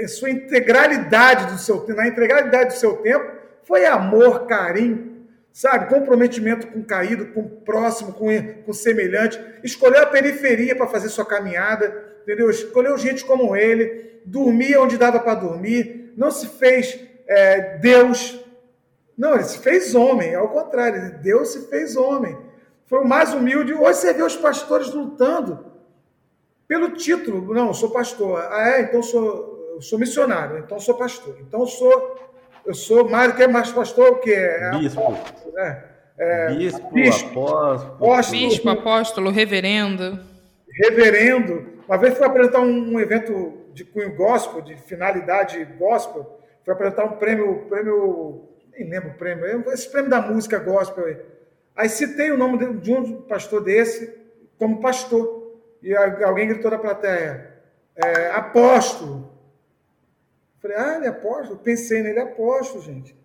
em 0.00 0.08
sua 0.08 0.30
integralidade 0.30 1.52
do 1.52 1.58
seu 1.58 1.84
na 1.88 2.06
integralidade 2.06 2.74
do 2.74 2.78
seu 2.78 2.96
tempo, 2.96 3.30
foi 3.64 3.84
amor, 3.86 4.46
carinho, 4.46 5.11
sabe, 5.52 5.88
comprometimento 5.88 6.66
com 6.68 6.80
o 6.80 6.84
caído, 6.84 7.26
com 7.26 7.40
o 7.40 7.48
próximo, 7.48 8.12
com, 8.12 8.26
com 8.64 8.70
o 8.70 8.74
semelhante, 8.74 9.38
escolheu 9.62 10.02
a 10.02 10.06
periferia 10.06 10.74
para 10.74 10.86
fazer 10.86 11.08
sua 11.08 11.24
caminhada, 11.24 12.14
entendeu? 12.22 12.48
Escolheu 12.48 12.96
gente 12.96 13.24
como 13.24 13.54
ele, 13.54 14.20
dormia 14.24 14.80
onde 14.80 14.96
dava 14.96 15.20
para 15.20 15.34
dormir, 15.34 16.12
não 16.16 16.30
se 16.30 16.46
fez 16.46 16.98
é, 17.26 17.78
Deus, 17.78 18.42
não, 19.16 19.34
ele 19.34 19.44
se 19.44 19.58
fez 19.58 19.94
homem, 19.94 20.34
ao 20.34 20.48
contrário, 20.48 21.18
Deus 21.22 21.52
se 21.52 21.68
fez 21.68 21.96
homem. 21.96 22.36
Foi 22.86 23.00
o 23.00 23.08
mais 23.08 23.32
humilde. 23.32 23.72
Hoje 23.72 24.00
você 24.00 24.12
vê 24.12 24.22
os 24.22 24.36
pastores 24.36 24.92
lutando 24.92 25.64
pelo 26.68 26.90
título. 26.90 27.54
Não, 27.54 27.72
sou 27.72 27.90
pastor. 27.90 28.38
Ah, 28.50 28.70
é? 28.70 28.82
Então 28.82 29.02
sou, 29.02 29.78
sou 29.80 29.98
missionário, 29.98 30.58
então 30.58 30.78
sou 30.78 30.94
pastor. 30.94 31.36
Então 31.40 31.66
sou, 31.66 32.31
eu 32.64 32.74
sou 32.74 33.08
mais 33.08 33.34
que 33.34 33.42
é 33.42 33.48
mais 33.48 33.70
pastor 33.70 34.12
o 34.12 34.16
que 34.16 34.32
é? 34.32 34.70
Bispo. 34.78 35.18
É, 35.56 35.82
é, 36.18 36.54
bispo, 36.54 36.92
bispo, 36.92 37.40
apóstolo, 37.40 37.94
apóstolo, 37.94 38.48
bispo, 38.48 38.70
apóstolo, 38.70 39.30
reverendo. 39.30 40.20
Reverendo. 40.68 41.72
Uma 41.88 41.98
vez 41.98 42.16
fui 42.16 42.26
apresentar 42.26 42.60
um, 42.60 42.94
um, 42.94 43.00
evento 43.00 43.52
de 43.74 43.84
cunho 43.84 44.14
gospel, 44.14 44.62
de 44.62 44.76
finalidade 44.76 45.64
gospel, 45.78 46.40
fui 46.64 46.72
apresentar 46.72 47.04
um 47.04 47.16
prêmio, 47.16 47.66
prêmio, 47.68 48.48
nem 48.72 48.88
lembro 48.88 49.10
o 49.10 49.14
prêmio, 49.14 49.64
esse 49.72 49.90
prêmio 49.90 50.10
da 50.10 50.20
música 50.20 50.58
gospel 50.58 51.06
aí. 51.06 51.16
Aí 51.74 51.88
citei 51.88 52.30
o 52.30 52.36
nome 52.36 52.74
de 52.80 52.92
um 52.92 53.22
pastor 53.22 53.62
desse 53.62 54.14
como 54.58 54.80
pastor. 54.80 55.42
E 55.82 55.94
alguém 55.94 56.46
gritou 56.46 56.70
da 56.70 56.78
plateia, 56.78 57.50
é, 57.96 58.30
apóstolo. 58.30 59.31
Falei, 60.62 60.76
ah, 60.76 60.96
ele 60.96 61.06
é 61.06 61.08
apóstolo? 61.08 61.58
Pensei 61.58 62.02
nele, 62.02 62.20
é 62.20 62.22
apóstolo, 62.22 62.82
gente. 62.82 63.16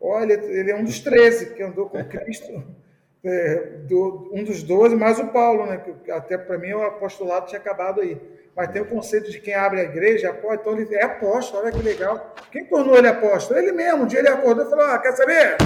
Olha, 0.00 0.34
ele 0.34 0.70
é 0.70 0.76
um 0.76 0.84
dos 0.84 1.00
treze 1.00 1.54
que 1.54 1.62
andou 1.62 1.88
com 1.88 2.02
Cristo 2.04 2.64
é, 3.24 3.56
do, 3.88 4.30
um 4.32 4.44
dos 4.44 4.62
doze, 4.62 4.94
mais 4.94 5.18
o 5.18 5.26
Paulo, 5.28 5.66
né? 5.66 5.82
Que 6.04 6.10
até 6.12 6.38
para 6.38 6.56
mim 6.56 6.72
o 6.72 6.84
apostolado 6.84 7.46
tinha 7.46 7.60
acabado 7.60 8.00
aí. 8.00 8.20
Mas 8.54 8.70
tem 8.70 8.80
o 8.80 8.86
conceito 8.86 9.30
de 9.30 9.40
quem 9.40 9.54
abre 9.54 9.80
a 9.80 9.84
igreja, 9.84 10.30
apóstolo, 10.30 10.54
então 10.54 10.78
ele 10.78 10.94
é 10.94 11.04
apóstolo, 11.04 11.62
olha 11.62 11.72
que 11.72 11.82
legal. 11.82 12.34
Quem 12.50 12.64
tornou 12.64 12.96
ele 12.96 13.08
apóstolo? 13.08 13.58
Ele 13.58 13.72
mesmo. 13.72 14.04
Um 14.04 14.06
dia 14.06 14.20
ele 14.20 14.28
acordou 14.28 14.64
e 14.64 14.70
falou: 14.70 14.86
ah, 14.86 14.98
quer 14.98 15.12
saber? 15.12 15.56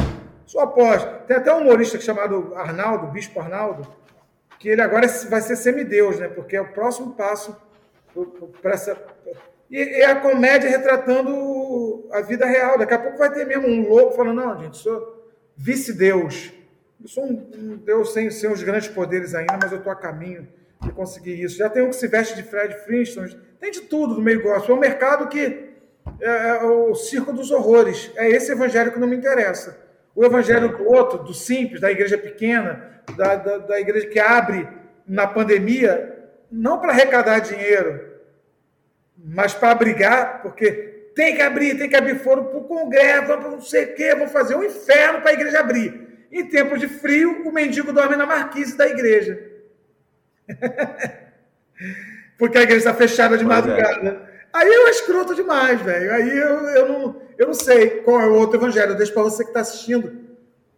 Sou 0.46 0.61
apóstolo. 0.61 1.20
Tem 1.26 1.37
até 1.37 1.54
um 1.54 1.61
humorista 1.61 2.00
chamado 2.00 2.52
Arnaldo, 2.56 3.09
Bispo 3.09 3.38
Arnaldo, 3.38 3.87
que 4.59 4.68
ele 4.68 4.80
agora 4.80 5.06
vai 5.28 5.40
ser 5.40 5.54
semideus, 5.54 6.18
né? 6.18 6.28
Porque 6.28 6.56
é 6.56 6.61
o 6.61 6.72
próximo 6.72 7.14
passo 7.14 7.56
para 8.61 8.72
essa. 8.72 8.96
E 9.70 9.78
é 9.78 10.06
a 10.06 10.16
comédia 10.16 10.68
retratando 10.68 12.09
a 12.11 12.20
vida 12.20 12.44
real. 12.44 12.76
Daqui 12.76 12.92
a 12.92 12.98
pouco 12.98 13.18
vai 13.18 13.33
ter 13.33 13.46
mesmo 13.46 13.68
um 13.68 13.88
louco 13.88 14.16
falando: 14.16 14.42
não, 14.42 14.59
gente, 14.59 14.76
sou 14.76 15.33
vice-deus. 15.56 16.52
Eu 17.00 17.09
sou 17.09 17.24
um, 17.24 17.76
Deus 17.85 18.12
sem, 18.12 18.30
sem 18.30 18.50
os 18.50 18.62
grandes 18.62 18.88
poderes 18.88 19.35
ainda, 19.35 19.59
mas 19.62 19.70
eu 19.70 19.78
estou 19.78 19.92
a 19.92 19.96
caminho 19.96 20.48
de 20.83 20.90
conseguir 20.92 21.40
isso. 21.40 21.56
Já 21.56 21.70
tem 21.70 21.83
um 21.83 21.90
que 21.90 21.96
se 21.96 22.09
veste 22.09 22.35
de 22.35 22.42
Fred 22.42 22.74
Flintstone, 22.85 23.38
tem 23.61 23.70
de 23.70 23.83
tudo 23.83 24.14
no 24.14 24.22
meio 24.22 24.42
gospel. 24.42 24.74
É 24.74 24.78
um 24.78 24.80
mercado 24.80 25.28
que 25.28 25.70
é, 26.20 26.48
é 26.48 26.64
o 26.64 26.94
circo 26.94 27.33
dos 27.33 27.50
horrores. 27.50 28.11
É 28.16 28.28
esse 28.28 28.50
evangelho 28.50 28.92
que 28.92 28.98
não 28.98 29.06
me 29.06 29.16
interessa. 29.16 29.78
O 30.14 30.24
evangelho 30.24 30.76
do 30.76 30.88
outro, 30.88 31.18
do 31.22 31.33
simples, 31.33 31.80
da 31.80 31.90
igreja 31.90 32.18
pequena, 32.18 33.02
da, 33.16 33.37
da, 33.37 33.59
da 33.59 33.80
igreja 33.80 34.09
que 34.09 34.18
abre 34.18 34.68
na 35.06 35.26
pandemia, 35.26 36.28
não 36.50 36.78
para 36.78 36.92
arrecadar 36.92 37.38
dinheiro, 37.38 38.10
mas 39.24 39.54
para 39.54 39.72
abrigar, 39.72 40.42
porque 40.42 41.11
tem 41.14 41.37
que 41.37 41.42
abrir, 41.42 41.76
tem 41.76 41.88
que 41.88 41.96
abrir. 41.96 42.18
Foram 42.18 42.44
para 42.44 42.59
o 42.59 42.64
congresso, 42.64 43.26
para 43.26 43.50
não 43.50 43.61
sei 43.61 43.85
o 43.85 43.94
quê, 43.94 44.14
vão 44.14 44.28
fazer 44.28 44.54
um 44.54 44.64
inferno 44.64 45.20
para 45.20 45.30
a 45.30 45.35
igreja 45.35 45.61
abrir. 45.61 46.09
Em 46.33 46.46
tempos 46.46 46.80
de 46.80 46.88
frio, 46.88 47.42
o 47.46 47.52
mendigo 47.52 47.92
dorme 47.92 48.16
na 48.16 48.26
marquise 48.26 48.76
da 48.76 48.88
igreja. 48.88 49.38
Porque 52.38 52.56
a 52.56 52.62
igreja 52.62 52.78
está 52.78 52.94
fechada 52.94 53.37
de 53.37 53.44
é. 53.44 53.46
madrugada. 53.46 54.09
É. 54.26 54.30
Aí 54.52 54.68
eu 54.72 54.88
escroto 54.88 55.35
demais, 55.35 55.80
velho. 55.80 56.12
Aí 56.12 56.37
eu, 56.37 56.66
eu, 56.70 56.88
não, 56.88 57.22
eu 57.38 57.46
não 57.48 57.54
sei 57.54 57.90
qual 58.02 58.20
é 58.20 58.26
o 58.26 58.35
outro 58.35 58.59
evangelho. 58.59 58.92
Eu 58.92 58.96
deixo 58.96 59.12
para 59.12 59.22
você 59.22 59.44
que 59.44 59.50
está 59.50 59.61
assistindo 59.61 60.30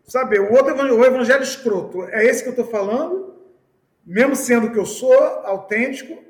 saber. 0.05 0.40
O 0.40 0.52
outro 0.52 0.74
evangelho, 0.74 0.98
o 0.98 1.05
evangelho 1.05 1.42
escroto 1.42 2.05
é 2.05 2.24
esse 2.24 2.42
que 2.42 2.48
eu 2.48 2.52
estou 2.52 2.66
falando, 2.66 3.35
mesmo 4.05 4.35
sendo 4.35 4.70
que 4.70 4.78
eu 4.78 4.85
sou 4.85 5.14
autêntico, 5.44 6.22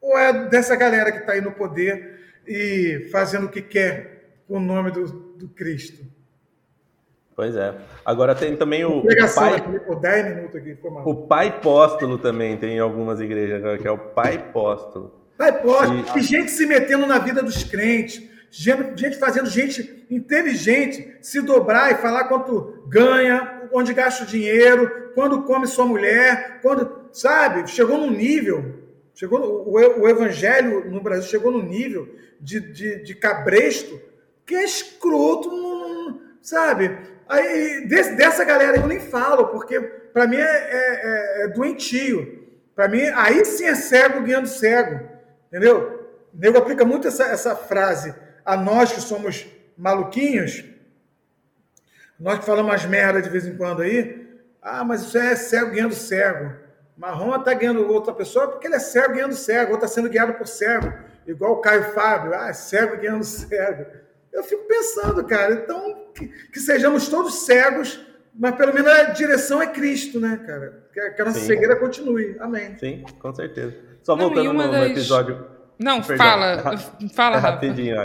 ou 0.00 0.18
é 0.18 0.48
dessa 0.48 0.76
galera 0.76 1.12
que 1.12 1.18
está 1.18 1.32
aí 1.32 1.40
no 1.40 1.52
poder 1.52 2.20
e 2.46 3.08
fazendo 3.10 3.46
o 3.46 3.48
que 3.48 3.62
quer 3.62 4.38
com 4.46 4.58
o 4.58 4.60
nome 4.60 4.90
do, 4.90 5.04
do 5.04 5.48
Cristo? 5.48 6.04
Pois 7.36 7.54
é. 7.54 7.74
Agora 8.02 8.34
tem 8.34 8.56
também 8.56 8.82
o. 8.84 9.00
o 9.00 9.34
pai, 9.34 9.56
aqui, 9.56 9.78
por 9.80 10.00
10 10.00 10.34
minutos 10.34 10.56
aqui, 10.56 10.78
O 11.04 11.14
pai 11.26 11.60
póstolo 11.60 12.16
também 12.16 12.56
tem 12.56 12.76
em 12.76 12.78
algumas 12.78 13.20
igrejas, 13.20 13.78
que 13.80 13.86
é 13.86 13.90
o 13.90 13.98
pai 13.98 14.50
póstolo. 14.52 15.12
Pai 15.36 15.60
póstolo. 15.60 16.02
E... 16.16 16.18
e 16.18 16.22
gente 16.22 16.50
se 16.50 16.64
metendo 16.64 17.06
na 17.06 17.18
vida 17.18 17.42
dos 17.42 17.62
crentes. 17.62 18.22
Gente 18.48 19.18
fazendo 19.18 19.50
gente 19.50 20.06
inteligente 20.10 21.18
se 21.20 21.42
dobrar 21.42 21.92
e 21.92 21.96
falar 21.96 22.24
quanto 22.24 22.84
ganha, 22.88 23.68
onde 23.70 23.92
gasta 23.92 24.24
o 24.24 24.26
dinheiro, 24.26 25.10
quando 25.14 25.42
come 25.42 25.66
sua 25.66 25.84
mulher, 25.84 26.60
quando. 26.62 27.04
Sabe? 27.12 27.68
Chegou 27.68 27.98
num 27.98 28.10
nível. 28.10 28.85
Chegou 29.16 29.40
no, 29.40 29.46
o, 29.46 30.02
o 30.02 30.08
evangelho 30.08 30.90
no 30.90 31.00
Brasil 31.00 31.28
chegou 31.28 31.50
no 31.50 31.62
nível 31.62 32.06
de, 32.38 32.60
de, 32.60 33.02
de 33.02 33.14
cabresto 33.14 33.98
que 34.44 34.54
é 34.54 34.62
escroto, 34.62 36.20
sabe? 36.42 36.96
Aí, 37.26 37.86
desse, 37.88 38.14
dessa 38.14 38.44
galera 38.44 38.76
eu 38.76 38.86
nem 38.86 39.00
falo, 39.00 39.46
porque 39.46 39.80
para 39.80 40.26
mim 40.26 40.36
é, 40.36 40.42
é, 40.42 41.00
é, 41.40 41.44
é 41.44 41.48
doentio. 41.48 42.44
Para 42.74 42.88
mim, 42.88 43.00
aí 43.14 43.42
sim 43.46 43.64
é 43.64 43.74
cego 43.74 44.20
guiando 44.20 44.48
cego. 44.48 45.08
Entendeu? 45.48 46.14
O 46.34 46.38
nego 46.38 46.58
aplica 46.58 46.84
muito 46.84 47.08
essa, 47.08 47.24
essa 47.24 47.56
frase 47.56 48.14
a 48.44 48.54
nós 48.54 48.92
que 48.92 49.00
somos 49.00 49.46
maluquinhos, 49.78 50.62
nós 52.20 52.38
que 52.38 52.44
falamos 52.44 52.74
as 52.74 52.84
merda 52.84 53.22
de 53.22 53.30
vez 53.30 53.46
em 53.46 53.56
quando 53.56 53.80
aí. 53.80 54.28
Ah, 54.60 54.84
mas 54.84 55.04
isso 55.04 55.16
é 55.16 55.34
cego 55.34 55.70
guiando 55.70 55.94
cego. 55.94 56.65
Marrom 56.96 57.34
está 57.36 57.52
ganhando 57.52 57.86
outra 57.92 58.12
pessoa 58.12 58.48
porque 58.48 58.66
ele 58.66 58.76
é 58.76 58.78
cego 58.78 59.14
guiando 59.14 59.34
cego, 59.34 59.70
ou 59.70 59.74
está 59.74 59.86
sendo 59.86 60.08
guiado 60.08 60.34
por 60.34 60.46
cego, 60.46 60.92
igual 61.26 61.52
o 61.52 61.60
Caio 61.60 61.92
Fábio, 61.92 62.34
ah, 62.34 62.52
cego 62.52 62.96
guiando 62.96 63.24
cego. 63.24 63.86
Eu 64.32 64.42
fico 64.42 64.64
pensando, 64.64 65.24
cara, 65.24 65.54
então 65.54 66.12
que, 66.14 66.28
que 66.28 66.60
sejamos 66.60 67.08
todos 67.08 67.44
cegos, 67.44 68.00
mas 68.34 68.54
pelo 68.56 68.72
menos 68.72 68.90
a 68.90 69.04
direção 69.04 69.62
é 69.62 69.66
Cristo, 69.66 70.18
né, 70.18 70.40
cara? 70.46 70.84
Que, 70.92 71.10
que 71.10 71.22
a 71.22 71.24
nossa 71.24 71.40
Sim. 71.40 71.46
cegueira 71.46 71.76
continue. 71.76 72.36
Amém. 72.40 72.76
Sim, 72.78 73.04
com 73.18 73.34
certeza. 73.34 73.74
Só 74.02 74.16
Não, 74.16 74.26
voltando 74.26 74.52
no, 74.52 74.70
das... 74.70 74.80
no, 74.80 74.86
episódio. 74.86 75.46
Não, 75.78 76.02
Perdão, 76.02 76.26
fala, 76.26 76.46
é, 77.02 77.08
fala, 77.08 77.36
é 77.36 77.40
rapidinho. 77.40 77.96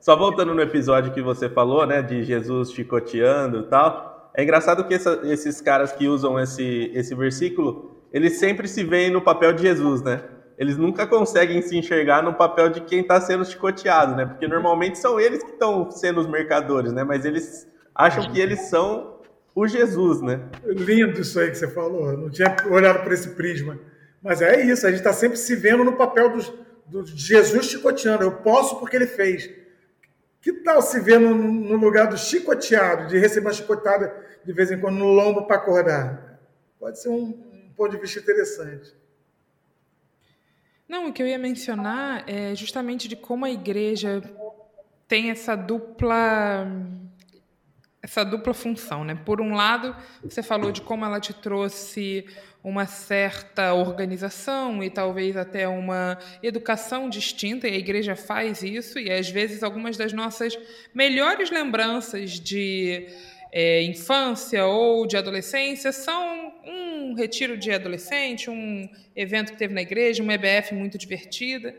Só 0.00 0.16
voltando 0.16 0.54
no 0.54 0.62
episódio 0.62 1.12
que 1.12 1.20
você 1.20 1.48
falou, 1.48 1.86
né, 1.86 2.00
de 2.00 2.22
Jesus 2.22 2.72
chicoteando 2.72 3.60
e 3.60 3.62
tal. 3.64 4.30
É 4.34 4.42
engraçado 4.42 4.84
que 4.86 4.94
essa, 4.94 5.20
esses 5.24 5.60
caras 5.60 5.92
que 5.92 6.06
usam 6.06 6.38
esse, 6.38 6.90
esse 6.94 7.14
versículo, 7.14 7.97
eles 8.12 8.38
sempre 8.38 8.66
se 8.66 8.82
veem 8.82 9.10
no 9.10 9.20
papel 9.20 9.52
de 9.52 9.62
Jesus, 9.62 10.02
né? 10.02 10.22
Eles 10.58 10.76
nunca 10.76 11.06
conseguem 11.06 11.62
se 11.62 11.76
enxergar 11.76 12.22
no 12.22 12.34
papel 12.34 12.68
de 12.68 12.80
quem 12.80 13.00
está 13.00 13.20
sendo 13.20 13.44
chicoteado, 13.44 14.16
né? 14.16 14.26
Porque 14.26 14.48
normalmente 14.48 14.98
são 14.98 15.20
eles 15.20 15.42
que 15.42 15.52
estão 15.52 15.90
sendo 15.90 16.20
os 16.20 16.26
mercadores, 16.26 16.92
né? 16.92 17.04
Mas 17.04 17.24
eles 17.24 17.68
acham 17.94 18.30
que 18.30 18.40
eles 18.40 18.62
são 18.62 19.18
o 19.54 19.66
Jesus, 19.68 20.20
né? 20.20 20.40
Lindo 20.64 21.20
isso 21.20 21.38
aí 21.38 21.50
que 21.50 21.56
você 21.56 21.68
falou. 21.68 22.16
não 22.16 22.30
tinha 22.30 22.56
olhado 22.70 23.02
por 23.02 23.12
esse 23.12 23.30
prisma. 23.30 23.78
Mas 24.22 24.42
é 24.42 24.64
isso, 24.64 24.86
a 24.86 24.90
gente 24.90 24.98
está 24.98 25.12
sempre 25.12 25.36
se 25.36 25.54
vendo 25.54 25.84
no 25.84 25.96
papel 25.96 26.30
do, 26.30 26.42
do 26.86 27.06
Jesus 27.06 27.66
chicoteando. 27.66 28.24
Eu 28.24 28.32
posso 28.32 28.80
porque 28.80 28.96
ele 28.96 29.06
fez. 29.06 29.48
Que 30.40 30.52
tal 30.52 30.80
se 30.82 30.98
ver 31.00 31.20
no, 31.20 31.34
no 31.34 31.76
lugar 31.76 32.08
do 32.08 32.16
chicoteado, 32.16 33.06
de 33.06 33.18
receber 33.18 33.46
uma 33.46 33.52
chicotada 33.52 34.12
de 34.44 34.52
vez 34.52 34.70
em 34.70 34.80
quando 34.80 34.96
no 34.96 35.12
lombo 35.12 35.46
para 35.46 35.56
acordar? 35.56 36.40
Pode 36.80 37.00
ser 37.00 37.08
um, 37.08 37.47
ponto 37.78 37.92
de 37.92 37.98
vista 37.98 38.18
interessante. 38.18 38.92
Não, 40.88 41.08
o 41.08 41.12
que 41.12 41.22
eu 41.22 41.26
ia 41.26 41.38
mencionar 41.38 42.24
é 42.26 42.54
justamente 42.54 43.06
de 43.06 43.14
como 43.14 43.44
a 43.44 43.50
igreja 43.50 44.22
tem 45.06 45.30
essa 45.30 45.54
dupla 45.54 46.66
essa 48.00 48.24
dupla 48.24 48.54
função, 48.54 49.04
né? 49.04 49.14
Por 49.14 49.40
um 49.40 49.54
lado, 49.54 49.94
você 50.22 50.42
falou 50.42 50.70
de 50.70 50.80
como 50.80 51.04
ela 51.04 51.20
te 51.20 51.34
trouxe 51.34 52.24
uma 52.62 52.86
certa 52.86 53.74
organização 53.74 54.82
e 54.82 54.88
talvez 54.88 55.36
até 55.36 55.66
uma 55.68 56.18
educação 56.42 57.08
distinta, 57.08 57.68
e 57.68 57.74
a 57.74 57.78
igreja 57.78 58.16
faz 58.16 58.62
isso, 58.62 58.98
e 58.98 59.10
às 59.10 59.28
vezes 59.28 59.62
algumas 59.62 59.96
das 59.96 60.12
nossas 60.12 60.58
melhores 60.94 61.50
lembranças 61.50 62.32
de 62.32 63.08
é, 63.52 63.82
infância 63.82 64.64
ou 64.66 65.06
de 65.06 65.16
adolescência 65.16 65.92
são 65.92 66.52
um 66.64 66.77
retiro 67.14 67.56
de 67.56 67.70
adolescente, 67.70 68.50
um 68.50 68.88
evento 69.14 69.52
que 69.52 69.58
teve 69.58 69.74
na 69.74 69.82
igreja, 69.82 70.22
uma 70.22 70.34
EBF 70.34 70.74
muito 70.74 70.96
divertida. 70.98 71.74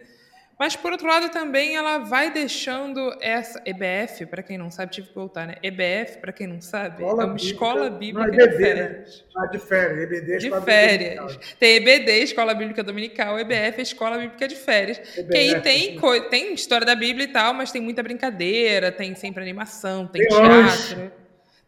Mas, 0.59 0.75
por 0.75 0.91
outro 0.91 1.07
lado, 1.07 1.29
também 1.29 1.77
ela 1.77 1.99
vai 1.99 2.31
deixando 2.31 3.15
essa. 3.21 3.63
EBF, 3.65 4.25
para 4.25 4.43
quem 4.43 4.57
não 4.57 4.69
sabe, 4.69 4.91
tive 4.91 5.07
que 5.07 5.15
voltar, 5.15 5.47
né? 5.47 5.55
EBF, 5.63 6.17
para 6.17 6.33
quem 6.33 6.47
não 6.47 6.59
sabe, 6.59 7.01
escola 7.01 7.23
é 7.23 7.25
uma 7.25 7.37
escola 7.37 7.89
bíblica 7.89 8.27
não, 8.27 8.33
EBD, 8.33 8.49
de 8.49 8.57
férias. 8.57 9.19
Né? 9.19 9.25
Ah, 9.37 9.45
de 9.45 9.57
férias. 9.57 10.03
EBD, 10.03 10.37
de 10.37 10.61
férias. 10.61 11.39
Tem 11.57 11.75
EBD, 11.77 12.11
Escola 12.23 12.53
Bíblica 12.53 12.83
Dominical, 12.83 13.39
EBF, 13.39 13.81
Escola 13.81 14.17
Bíblica 14.17 14.49
de 14.49 14.55
Férias. 14.55 14.97
EBF, 15.17 15.31
que 15.31 15.37
aí 15.37 15.61
tem, 15.61 15.97
tem 16.29 16.53
história 16.53 16.85
da 16.85 16.93
Bíblia 16.95 17.23
e 17.23 17.29
tal, 17.29 17.53
mas 17.53 17.71
tem 17.71 17.81
muita 17.81 18.03
brincadeira, 18.03 18.91
tem 18.91 19.15
sempre 19.15 19.41
animação, 19.41 20.07
tem, 20.07 20.27
tem 20.27 20.29
teatro. 20.29 20.51
Lanche. 20.51 21.11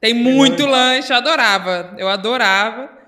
Tem 0.01 0.14
muito 0.14 0.66
lanche, 0.66 1.14
eu 1.14 1.16
adorava. 1.16 1.95
Eu 1.97 2.09
adorava. 2.09 3.01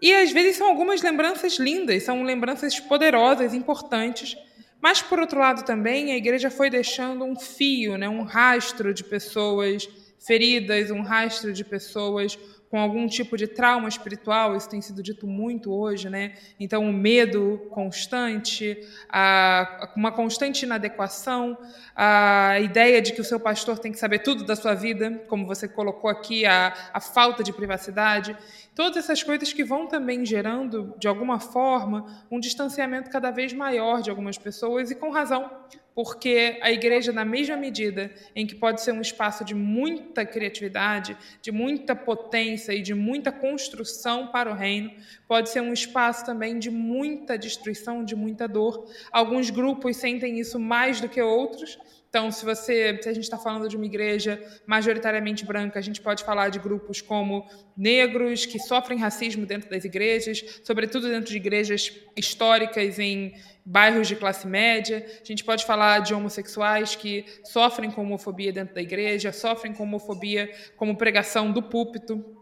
E 0.00 0.14
às 0.14 0.32
vezes 0.32 0.56
são 0.56 0.68
algumas 0.68 1.02
lembranças 1.02 1.58
lindas, 1.58 2.02
são 2.02 2.22
lembranças 2.22 2.78
poderosas, 2.80 3.52
importantes. 3.52 4.36
Mas, 4.80 5.02
por 5.02 5.18
outro 5.18 5.38
lado, 5.38 5.64
também 5.64 6.12
a 6.12 6.16
igreja 6.16 6.50
foi 6.50 6.70
deixando 6.70 7.24
um 7.24 7.36
fio, 7.38 7.98
né, 7.98 8.08
um 8.08 8.22
rastro 8.22 8.94
de 8.94 9.04
pessoas 9.04 9.88
feridas, 10.18 10.90
um 10.90 11.02
rastro 11.02 11.52
de 11.52 11.64
pessoas 11.64 12.38
com 12.70 12.78
algum 12.78 13.08
tipo 13.08 13.36
de 13.36 13.48
trauma 13.48 13.88
espiritual, 13.88 14.56
isso 14.56 14.70
tem 14.70 14.80
sido 14.80 15.02
dito 15.02 15.26
muito 15.26 15.72
hoje, 15.72 16.08
né? 16.08 16.34
Então, 16.58 16.88
o 16.88 16.92
medo 16.92 17.66
constante, 17.70 18.78
a, 19.08 19.90
uma 19.96 20.12
constante 20.12 20.64
inadequação, 20.64 21.58
a 21.96 22.60
ideia 22.60 23.02
de 23.02 23.12
que 23.12 23.20
o 23.20 23.24
seu 23.24 23.40
pastor 23.40 23.76
tem 23.80 23.90
que 23.90 23.98
saber 23.98 24.20
tudo 24.20 24.44
da 24.44 24.54
sua 24.54 24.72
vida, 24.74 25.20
como 25.26 25.48
você 25.48 25.66
colocou 25.66 26.08
aqui, 26.08 26.46
a, 26.46 26.72
a 26.94 27.00
falta 27.00 27.42
de 27.42 27.52
privacidade, 27.52 28.36
todas 28.80 29.04
essas 29.04 29.22
coisas 29.22 29.52
que 29.52 29.62
vão 29.62 29.86
também 29.86 30.24
gerando, 30.24 30.94
de 30.98 31.06
alguma 31.06 31.38
forma, 31.38 32.24
um 32.30 32.40
distanciamento 32.40 33.10
cada 33.10 33.30
vez 33.30 33.52
maior 33.52 34.00
de 34.00 34.08
algumas 34.08 34.38
pessoas, 34.38 34.90
e 34.90 34.94
com 34.94 35.10
razão, 35.10 35.50
porque 35.94 36.58
a 36.62 36.72
igreja, 36.72 37.12
na 37.12 37.22
mesma 37.22 37.58
medida 37.58 38.10
em 38.34 38.46
que 38.46 38.54
pode 38.54 38.80
ser 38.80 38.92
um 38.92 39.02
espaço 39.02 39.44
de 39.44 39.54
muita 39.54 40.24
criatividade, 40.24 41.14
de 41.42 41.52
muita 41.52 41.94
potência 41.94 42.72
e 42.72 42.80
de 42.80 42.94
muita 42.94 43.30
construção 43.30 44.28
para 44.28 44.50
o 44.50 44.54
reino, 44.54 44.90
pode 45.28 45.50
ser 45.50 45.60
um 45.60 45.74
espaço 45.74 46.24
também 46.24 46.58
de 46.58 46.70
muita 46.70 47.36
destruição, 47.36 48.02
de 48.02 48.16
muita 48.16 48.48
dor. 48.48 48.90
Alguns 49.12 49.50
grupos 49.50 49.98
sentem 49.98 50.40
isso 50.40 50.58
mais 50.58 51.02
do 51.02 51.08
que 51.08 51.20
outros, 51.20 51.78
então, 52.10 52.28
se 52.32 52.44
você, 52.44 52.98
se 53.00 53.08
a 53.08 53.12
gente 53.12 53.22
está 53.22 53.38
falando 53.38 53.68
de 53.68 53.76
uma 53.76 53.86
igreja 53.86 54.42
majoritariamente 54.66 55.44
branca, 55.44 55.78
a 55.78 55.82
gente 55.82 56.00
pode 56.00 56.24
falar 56.24 56.48
de 56.48 56.58
grupos 56.58 57.00
como 57.00 57.48
negros 57.76 58.44
que 58.44 58.58
sofrem 58.58 58.98
racismo 58.98 59.46
dentro 59.46 59.70
das 59.70 59.84
igrejas, 59.84 60.60
sobretudo 60.64 61.08
dentro 61.08 61.30
de 61.30 61.36
igrejas 61.36 61.92
históricas 62.16 62.98
em 62.98 63.32
bairros 63.64 64.08
de 64.08 64.16
classe 64.16 64.44
média. 64.44 65.06
A 65.22 65.24
gente 65.24 65.44
pode 65.44 65.64
falar 65.64 66.00
de 66.00 66.12
homossexuais 66.12 66.96
que 66.96 67.24
sofrem 67.44 67.92
com 67.92 68.02
homofobia 68.02 68.52
dentro 68.52 68.74
da 68.74 68.82
igreja, 68.82 69.30
sofrem 69.30 69.72
com 69.72 69.84
homofobia 69.84 70.50
como 70.76 70.96
pregação 70.96 71.52
do 71.52 71.62
púlpito. 71.62 72.39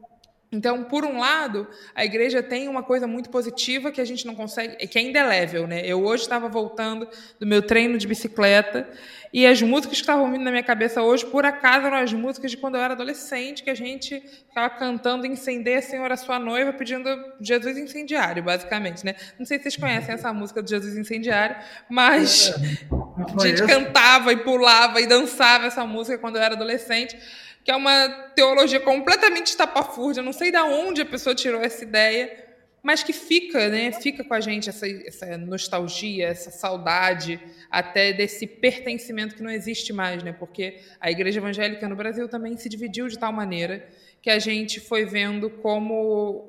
Então, 0.51 0.85
por 0.85 1.05
um 1.05 1.19
lado, 1.19 1.67
a 1.95 2.05
igreja 2.05 2.43
tem 2.43 2.69
uma 2.69 2.83
coisa 2.83 3.07
muito 3.07 3.29
positiva 3.29 3.93
que 3.93 4.01
a 4.01 4.05
gente 4.05 4.27
não 4.27 4.35
consegue, 4.35 4.87
que 4.87 4.99
é 4.99 5.03
indelével, 5.03 5.67
né? 5.67 5.83
Eu 5.85 6.03
hoje 6.03 6.23
estava 6.23 6.49
voltando 6.49 7.07
do 7.39 7.47
meu 7.47 7.61
treino 7.61 7.99
de 7.99 8.07
bicicleta 8.07 8.89
e 9.31 9.47
as 9.47 9.61
músicas 9.61 9.99
que 9.99 10.03
estavam 10.03 10.31
vindo 10.33 10.43
na 10.43 10.51
minha 10.51 10.63
cabeça 10.63 11.03
hoje, 11.03 11.27
por 11.27 11.45
acaso, 11.45 11.87
eram 11.87 11.99
as 11.99 12.13
músicas 12.15 12.51
de 12.51 12.57
quando 12.57 12.77
eu 12.77 12.81
era 12.81 12.95
adolescente, 12.95 13.63
que 13.63 13.69
a 13.69 13.75
gente 13.75 14.21
ficava 14.49 14.71
cantando 14.71 15.27
Incender, 15.27 15.83
Senhor, 15.83 16.11
a 16.11 16.17
sua 16.17 16.39
noiva, 16.39 16.73
pedindo 16.73 17.09
Jesus 17.39 17.77
incendiário, 17.77 18.43
basicamente, 18.43 19.05
né? 19.05 19.17
Não 19.39 19.45
sei 19.45 19.59
se 19.59 19.65
vocês 19.65 19.77
conhecem 19.77 20.15
essa 20.15 20.33
música 20.33 20.63
do 20.63 20.69
Jesus 20.69 20.97
incendiário, 20.97 21.57
mas 21.91 22.55
a 23.39 23.47
gente 23.47 23.67
cantava 23.67 24.33
e 24.33 24.39
pulava 24.39 24.99
e 24.99 25.07
dançava 25.07 25.67
essa 25.67 25.85
música 25.85 26.17
quando 26.17 26.37
eu 26.37 26.43
era 26.43 26.55
adolescente 26.55 27.19
que 27.69 27.73
é 27.73 27.77
uma 27.77 28.09
teologia 28.35 28.81
completamente 28.81 29.49
estapafúrdia, 29.49 30.23
não 30.23 30.33
sei 30.33 30.51
de 30.51 30.57
onde 30.57 31.03
a 31.03 31.05
pessoa 31.05 31.35
tirou 31.35 31.61
essa 31.61 31.85
ideia, 31.85 32.47
mas 32.83 33.03
que 33.03 33.13
fica, 33.13 33.69
né? 33.69 33.93
Fica 33.93 34.25
com 34.25 34.33
a 34.33 34.41
gente 34.41 34.71
essa, 34.71 34.89
essa 34.89 35.37
nostalgia, 35.37 36.29
essa 36.29 36.51
saudade, 36.51 37.39
até 37.71 38.11
desse 38.11 38.47
pertencimento 38.47 39.35
que 39.35 39.43
não 39.43 39.51
existe 39.51 39.93
mais, 39.93 40.23
né? 40.23 40.33
Porque 40.33 40.81
a 40.99 41.11
igreja 41.11 41.41
evangélica 41.41 41.87
no 41.87 41.95
Brasil 41.95 42.27
também 42.27 42.57
se 42.57 42.71
dividiu 42.71 43.07
de 43.07 43.19
tal 43.19 43.35
maneira 43.35 43.87
que 44.23 44.31
a 44.31 44.39
gente 44.39 44.81
foi 44.81 45.05
vendo 45.05 45.51
como 45.51 46.49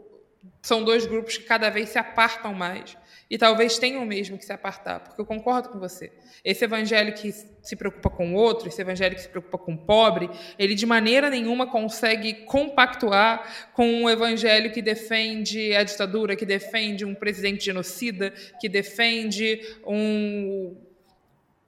são 0.62 0.86
dois 0.86 1.06
grupos 1.06 1.38
que 1.38 1.44
cada 1.44 1.70
vez 1.70 1.90
se 1.90 2.00
apartam 2.00 2.54
mais 2.54 2.98
e 3.30 3.38
talvez 3.38 3.78
tenham 3.78 4.04
mesmo 4.06 4.38
que 4.38 4.46
se 4.46 4.52
apartar, 4.52 5.02
porque 5.02 5.22
eu 5.22 5.26
concordo 5.26 5.70
com 5.70 5.80
você. 5.80 6.12
Esse 6.44 6.66
evangelho 6.66 7.14
que 7.14 7.32
se 7.32 7.76
preocupa 7.76 8.10
com 8.10 8.34
o 8.34 8.36
outro, 8.36 8.68
esse 8.68 8.82
evangelho 8.82 9.16
que 9.16 9.22
se 9.22 9.30
preocupa 9.30 9.58
com 9.58 9.74
o 9.74 9.78
pobre, 9.78 10.30
ele 10.58 10.74
de 10.74 10.86
maneira 10.86 11.30
nenhuma 11.30 11.68
consegue 11.68 12.34
compactuar 12.46 13.70
com 13.74 13.86
um 13.88 14.10
evangelho 14.10 14.72
que 14.72 14.82
defende 14.82 15.76
a 15.76 15.84
ditadura, 15.84 16.36
que 16.36 16.46
defende 16.46 17.06
um 17.06 17.14
presidente 17.14 17.66
genocida, 17.66 18.32
que 18.60 18.68
defende 18.68 19.62
um 19.86 20.76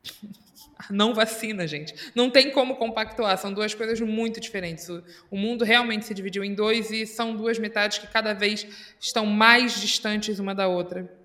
não 0.89 1.13
vacina, 1.13 1.67
gente. 1.67 1.93
Não 2.15 2.29
tem 2.29 2.49
como 2.49 2.75
compactuar, 2.75 3.37
são 3.37 3.53
duas 3.53 3.75
coisas 3.75 3.99
muito 4.01 4.39
diferentes. 4.39 4.89
O, 5.29 5.37
mundo 5.37 5.63
realmente 5.63 6.05
se 6.05 6.13
dividiu 6.13 6.43
em 6.43 6.55
dois 6.55 6.89
e 6.89 7.05
são 7.05 7.35
duas 7.35 7.59
metades 7.59 7.99
que 7.99 8.07
cada 8.07 8.33
vez 8.33 8.65
estão 8.99 9.27
mais 9.27 9.79
distantes 9.79 10.39
uma 10.39 10.55
da 10.55 10.67
outra. 10.67 11.20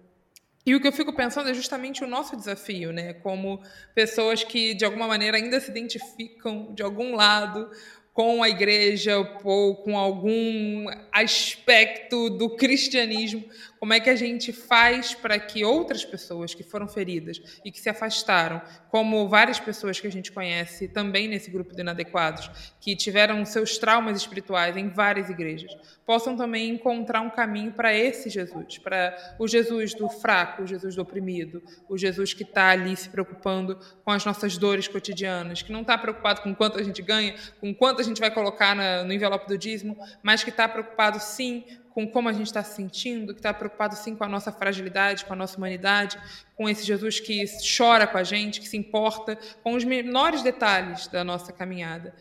E 0.67 0.75
o 0.75 0.81
que 0.81 0.89
eu 0.89 0.93
fico 0.93 1.13
pensando 1.13 1.49
é 1.49 1.55
justamente 1.55 2.03
o 2.03 2.09
nosso 2.09 2.37
desafio, 2.37 2.93
né? 2.93 3.13
Como 3.15 3.63
pessoas 3.95 4.43
que, 4.43 4.75
de 4.75 4.85
alguma 4.85 5.07
maneira, 5.07 5.37
ainda 5.37 5.61
se 5.61 5.71
identificam 5.71 6.75
de 6.75 6.83
algum 6.83 7.15
lado 7.15 7.71
com 8.13 8.43
a 8.43 8.49
igreja 8.49 9.17
ou 9.45 9.77
com 9.77 9.97
algum 9.97 10.87
aspecto 11.13 12.31
do 12.31 12.57
cristianismo, 12.57 13.45
como 13.87 13.95
é 13.95 14.01
que 14.01 14.11
a 14.11 14.17
gente 14.17 14.53
faz 14.53 15.15
para 15.15 15.39
que 15.39 15.65
outras 15.65 16.05
pessoas 16.05 16.53
que 16.53 16.65
foram 16.65 16.89
feridas 16.89 17.41
e 17.65 17.71
que 17.71 17.79
se 17.79 17.89
afastaram, 17.89 18.61
como 18.91 19.29
várias 19.29 19.61
pessoas 19.61 20.01
que 20.01 20.09
a 20.09 20.11
gente 20.11 20.33
conhece 20.33 20.89
também 20.89 21.29
nesse 21.29 21.53
grupo 21.53 21.73
de 21.73 21.83
inadequados, 21.83 22.51
que 22.81 22.97
tiveram 22.97 23.45
seus 23.45 23.79
traumas 23.79 24.17
espirituais 24.17 24.77
em 24.77 24.89
várias 24.89 25.31
igrejas, 25.31 25.73
possam 26.05 26.37
também 26.37 26.69
encontrar 26.69 27.21
um 27.21 27.31
caminho 27.31 27.71
para 27.71 27.95
esse 27.95 28.29
Jesus, 28.29 28.77
para 28.79 29.37
o 29.39 29.47
Jesus 29.47 29.95
do 29.95 30.09
fraco, 30.09 30.65
o 30.65 30.67
Jesus 30.67 30.97
do 30.97 31.03
oprimido, 31.03 31.63
o 31.89 31.97
Jesus 31.97 32.35
que 32.35 32.43
está 32.43 32.71
ali 32.71 32.97
se 32.97 33.09
preocupando 33.09 33.79
com 34.05 34.11
as 34.11 34.25
nossas 34.25 34.59
dores 34.59 34.89
cotidianas, 34.89 35.63
que 35.63 35.71
não 35.71 35.83
está 35.83 35.97
preocupado 35.97 36.41
com 36.41 36.53
quanto 36.53 36.77
a 36.77 36.83
gente 36.83 37.03
ganha, 37.03 37.37
com 37.61 37.73
quanto 37.73 38.01
a 38.01 38.05
gente 38.05 38.21
vai 38.21 38.33
colocar 38.33 38.75
na, 38.75 39.05
no 39.05 39.13
envelope 39.13 39.47
do 39.47 39.57
dízimo, 39.57 39.97
mas 40.25 40.43
que 40.43 40.51
está 40.51 40.69
preocupado 40.69 41.21
sim 41.21 41.65
com 41.97 42.07
como 42.07 42.29
a 42.29 42.33
gente 42.35 42.49
está 42.49 42.63
se 42.63 42.77
sentindo, 42.77 43.33
que 43.33 43.39
está 43.39 43.55
preocupado 43.55 43.97
sim 43.97 44.15
com 44.15 44.23
a 44.23 44.29
nossa 44.29 44.53
fragilidade, 44.53 45.25
com 45.25 45.33
a 45.33 45.37
nossa 45.37 45.57
humanidade, 45.57 46.19
com 46.55 46.69
esse 46.69 46.85
Jesus 46.85 47.19
que 47.19 47.43
chora 47.75 48.07
com 48.07 48.19
a 48.19 48.23
gente, 48.23 48.61
que 48.61 48.69
se 48.69 48.77
importa 48.77 49.39
com 49.63 49.73
os 49.73 49.83
menores 49.83 50.43
detalhes 50.43 51.07
da 51.07 51.25
nossa 51.25 51.55
caminhada. 51.55 52.15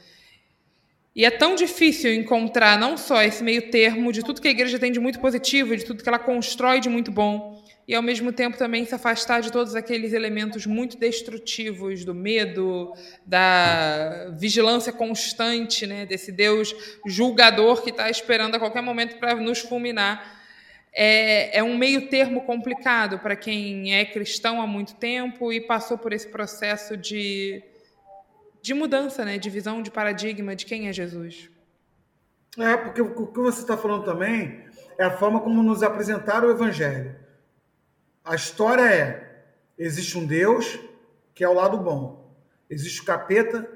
E 1.13 1.25
é 1.25 1.29
tão 1.29 1.55
difícil 1.55 2.13
encontrar 2.13 2.79
não 2.79 2.95
só 2.95 3.21
esse 3.21 3.43
meio 3.43 3.69
termo 3.69 4.13
de 4.13 4.23
tudo 4.23 4.39
que 4.39 4.47
a 4.47 4.51
igreja 4.51 4.79
tem 4.79 4.93
de 4.93 4.99
muito 5.01 5.19
positivo, 5.19 5.75
de 5.75 5.83
tudo 5.83 6.01
que 6.01 6.07
ela 6.07 6.19
constrói 6.19 6.79
de 6.79 6.87
muito 6.87 7.11
bom, 7.11 7.61
e 7.87 7.93
ao 7.93 8.01
mesmo 8.01 8.31
tempo 8.31 8.57
também 8.57 8.83
se 8.83 8.95
afastar 8.95 9.41
de 9.41 9.51
todos 9.51 9.75
aqueles 9.75 10.11
elementos 10.11 10.65
muito 10.65 10.97
destrutivos 10.97 12.03
do 12.03 12.15
medo, 12.15 12.93
da 13.25 14.31
vigilância 14.37 14.91
constante, 14.91 15.85
né, 15.85 16.05
desse 16.05 16.31
Deus 16.31 16.75
julgador 17.05 17.83
que 17.83 17.91
está 17.91 18.09
esperando 18.09 18.55
a 18.55 18.59
qualquer 18.59 18.81
momento 18.81 19.17
para 19.17 19.35
nos 19.35 19.59
fulminar. 19.59 20.43
É, 20.91 21.59
é 21.59 21.63
um 21.63 21.77
meio 21.77 22.09
termo 22.09 22.41
complicado 22.41 23.19
para 23.19 23.35
quem 23.35 23.93
é 23.93 24.03
cristão 24.05 24.61
há 24.61 24.65
muito 24.65 24.95
tempo 24.95 25.53
e 25.53 25.61
passou 25.61 25.97
por 25.97 26.11
esse 26.11 26.27
processo 26.29 26.97
de, 26.97 27.61
de 28.63 28.73
mudança, 28.73 29.23
né, 29.23 29.37
de 29.37 29.49
visão, 29.49 29.81
de 29.83 29.91
paradigma 29.91 30.55
de 30.55 30.65
quem 30.65 30.87
é 30.87 30.93
Jesus. 30.93 31.51
É, 32.57 32.77
porque 32.77 33.01
o 33.01 33.27
que 33.27 33.39
você 33.39 33.61
está 33.61 33.77
falando 33.77 34.05
também 34.05 34.63
é 34.97 35.03
a 35.03 35.11
forma 35.11 35.41
como 35.41 35.61
nos 35.61 35.83
apresentaram 35.83 36.47
o 36.47 36.51
Evangelho. 36.51 37.24
A 38.25 38.33
história 38.33 38.81
é: 38.81 39.45
existe 39.77 40.17
um 40.17 40.25
Deus 40.25 40.79
que 41.35 41.43
é 41.43 41.49
o 41.49 41.53
lado 41.53 41.77
bom, 41.77 42.33
existe 42.69 43.01
o 43.01 43.05
capeta, 43.05 43.69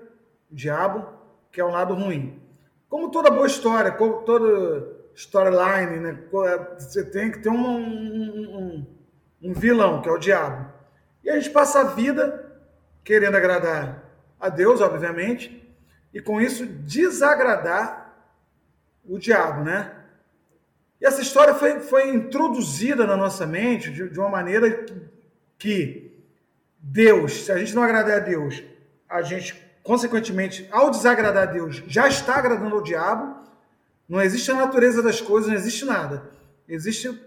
o 0.51 0.55
diabo, 0.55 1.07
que 1.51 1.61
é 1.61 1.63
o 1.63 1.69
lado 1.69 1.93
ruim. 1.93 2.41
Como 2.89 3.11
toda 3.11 3.29
boa 3.29 3.45
história, 3.45 3.91
como 3.91 4.23
toda 4.23 4.97
storyline, 5.13 5.99
né? 5.99 6.23
Você 6.79 7.03
tem 7.03 7.29
que 7.31 7.39
ter 7.39 7.49
um, 7.49 7.77
um, 7.77 8.87
um, 9.41 9.53
vilão, 9.53 10.01
que 10.01 10.09
é 10.09 10.11
o 10.11 10.17
diabo. 10.17 10.71
E 11.23 11.29
a 11.29 11.35
gente 11.35 11.51
passa 11.51 11.81
a 11.81 11.83
vida 11.83 12.49
querendo 13.03 13.35
agradar 13.35 14.03
a 14.39 14.49
Deus, 14.49 14.81
obviamente, 14.81 15.69
e 16.13 16.21
com 16.21 16.39
isso 16.39 16.65
desagradar 16.65 18.15
o 19.05 19.19
diabo, 19.19 19.63
né? 19.63 19.98
E 20.99 21.05
essa 21.05 21.21
história 21.21 21.55
foi, 21.55 21.79
foi 21.79 22.09
introduzida 22.09 23.07
na 23.07 23.15
nossa 23.15 23.45
mente 23.45 23.91
de, 23.91 24.09
de 24.09 24.19
uma 24.19 24.29
maneira 24.29 24.85
que 25.57 26.11
Deus, 26.77 27.45
se 27.45 27.51
a 27.51 27.57
gente 27.57 27.73
não 27.73 27.83
agradar 27.83 28.17
a 28.17 28.19
Deus, 28.19 28.63
a 29.07 29.21
gente, 29.21 29.55
consequentemente, 29.83 30.67
ao 30.71 30.89
desagradar 30.91 31.43
a 31.43 31.51
Deus, 31.51 31.83
já 31.87 32.07
está 32.07 32.35
agradando 32.35 32.75
ao 32.75 32.83
diabo. 32.83 33.39
Não 34.07 34.21
existe 34.21 34.51
a 34.51 34.55
natureza 34.55 35.01
das 35.01 35.21
coisas, 35.21 35.49
não 35.49 35.55
existe 35.55 35.85
nada. 35.85 36.29
Existe 36.67 37.17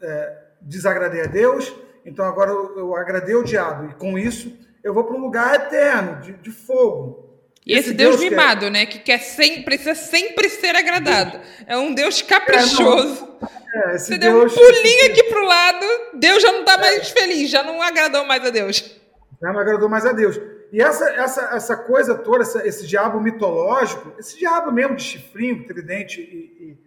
é, 0.00 0.42
desagradei 0.60 1.22
a 1.22 1.26
Deus, 1.26 1.74
então 2.04 2.24
agora 2.24 2.50
eu, 2.50 2.78
eu 2.78 2.96
agradei 2.96 3.34
ao 3.34 3.42
diabo. 3.42 3.90
E 3.90 3.94
com 3.94 4.18
isso 4.18 4.56
eu 4.82 4.94
vou 4.94 5.04
para 5.04 5.16
um 5.16 5.20
lugar 5.20 5.54
eterno, 5.54 6.20
de, 6.20 6.32
de 6.34 6.50
fogo. 6.50 7.25
E 7.66 7.72
esse, 7.72 7.88
esse 7.88 7.94
Deus, 7.94 8.16
Deus 8.16 8.30
mimado, 8.30 8.66
quer... 8.66 8.70
né? 8.70 8.86
Que 8.86 9.00
quer 9.00 9.18
sempre, 9.18 9.64
precisa 9.64 9.96
sempre 9.96 10.48
ser 10.48 10.76
agradado. 10.76 11.40
É 11.66 11.76
um 11.76 11.92
Deus 11.92 12.22
caprichoso. 12.22 13.28
É, 13.74 13.94
é, 13.94 13.98
Você 13.98 14.16
Deus... 14.16 14.54
deu 14.54 14.64
um 14.64 14.66
pulinho 14.66 15.10
aqui 15.10 15.24
pro 15.24 15.44
lado, 15.44 15.86
Deus 16.14 16.40
já 16.40 16.52
não 16.52 16.60
está 16.60 16.78
mais 16.78 17.10
feliz, 17.10 17.50
já 17.50 17.64
não 17.64 17.82
agradou 17.82 18.24
mais 18.24 18.44
a 18.44 18.50
Deus. 18.50 18.96
Já 19.42 19.52
não 19.52 19.58
agradou 19.58 19.88
mais 19.88 20.06
a 20.06 20.12
Deus. 20.12 20.40
E 20.72 20.80
essa, 20.80 21.10
essa, 21.10 21.56
essa 21.56 21.76
coisa 21.76 22.14
toda, 22.14 22.42
essa, 22.42 22.66
esse 22.66 22.86
diabo 22.86 23.20
mitológico, 23.20 24.12
esse 24.16 24.38
diabo 24.38 24.70
mesmo 24.70 24.94
de 24.94 25.02
chifrinho, 25.02 25.66
tridente 25.66 26.20
e, 26.20 26.78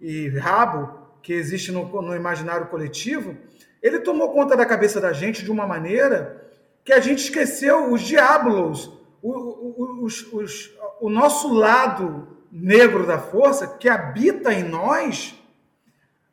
e, 0.00 0.26
e 0.26 0.38
rabo, 0.38 1.08
que 1.22 1.32
existe 1.32 1.72
no, 1.72 1.84
no 2.02 2.14
imaginário 2.14 2.66
coletivo, 2.66 3.34
ele 3.82 4.00
tomou 4.00 4.32
conta 4.32 4.56
da 4.56 4.66
cabeça 4.66 5.00
da 5.00 5.12
gente 5.12 5.42
de 5.42 5.50
uma 5.50 5.66
maneira 5.66 6.50
que 6.84 6.92
a 6.92 7.00
gente 7.00 7.24
esqueceu 7.24 7.90
os 7.92 8.02
diabos 8.02 8.97
o, 9.22 9.30
o, 9.30 10.04
os, 10.04 10.72
o 11.00 11.10
nosso 11.10 11.52
lado 11.52 12.38
negro 12.50 13.06
da 13.06 13.18
força, 13.18 13.66
que 13.66 13.88
habita 13.88 14.52
em 14.52 14.62
nós, 14.62 15.34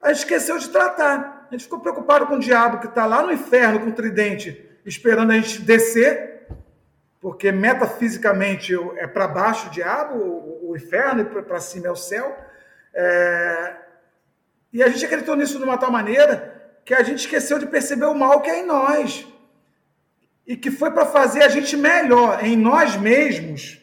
a 0.02 0.10
gente 0.10 0.20
esqueceu 0.20 0.58
de 0.58 0.70
tratar. 0.70 1.48
A 1.50 1.54
gente 1.54 1.64
ficou 1.64 1.80
preocupado 1.80 2.28
com 2.28 2.36
o 2.36 2.40
diabo 2.40 2.80
que 2.80 2.88
está 2.88 3.06
lá 3.06 3.22
no 3.22 3.32
inferno 3.32 3.80
com 3.80 3.90
o 3.90 3.94
tridente, 3.94 4.70
esperando 4.86 5.32
a 5.32 5.36
gente 5.36 5.62
descer, 5.62 6.48
porque 7.20 7.52
metafisicamente 7.52 8.74
é 8.98 9.08
para 9.08 9.28
baixo 9.28 9.68
o 9.68 9.72
diabo, 9.72 10.16
o, 10.16 10.72
o 10.72 10.76
inferno, 10.76 11.22
e 11.22 11.26
para 11.26 11.60
cima 11.60 11.88
é 11.88 11.92
o 11.92 11.96
céu. 11.96 12.36
É... 12.94 13.76
E 14.72 14.84
a 14.84 14.90
gente 14.90 15.06
acreditou 15.06 15.36
nisso 15.36 15.58
de 15.58 15.64
uma 15.64 15.78
tal 15.78 15.92
maneira 15.92 16.54
que 16.84 16.94
a 16.94 17.02
gente 17.02 17.20
esqueceu 17.20 17.58
de 17.58 17.66
perceber 17.66 18.06
o 18.06 18.14
mal 18.14 18.42
que 18.42 18.50
é 18.50 18.60
em 18.60 18.66
nós 18.66 19.28
e 20.46 20.56
que 20.56 20.70
foi 20.70 20.92
para 20.92 21.06
fazer 21.06 21.44
a 21.44 21.48
gente 21.48 21.76
melhor 21.76 22.44
em 22.44 22.56
nós 22.56 22.96
mesmos 22.96 23.82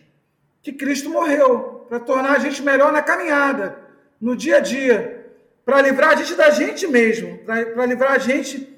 que 0.62 0.72
Cristo 0.72 1.10
morreu, 1.10 1.86
para 1.88 1.98
tornar 1.98 2.36
a 2.36 2.38
gente 2.38 2.62
melhor 2.62 2.92
na 2.92 3.02
caminhada, 3.02 3.78
no 4.20 4.36
dia 4.36 4.58
a 4.58 4.60
dia, 4.60 5.26
para 5.64 5.82
livrar 5.82 6.10
a 6.10 6.14
gente 6.14 6.34
da 6.34 6.50
gente 6.50 6.86
mesmo, 6.86 7.38
para 7.38 7.84
livrar 7.84 8.12
a 8.12 8.18
gente 8.18 8.72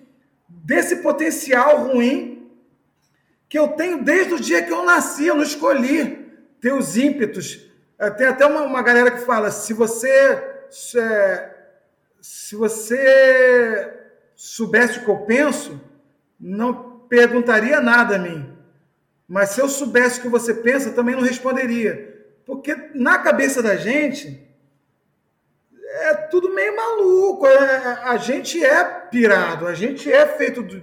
desse 0.49 0.97
potencial 0.97 1.85
ruim 1.85 2.51
que 3.49 3.59
eu 3.59 3.68
tenho 3.68 4.03
desde 4.03 4.35
o 4.35 4.41
dia 4.41 4.62
que 4.62 4.72
eu 4.72 4.85
nasci, 4.85 5.26
eu 5.26 5.37
não 5.37 5.43
escolhi 5.43 6.28
ter 6.61 6.72
os 6.72 6.97
ímpetos. 6.97 7.70
É, 7.99 8.11
tem 8.11 8.26
até 8.26 8.47
uma, 8.47 8.62
uma 8.62 8.82
galera 8.82 9.11
que 9.11 9.24
fala: 9.24 9.51
se 9.51 9.72
você 9.72 10.43
se, 10.70 10.99
se 12.20 12.57
você 12.57 13.95
soubesse 14.35 14.99
o 14.99 15.05
que 15.05 15.11
eu 15.11 15.18
penso, 15.18 15.80
não 16.41 16.93
perguntaria 17.14 17.80
nada 17.80 18.16
a 18.16 18.18
mim. 18.18 18.52
Mas 19.28 19.50
se 19.50 19.60
eu 19.60 19.68
soubesse 19.68 20.18
o 20.18 20.22
que 20.22 20.28
você 20.28 20.52
pensa, 20.52 20.90
também 20.90 21.14
não 21.14 21.22
responderia. 21.22 22.12
Porque 22.44 22.76
na 22.94 23.18
cabeça 23.18 23.62
da 23.62 23.76
gente 23.76 24.42
é 25.80 26.14
tudo 26.14 26.52
meio 26.52 26.74
maluco. 26.76 27.46
É, 27.46 28.00
a 28.04 28.16
gente 28.16 28.62
é 28.62 28.84
pirado, 28.84 29.66
a 29.66 29.74
gente 29.74 30.10
é 30.12 30.26
feito 30.26 30.62
de, 30.62 30.80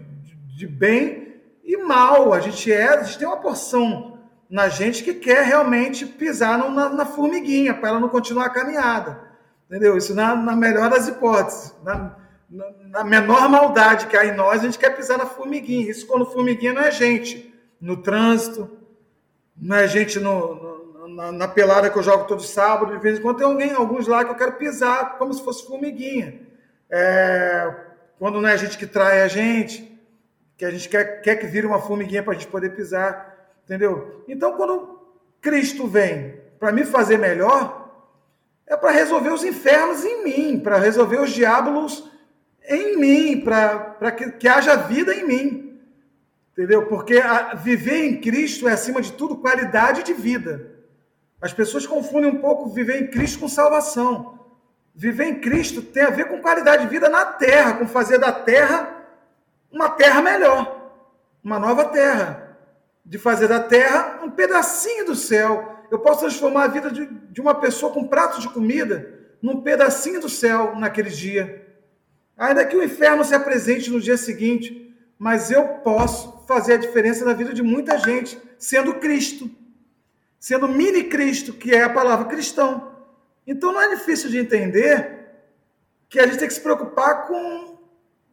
de 0.56 0.68
bem 0.68 1.36
e 1.64 1.78
mal. 1.78 2.34
A 2.34 2.40
gente 2.40 2.72
é, 2.72 2.88
a 2.88 3.04
gente 3.04 3.20
tem 3.20 3.28
uma 3.28 3.38
porção 3.38 4.18
na 4.50 4.68
gente 4.70 5.04
que 5.04 5.14
quer 5.14 5.46
realmente 5.46 6.06
pisar 6.06 6.58
na, 6.58 6.90
na, 6.90 7.06
formiguinha 7.06 7.74
para 7.74 7.90
ela 7.90 8.00
não 8.00 8.10
continuar 8.10 8.46
a 8.46 8.50
caminhada. 8.50 9.22
Entendeu? 9.70 9.96
Isso 9.96 10.16
na, 10.16 10.36
na 10.36 10.56
melhor 10.56 10.90
das 10.90 11.08
hipóteses. 11.08 11.74
Na, 11.84 12.18
na 12.52 13.04
menor 13.04 13.48
maldade 13.48 14.08
que 14.08 14.18
há 14.18 14.26
em 14.26 14.36
nós, 14.36 14.60
a 14.60 14.66
gente 14.66 14.78
quer 14.78 14.96
pisar 14.96 15.18
na 15.18 15.26
formiguinha. 15.26 15.90
Isso 15.90 16.06
quando 16.06 16.26
formiguinha 16.26 16.74
não 16.74 16.82
é 16.82 16.92
gente 16.92 17.54
no 17.80 17.98
trânsito, 17.98 18.70
não 19.56 19.78
é 19.78 19.88
gente 19.88 20.20
no, 20.20 20.56
no, 20.56 21.08
na, 21.08 21.32
na, 21.32 21.48
pelada 21.48 21.90
que 21.90 21.98
eu 21.98 22.04
jogo 22.04 22.26
todo 22.26 22.44
sábado, 22.44 22.94
de 22.94 23.02
vez 23.02 23.18
em 23.18 23.22
quando 23.22 23.38
tem 23.38 23.48
alguém, 23.48 23.72
alguns 23.72 24.06
lá 24.06 24.26
que 24.26 24.32
eu 24.32 24.36
quero 24.36 24.54
pisar 24.54 25.18
como 25.18 25.34
se 25.34 25.42
fosse 25.44 25.66
formiguinha. 25.66 26.42
É, 26.90 27.74
quando 28.20 28.42
não 28.42 28.50
é 28.50 28.58
gente 28.58 28.78
que 28.78 28.86
trai 28.86 29.22
a 29.22 29.28
gente, 29.30 29.98
que 30.58 30.66
a 30.66 30.72
gente 30.72 30.90
quer, 30.90 31.22
quer 31.22 31.38
que 31.38 31.48
vire 31.48 31.66
uma 31.66 31.80
formiguinha 31.80 32.22
para 32.22 32.34
a 32.34 32.36
gente 32.36 32.48
poder 32.48 32.72
pisar, 32.72 33.50
entendeu? 33.64 34.24
Então, 34.28 34.58
quando 34.58 35.00
Cristo 35.40 35.88
vem 35.88 36.36
para 36.60 36.72
me 36.72 36.84
fazer 36.84 37.18
melhor, 37.18 37.90
é 38.68 38.76
para 38.76 38.92
resolver 38.92 39.30
os 39.30 39.44
infernos 39.44 40.04
em 40.04 40.24
mim, 40.24 40.60
para 40.60 40.78
resolver 40.78 41.20
os 41.20 41.32
diabos 41.32 42.11
em 42.68 42.98
mim, 42.98 43.42
para 43.42 44.12
que, 44.12 44.32
que 44.32 44.48
haja 44.48 44.76
vida 44.76 45.14
em 45.14 45.26
mim. 45.26 45.80
Entendeu? 46.52 46.86
Porque 46.88 47.18
a, 47.18 47.56
viver 47.56 48.06
em 48.06 48.22
Cristo 48.22 48.68
é, 48.68 48.74
acima 48.74 49.02
de 49.02 49.14
tudo, 49.14 49.38
qualidade 49.38 50.04
de 50.04 50.14
vida. 50.14 50.72
As 51.42 51.54
pessoas 51.54 51.88
confundem 51.88 52.30
um 52.30 52.40
pouco 52.40 52.70
viver 52.70 53.02
em 53.02 53.08
Cristo 53.08 53.40
com 53.40 53.48
salvação. 53.48 54.40
Viver 54.94 55.26
em 55.26 55.40
Cristo 55.40 55.82
tem 55.82 56.04
a 56.04 56.10
ver 56.10 56.26
com 56.26 56.42
qualidade 56.42 56.84
de 56.84 56.90
vida 56.90 57.10
na 57.10 57.26
terra, 57.26 57.74
com 57.74 57.88
fazer 57.88 58.18
da 58.18 58.32
terra 58.32 58.98
uma 59.72 59.90
terra 59.90 60.22
melhor, 60.22 60.92
uma 61.44 61.58
nova 61.58 61.86
terra. 61.86 62.58
De 63.04 63.18
fazer 63.18 63.48
da 63.48 63.60
terra 63.60 64.20
um 64.24 64.30
pedacinho 64.30 65.06
do 65.06 65.16
céu. 65.16 65.80
Eu 65.90 66.00
posso 66.00 66.20
transformar 66.20 66.66
a 66.66 66.68
vida 66.68 66.92
de, 66.92 67.06
de 67.06 67.42
uma 67.42 67.56
pessoa 67.56 67.92
com 67.92 68.08
pratos 68.08 68.42
de 68.42 68.50
comida 68.50 69.20
num 69.42 69.62
pedacinho 69.62 70.22
do 70.22 70.30
céu 70.30 70.76
naquele 70.76 71.10
dia. 71.10 71.71
Ainda 72.42 72.66
que 72.66 72.76
o 72.76 72.84
inferno 72.84 73.24
se 73.24 73.36
apresente 73.36 73.92
no 73.92 74.02
dia 74.02 74.18
seguinte, 74.18 74.92
mas 75.20 75.52
eu 75.52 75.64
posso 75.84 76.44
fazer 76.48 76.74
a 76.74 76.78
diferença 76.78 77.24
na 77.24 77.34
vida 77.34 77.54
de 77.54 77.62
muita 77.62 78.00
gente, 78.00 78.36
sendo 78.58 78.96
Cristo, 78.96 79.48
sendo 80.40 80.68
mini 80.68 81.04
Cristo, 81.04 81.54
que 81.54 81.72
é 81.72 81.84
a 81.84 81.90
palavra 81.94 82.26
cristão. 82.26 82.98
Então 83.46 83.72
não 83.72 83.80
é 83.80 83.90
difícil 83.90 84.28
de 84.28 84.40
entender 84.40 85.20
que 86.10 86.20
a 86.20 86.26
gente 86.26 86.40
tem 86.40 86.48
que 86.48 86.54
se 86.56 86.62
preocupar 86.62 87.28
com 87.28 87.78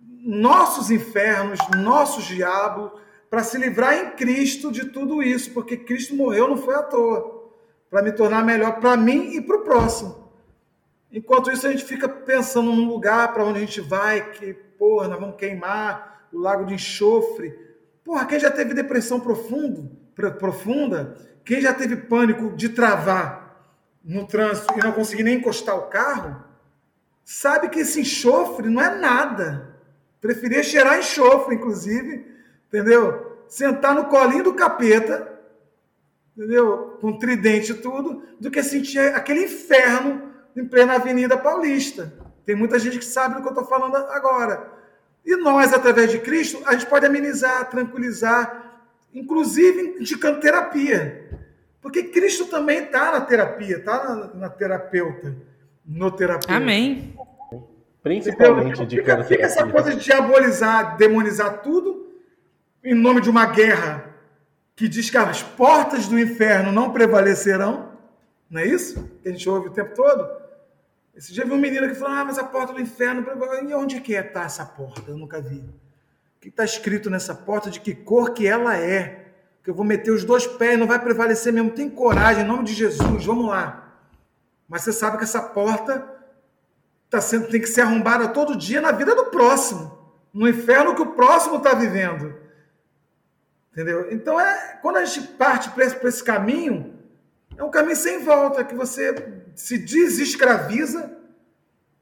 nossos 0.00 0.90
infernos, 0.90 1.60
nossos 1.76 2.24
diabos, 2.24 2.90
para 3.28 3.44
se 3.44 3.58
livrar 3.58 3.94
em 3.94 4.10
Cristo 4.12 4.72
de 4.72 4.86
tudo 4.86 5.22
isso, 5.22 5.52
porque 5.52 5.76
Cristo 5.76 6.16
morreu 6.16 6.48
não 6.48 6.56
foi 6.56 6.76
à 6.76 6.82
toa, 6.82 7.52
para 7.90 8.00
me 8.00 8.12
tornar 8.12 8.42
melhor 8.42 8.80
para 8.80 8.96
mim 8.96 9.36
e 9.36 9.42
para 9.42 9.58
o 9.58 9.64
próximo. 9.64 10.27
Enquanto 11.10 11.50
isso, 11.50 11.66
a 11.66 11.70
gente 11.70 11.84
fica 11.84 12.08
pensando 12.08 12.70
num 12.70 12.86
lugar 12.86 13.32
para 13.32 13.44
onde 13.44 13.58
a 13.58 13.60
gente 13.60 13.80
vai, 13.80 14.30
que, 14.30 14.52
porra, 14.52 15.08
nós 15.08 15.18
vamos 15.18 15.36
queimar 15.36 16.28
o 16.32 16.38
lago 16.38 16.66
de 16.66 16.74
enxofre. 16.74 17.58
Porra, 18.04 18.26
quem 18.26 18.38
já 18.38 18.50
teve 18.50 18.74
depressão 18.74 19.18
profundo, 19.18 19.90
profunda, 20.38 21.16
quem 21.44 21.60
já 21.60 21.72
teve 21.72 21.96
pânico 21.96 22.54
de 22.54 22.68
travar 22.68 23.72
no 24.04 24.26
trânsito 24.26 24.78
e 24.78 24.82
não 24.82 24.92
conseguir 24.92 25.22
nem 25.22 25.38
encostar 25.38 25.76
o 25.76 25.88
carro, 25.88 26.44
sabe 27.24 27.68
que 27.68 27.80
esse 27.80 28.00
enxofre 28.00 28.68
não 28.68 28.82
é 28.82 28.94
nada. 28.98 29.76
Preferia 30.20 30.62
cheirar 30.62 30.98
enxofre, 30.98 31.54
inclusive, 31.54 32.26
entendeu? 32.66 33.44
Sentar 33.48 33.94
no 33.94 34.06
colinho 34.06 34.44
do 34.44 34.54
capeta, 34.54 35.40
entendeu? 36.36 36.98
Com 37.00 37.18
tridente 37.18 37.72
e 37.72 37.76
tudo, 37.76 38.22
do 38.38 38.50
que 38.50 38.62
sentir 38.62 39.14
aquele 39.14 39.44
inferno 39.44 40.28
em 40.58 40.66
plena 40.66 40.94
Avenida 40.94 41.36
Paulista. 41.36 42.12
Tem 42.44 42.56
muita 42.56 42.78
gente 42.78 42.98
que 42.98 43.04
sabe 43.04 43.36
do 43.36 43.42
que 43.42 43.48
eu 43.48 43.52
estou 43.52 43.66
falando 43.66 43.96
agora. 43.96 44.78
E 45.24 45.36
nós, 45.36 45.72
através 45.72 46.10
de 46.10 46.18
Cristo, 46.18 46.62
a 46.64 46.72
gente 46.72 46.86
pode 46.86 47.04
amenizar, 47.04 47.68
tranquilizar, 47.68 48.80
inclusive 49.14 49.96
indicando 50.00 50.40
terapia. 50.40 51.28
Porque 51.80 52.04
Cristo 52.04 52.46
também 52.46 52.84
está 52.84 53.12
na 53.12 53.20
terapia, 53.20 53.76
está 53.76 54.02
na, 54.04 54.34
na, 54.34 54.48
terapeuta, 54.48 55.36
no 55.84 56.10
terapeuta. 56.10 56.54
Amém. 56.54 57.14
Principalmente 58.02 58.86
de 58.86 58.96
fica, 58.96 59.22
fica 59.24 59.44
essa 59.44 59.66
coisa 59.66 59.94
de 59.94 60.02
diabolizar, 60.02 60.96
demonizar 60.96 61.60
tudo 61.62 62.10
em 62.82 62.94
nome 62.94 63.20
de 63.20 63.28
uma 63.28 63.46
guerra 63.46 64.14
que 64.74 64.88
diz 64.88 65.10
que 65.10 65.18
as 65.18 65.42
portas 65.42 66.06
do 66.06 66.18
inferno 66.18 66.72
não 66.72 66.92
prevalecerão. 66.92 67.92
Não 68.48 68.60
é 68.60 68.66
isso 68.66 69.06
que 69.22 69.28
a 69.28 69.32
gente 69.32 69.48
ouve 69.48 69.68
o 69.68 69.72
tempo 69.72 69.94
todo? 69.94 70.37
Esse 71.18 71.32
dia 71.32 71.44
vi 71.44 71.50
um 71.50 71.58
menino 71.58 71.88
que 71.88 71.96
falou: 71.96 72.14
Ah, 72.14 72.24
mas 72.24 72.38
a 72.38 72.44
porta 72.44 72.72
do 72.72 72.80
inferno. 72.80 73.26
E 73.68 73.74
onde 73.74 73.96
é 73.96 74.00
que 74.00 74.12
está 74.12 74.44
essa 74.44 74.64
porta? 74.64 75.10
Eu 75.10 75.18
nunca 75.18 75.40
vi. 75.40 75.58
O 75.58 76.40
que 76.40 76.48
está 76.48 76.64
escrito 76.64 77.10
nessa 77.10 77.34
porta? 77.34 77.68
De 77.68 77.80
que 77.80 77.92
cor 77.92 78.30
que 78.30 78.46
ela 78.46 78.76
é? 78.76 79.32
Que 79.64 79.70
eu 79.70 79.74
vou 79.74 79.84
meter 79.84 80.12
os 80.12 80.22
dois 80.22 80.46
pés, 80.46 80.78
não 80.78 80.86
vai 80.86 81.00
prevalecer 81.00 81.52
mesmo. 81.52 81.72
Tem 81.72 81.90
coragem, 81.90 82.44
em 82.44 82.46
nome 82.46 82.62
de 82.62 82.72
Jesus, 82.72 83.24
vamos 83.24 83.48
lá. 83.48 83.98
Mas 84.68 84.82
você 84.82 84.92
sabe 84.92 85.18
que 85.18 85.24
essa 85.24 85.42
porta 85.42 86.08
tá 87.10 87.20
sendo, 87.20 87.48
tem 87.48 87.60
que 87.60 87.66
ser 87.66 87.80
arrombada 87.80 88.28
todo 88.28 88.56
dia 88.56 88.80
na 88.80 88.92
vida 88.92 89.12
do 89.12 89.24
próximo. 89.24 89.98
No 90.32 90.48
inferno 90.48 90.94
que 90.94 91.02
o 91.02 91.14
próximo 91.14 91.56
está 91.56 91.74
vivendo. 91.74 92.32
Entendeu? 93.72 94.12
Então, 94.12 94.38
é, 94.38 94.78
quando 94.80 94.98
a 94.98 95.04
gente 95.04 95.26
parte 95.32 95.68
para 95.70 95.84
esse, 95.84 96.06
esse 96.06 96.22
caminho, 96.22 96.96
é 97.56 97.64
um 97.64 97.70
caminho 97.72 97.96
sem 97.96 98.22
volta, 98.22 98.62
que 98.62 98.76
você 98.76 99.37
se 99.58 99.76
desescraviza, 99.76 101.18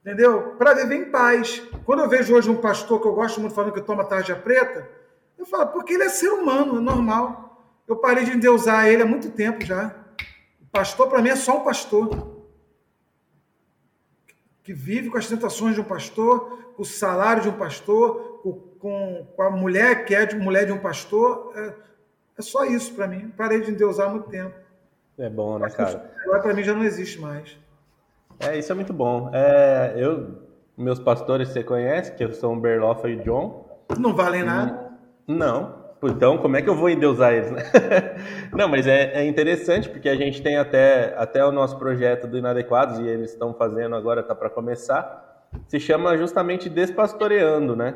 entendeu? 0.02 0.57
Para 0.59 0.74
viver 0.74 0.96
em 0.96 1.11
paz. 1.11 1.62
Quando 1.86 2.02
eu 2.02 2.09
vejo 2.09 2.34
hoje 2.34 2.50
um 2.50 2.61
pastor 2.61 3.00
que 3.00 3.09
eu 3.09 3.14
gosto 3.14 3.40
muito 3.40 3.54
falando 3.54 3.72
que 3.72 3.80
toma 3.80 4.04
tarja 4.04 4.36
preta, 4.36 4.86
eu 5.38 5.46
falo, 5.46 5.68
porque 5.68 5.94
ele 5.94 6.02
é 6.02 6.09
ser 6.11 6.28
humano, 6.28 6.76
é 6.76 6.80
normal. 6.80 7.80
Eu 7.88 7.96
parei 7.96 8.24
de 8.24 8.32
endeusar 8.32 8.86
ele 8.86 9.02
há 9.02 9.07
muito 9.07 9.30
tempo 9.30 9.64
já. 9.64 9.96
O 10.61 10.66
pastor, 10.66 11.09
para 11.09 11.22
mim, 11.22 11.30
é 11.30 11.36
só 11.36 11.61
um 11.61 11.64
pastor. 11.64 12.44
Que 14.62 14.74
vive 14.74 15.09
com 15.09 15.16
as 15.16 15.26
tentações 15.26 15.74
de 15.74 15.80
um 15.80 15.84
pastor, 15.84 16.74
com 16.76 16.82
o 16.82 16.84
salário 16.84 17.42
de 17.42 17.48
um 17.48 17.57
pastor, 17.57 18.40
com, 18.42 19.26
com, 19.34 19.42
a 19.42 19.50
mulher 19.50 20.04
que 20.04 20.14
é 20.14 20.26
de 20.26 20.36
mulher 20.36 20.66
de 20.66 20.72
um 20.72 20.78
pastor. 20.78 21.52
É, 21.57 21.74
é 22.36 22.42
só 22.42 22.66
isso 22.66 22.94
para 22.94 23.07
mim. 23.07 23.32
Parei 23.34 23.62
de 23.62 23.70
endeusar 23.70 24.09
há 24.09 24.11
muito 24.11 24.28
tempo. 24.28 24.66
É 25.19 25.31
bom, 25.31 25.59
né, 25.59 25.71
cara? 25.71 26.11
Agora 26.25 26.43
para 26.43 26.55
mim 26.55 26.62
já 26.62 26.75
não 26.75 26.85
existe 26.85 27.21
mais. 27.21 27.57
É, 28.39 28.59
isso 28.59 28.71
é 28.71 28.75
muito 28.75 28.93
bom. 28.93 29.31
É, 29.33 29.95
eu, 29.97 30.43
meus 30.77 30.99
pastores 30.99 31.49
você 31.49 31.64
conhece, 31.64 32.12
que 32.12 32.33
são 32.33 32.59
Berlofa 32.59 33.09
e 33.09 33.17
John. 33.17 33.67
Não 33.99 34.14
valem 34.14 34.45
nada. 34.45 34.91
Não. 35.27 35.87
Então, 36.03 36.37
como 36.37 36.57
é 36.57 36.62
que 36.62 36.69
eu 36.69 36.75
vou 36.75 36.91
endeusar 36.91 37.33
eles, 37.33 37.51
né? 37.51 37.62
Não, 38.53 38.69
mas 38.69 38.87
é, 38.87 39.14
é, 39.14 39.27
interessante 39.27 39.89
porque 39.89 40.09
a 40.09 40.14
gente 40.14 40.43
tem 40.43 40.59
até, 40.59 41.14
até 41.17 41.45
o 41.45 41.51
nosso 41.51 41.79
projeto 41.79 42.27
do 42.27 42.37
Inadequados 42.37 42.99
e 42.99 43.09
eles 43.09 43.33
estão 43.33 43.55
fazendo 43.55 43.97
agora, 43.97 44.21
está 44.21 44.35
para 44.35 44.51
começar. 44.51 45.49
Se 45.67 45.81
chama 45.81 46.17
justamente 46.19 46.69
Despastoreando, 46.69 47.75
né? 47.75 47.95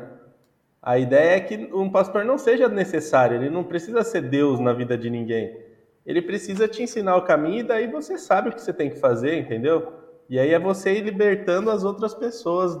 A 0.81 0.97
ideia 0.97 1.35
é 1.35 1.39
que 1.39 1.69
um 1.71 1.89
pastor 1.91 2.25
não 2.25 2.39
seja 2.39 2.67
necessário, 2.67 3.37
ele 3.37 3.51
não 3.51 3.63
precisa 3.63 4.03
ser 4.03 4.21
Deus 4.21 4.59
na 4.59 4.73
vida 4.73 4.97
de 4.97 5.09
ninguém 5.09 5.70
ele 6.05 6.21
precisa 6.21 6.67
te 6.67 6.83
ensinar 6.83 7.15
o 7.15 7.23
caminho 7.23 7.59
e 7.59 7.63
daí 7.63 7.87
você 7.87 8.17
sabe 8.17 8.49
o 8.49 8.53
que 8.53 8.61
você 8.61 8.73
tem 8.73 8.89
que 8.89 8.99
fazer, 8.99 9.37
entendeu? 9.37 9.93
E 10.29 10.39
aí 10.39 10.53
é 10.53 10.59
você 10.59 10.93
ir 10.93 11.01
libertando 11.01 11.69
as 11.69 11.83
outras 11.83 12.13
pessoas 12.13 12.77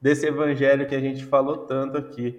desse 0.00 0.26
evangelho 0.26 0.86
que 0.86 0.94
a 0.94 1.00
gente 1.00 1.24
falou 1.24 1.58
tanto 1.58 1.96
aqui. 1.96 2.38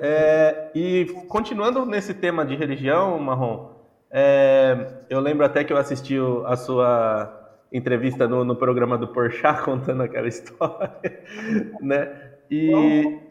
É, 0.00 0.70
e 0.74 1.06
continuando 1.28 1.84
nesse 1.86 2.12
tema 2.12 2.44
de 2.44 2.56
religião, 2.56 3.18
Marrom, 3.18 3.70
é, 4.10 5.02
eu 5.08 5.20
lembro 5.20 5.44
até 5.44 5.64
que 5.64 5.72
eu 5.72 5.76
assisti 5.76 6.16
a 6.44 6.56
sua 6.56 7.58
entrevista 7.72 8.26
no, 8.28 8.44
no 8.44 8.56
programa 8.56 8.96
do 8.96 9.08
Porchat 9.08 9.62
contando 9.64 10.02
aquela 10.02 10.28
história, 10.28 10.90
né? 11.80 12.32
E 12.50 13.25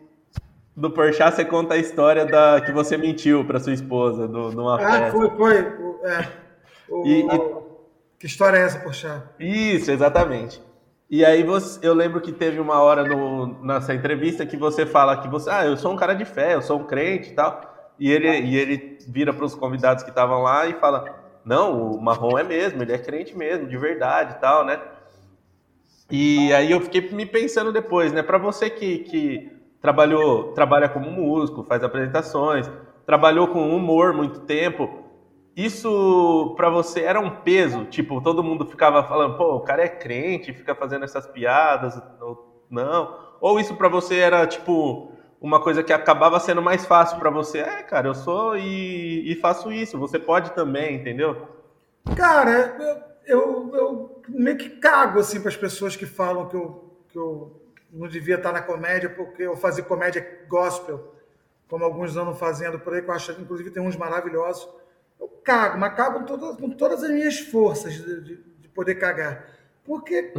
do 0.76 0.92
Porchat 0.92 1.36
você 1.36 1.46
conta 1.46 1.76
a 1.76 1.78
história 1.78 2.26
da 2.26 2.60
que 2.60 2.72
você 2.72 2.98
mentiu 2.98 3.46
para 3.46 3.60
sua 3.60 3.74
esposa 3.74 4.28
do, 4.28 4.52
numa 4.52 4.76
ah, 4.76 4.80
festa. 4.80 5.12
foi, 5.12 5.30
foi. 5.32 5.58
É, 6.04 6.28
o, 6.90 7.08
e, 7.08 7.22
e... 7.22 7.66
Que 8.20 8.26
história 8.26 8.58
é 8.58 8.62
essa, 8.62 8.80
Porchat? 8.80 9.24
Isso, 9.40 9.90
exatamente. 9.90 10.62
E 11.10 11.24
aí 11.24 11.44
você, 11.44 11.80
eu 11.88 11.94
lembro 11.94 12.20
que 12.20 12.32
teve 12.32 12.60
uma 12.60 12.82
hora 12.82 13.04
no, 13.04 13.64
nessa 13.64 13.94
entrevista 13.94 14.46
que 14.46 14.58
você 14.58 14.86
fala 14.86 15.18
que 15.18 15.30
você, 15.30 15.50
ah, 15.50 15.66
eu 15.66 15.78
sou 15.78 15.94
um 15.94 15.96
cara 15.96 16.14
de 16.14 16.26
fé, 16.26 16.56
eu 16.56 16.62
sou 16.62 16.80
um 16.80 16.84
crente 16.84 17.30
e 17.30 17.34
tal. 17.34 17.74
E 17.98 18.12
ele, 18.12 18.28
e 18.28 18.58
ele 18.58 18.98
vira 19.08 19.32
para 19.32 19.46
os 19.46 19.56
convidados 19.56 20.04
que 20.04 20.10
estavam 20.10 20.42
lá 20.42 20.68
e 20.68 20.74
fala, 20.74 21.06
não, 21.46 21.92
o 21.92 22.02
Marrom 22.02 22.38
é 22.38 22.44
mesmo, 22.44 22.82
ele 22.82 22.92
é 22.92 22.98
crente 22.98 23.38
mesmo, 23.38 23.68
de 23.68 23.78
verdade 23.78 24.34
e 24.34 24.40
tal, 24.40 24.66
né? 24.66 24.82
E 26.12 26.52
aí 26.54 26.72
eu 26.72 26.82
fiquei 26.82 27.10
me 27.12 27.26
pensando 27.26 27.72
depois, 27.72 28.12
né? 28.12 28.22
Para 28.22 28.38
você 28.38 28.70
que, 28.70 29.00
que 29.00 29.55
trabalhou, 29.86 30.52
trabalha 30.54 30.90
como 30.90 31.12
músico, 31.12 31.64
faz 31.64 31.84
apresentações, 31.84 32.68
trabalhou 33.06 33.50
com 33.50 33.70
humor 33.70 34.14
muito 34.14 34.40
tempo. 34.40 34.90
Isso 35.56 36.56
para 36.58 36.72
você 36.72 37.02
era 37.02 37.20
um 37.20 37.30
peso? 37.30 37.86
Tipo, 37.86 38.20
todo 38.20 38.44
mundo 38.44 38.66
ficava 38.66 39.04
falando, 39.04 39.38
pô, 39.38 39.56
o 39.56 39.60
cara 39.62 39.84
é 39.84 39.88
crente, 39.88 40.54
fica 40.54 40.74
fazendo 40.74 41.06
essas 41.06 41.28
piadas, 41.28 42.02
ou 42.20 42.66
não? 42.68 43.16
Ou 43.40 43.60
isso 43.60 43.76
para 43.76 43.88
você 43.88 44.16
era 44.16 44.48
tipo 44.48 45.12
uma 45.40 45.62
coisa 45.62 45.84
que 45.84 45.94
acabava 45.94 46.40
sendo 46.40 46.64
mais 46.64 46.84
fácil 46.84 47.20
para 47.20 47.30
você? 47.30 47.60
É, 47.60 47.84
cara, 47.84 48.08
eu 48.08 48.16
sou 48.16 48.58
e, 48.58 49.32
e, 49.32 49.36
faço 49.36 49.72
isso, 49.72 50.00
você 50.00 50.18
pode 50.18 50.50
também, 50.54 50.96
entendeu? 50.96 51.48
Cara, 52.16 52.76
eu, 53.28 53.40
eu, 53.40 53.76
eu 53.76 54.22
meio 54.30 54.58
que 54.58 54.70
cago 54.70 55.20
assim 55.20 55.40
para 55.40 55.50
as 55.50 55.58
pessoas 55.58 55.96
que 55.96 56.08
falam 56.08 56.48
que 56.48 56.56
eu, 56.56 56.98
que 57.10 57.18
eu 57.20 57.64
não 57.96 58.08
devia 58.08 58.36
estar 58.36 58.52
na 58.52 58.62
comédia 58.62 59.10
porque 59.10 59.43
eu 59.43 59.56
fazia 59.56 59.84
comédia 59.84 60.46
gospel, 60.50 61.16
como 61.68 61.84
alguns 61.84 62.16
andam 62.16 62.36
fazendo 62.36 62.78
por 62.78 62.93
aí, 62.93 63.02
que 63.02 63.10
eu 63.10 63.14
acho, 63.14 63.32
inclusive 63.41 63.72
tem 63.72 63.82
uns 63.82 63.96
maravilhosos. 63.96 64.68
Eu 65.20 65.28
cago, 65.43 65.80
mas 65.80 65.96
cago 65.96 66.20
com 66.20 66.26
todas, 66.26 66.58
com 66.58 66.70
todas 66.72 67.04
as 67.04 67.10
minhas 67.10 67.39
forças 67.39 67.93
de, 67.93 68.22
de, 68.22 68.43
de 68.60 68.68
poder 68.68 68.96
cagar. 68.96 69.48
Porque 69.84 70.34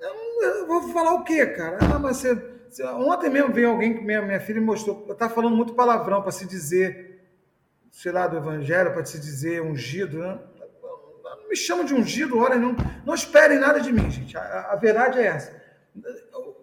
eu, 0.00 0.42
eu, 0.42 0.66
vou 0.66 0.88
falar 0.92 1.14
o 1.14 1.24
quê, 1.24 1.44
cara? 1.46 1.78
Ah, 1.92 1.98
mas 1.98 2.18
você, 2.18 2.34
você, 2.68 2.84
ontem 2.84 3.28
mesmo 3.28 3.52
veio 3.52 3.70
alguém 3.70 3.94
que 3.94 4.04
minha, 4.04 4.22
minha 4.22 4.40
filha 4.40 4.60
me 4.60 4.66
mostrou, 4.66 5.04
eu 5.08 5.14
estava 5.14 5.34
falando 5.34 5.56
muito 5.56 5.74
palavrão 5.74 6.22
para 6.22 6.30
se 6.30 6.46
dizer, 6.46 7.28
sei 7.90 8.12
lá, 8.12 8.28
do 8.28 8.36
evangelho, 8.36 8.92
para 8.92 9.04
se 9.04 9.18
dizer 9.18 9.60
ungido, 9.62 10.18
né? 10.18 10.38
Não 11.24 11.48
me 11.48 11.56
chama 11.56 11.84
de 11.84 11.92
ungido, 11.92 12.38
ora, 12.38 12.56
não, 12.56 12.74
não 13.04 13.14
esperem 13.14 13.58
nada 13.58 13.80
de 13.80 13.92
mim, 13.92 14.08
gente. 14.10 14.36
A, 14.36 14.72
a 14.72 14.76
verdade 14.76 15.18
é 15.18 15.26
essa 15.26 15.64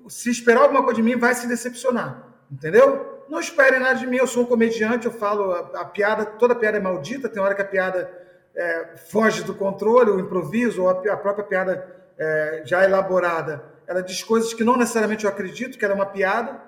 se 0.08 0.30
esperar 0.30 0.62
alguma 0.62 0.84
coisa 0.84 1.02
de 1.02 1.04
mim, 1.04 1.18
vai 1.18 1.34
se 1.34 1.48
decepcionar. 1.48 2.28
Entendeu? 2.52 3.24
Não 3.30 3.40
esperem 3.40 3.80
nada 3.80 3.98
de 3.98 4.06
mim, 4.06 4.18
eu 4.18 4.28
sou 4.28 4.44
um 4.44 4.46
comediante, 4.46 5.06
eu 5.06 5.12
falo, 5.12 5.52
a, 5.52 5.82
a 5.82 5.86
piada, 5.86 6.26
toda 6.26 6.54
piada 6.54 6.78
é 6.78 6.82
maldita, 6.82 7.30
tem 7.30 7.42
hora 7.42 7.56
que 7.56 7.62
a 7.62 7.66
piada 7.66 8.12
é, 8.56 8.98
foge 9.10 9.44
do 9.44 9.56
controle, 9.56 10.12
o 10.12 10.20
improviso, 10.20 10.84
ou 10.84 10.90
a, 10.90 11.14
a 11.14 11.18
própria 11.18 11.46
piada 11.46 11.88
é, 12.18 12.64
já 12.66 12.84
elaborada, 12.84 13.64
ela 13.88 14.02
diz 14.02 14.24
coisas 14.24 14.54
que 14.54 14.64
não 14.64 14.78
necessariamente 14.78 15.26
eu 15.26 15.30
acredito, 15.30 15.78
que 15.78 15.84
era 15.84 15.94
uma 15.94 16.06
piada. 16.06 16.62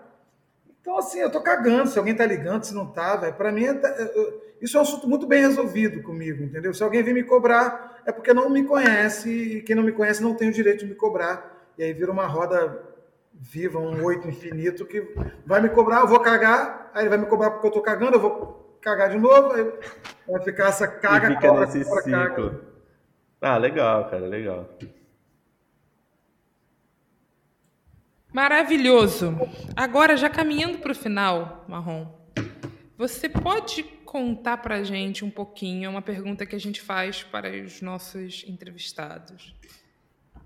Então, 0.81 0.97
assim, 0.97 1.19
eu 1.19 1.29
tô 1.29 1.39
cagando 1.41 1.89
se 1.89 1.97
alguém 1.97 2.15
tá 2.15 2.25
ligando, 2.25 2.63
se 2.63 2.73
não 2.73 2.86
tá, 2.86 3.15
velho. 3.15 3.34
Pra 3.36 3.51
mim, 3.51 3.65
é, 3.65 3.71
é, 3.71 4.34
isso 4.61 4.75
é 4.75 4.79
um 4.79 4.84
assunto 4.84 5.07
muito 5.07 5.25
bem 5.25 5.41
resolvido 5.41 6.01
comigo, 6.01 6.43
entendeu? 6.43 6.73
Se 6.73 6.84
alguém 6.84 7.03
vir 7.03 7.13
me 7.13 7.23
cobrar, 7.23 8.01
é 8.05 8.11
porque 8.11 8.34
não 8.34 8.49
me 8.49 8.63
conhece, 8.65 9.29
e 9.29 9.61
quem 9.61 9.75
não 9.75 9.84
me 9.84 9.91
conhece 9.91 10.21
não 10.21 10.34
tem 10.36 10.49
o 10.49 10.53
direito 10.53 10.79
de 10.79 10.88
me 10.88 10.95
cobrar. 10.95 11.71
E 11.77 11.84
aí 11.84 11.93
vira 11.93 12.11
uma 12.11 12.27
roda 12.27 12.93
viva, 13.34 13.79
um 13.79 14.03
oito 14.03 14.27
infinito, 14.27 14.86
que 14.86 15.01
vai 15.45 15.61
me 15.61 15.69
cobrar, 15.69 16.01
eu 16.01 16.07
vou 16.07 16.19
cagar, 16.19 16.91
aí 16.93 17.03
ele 17.03 17.09
vai 17.09 17.17
me 17.17 17.25
cobrar 17.25 17.51
porque 17.51 17.67
eu 17.67 17.71
tô 17.71 17.81
cagando, 17.81 18.15
eu 18.15 18.19
vou 18.21 18.77
cagar 18.81 19.09
de 19.09 19.17
novo, 19.17 19.53
aí 19.53 19.63
vai 20.27 20.41
ficar 20.43 20.67
essa 20.67 20.88
caga, 20.88 21.31
e 21.31 21.36
fica 21.36 21.47
cobra, 21.47 21.65
nesse 21.65 21.84
cobra, 21.84 22.03
ciclo. 22.03 22.49
Caga. 22.49 22.61
Ah, 23.41 23.57
legal, 23.57 24.09
cara, 24.09 24.25
legal. 24.25 24.69
Maravilhoso. 28.31 29.38
Agora, 29.75 30.17
já 30.17 30.29
caminhando 30.29 30.79
para 30.79 30.91
o 30.91 30.95
final, 30.95 31.65
Marrom, 31.67 32.07
você 32.97 33.29
pode 33.29 33.84
contar 33.84 34.57
para 34.57 34.75
a 34.75 34.84
gente 34.84 35.25
um 35.25 35.29
pouquinho, 35.29 35.86
é 35.86 35.89
uma 35.89 36.01
pergunta 36.01 36.45
que 36.45 36.55
a 36.55 36.59
gente 36.59 36.81
faz 36.81 37.21
para 37.21 37.49
os 37.49 37.81
nossos 37.81 38.43
entrevistados. 38.47 39.55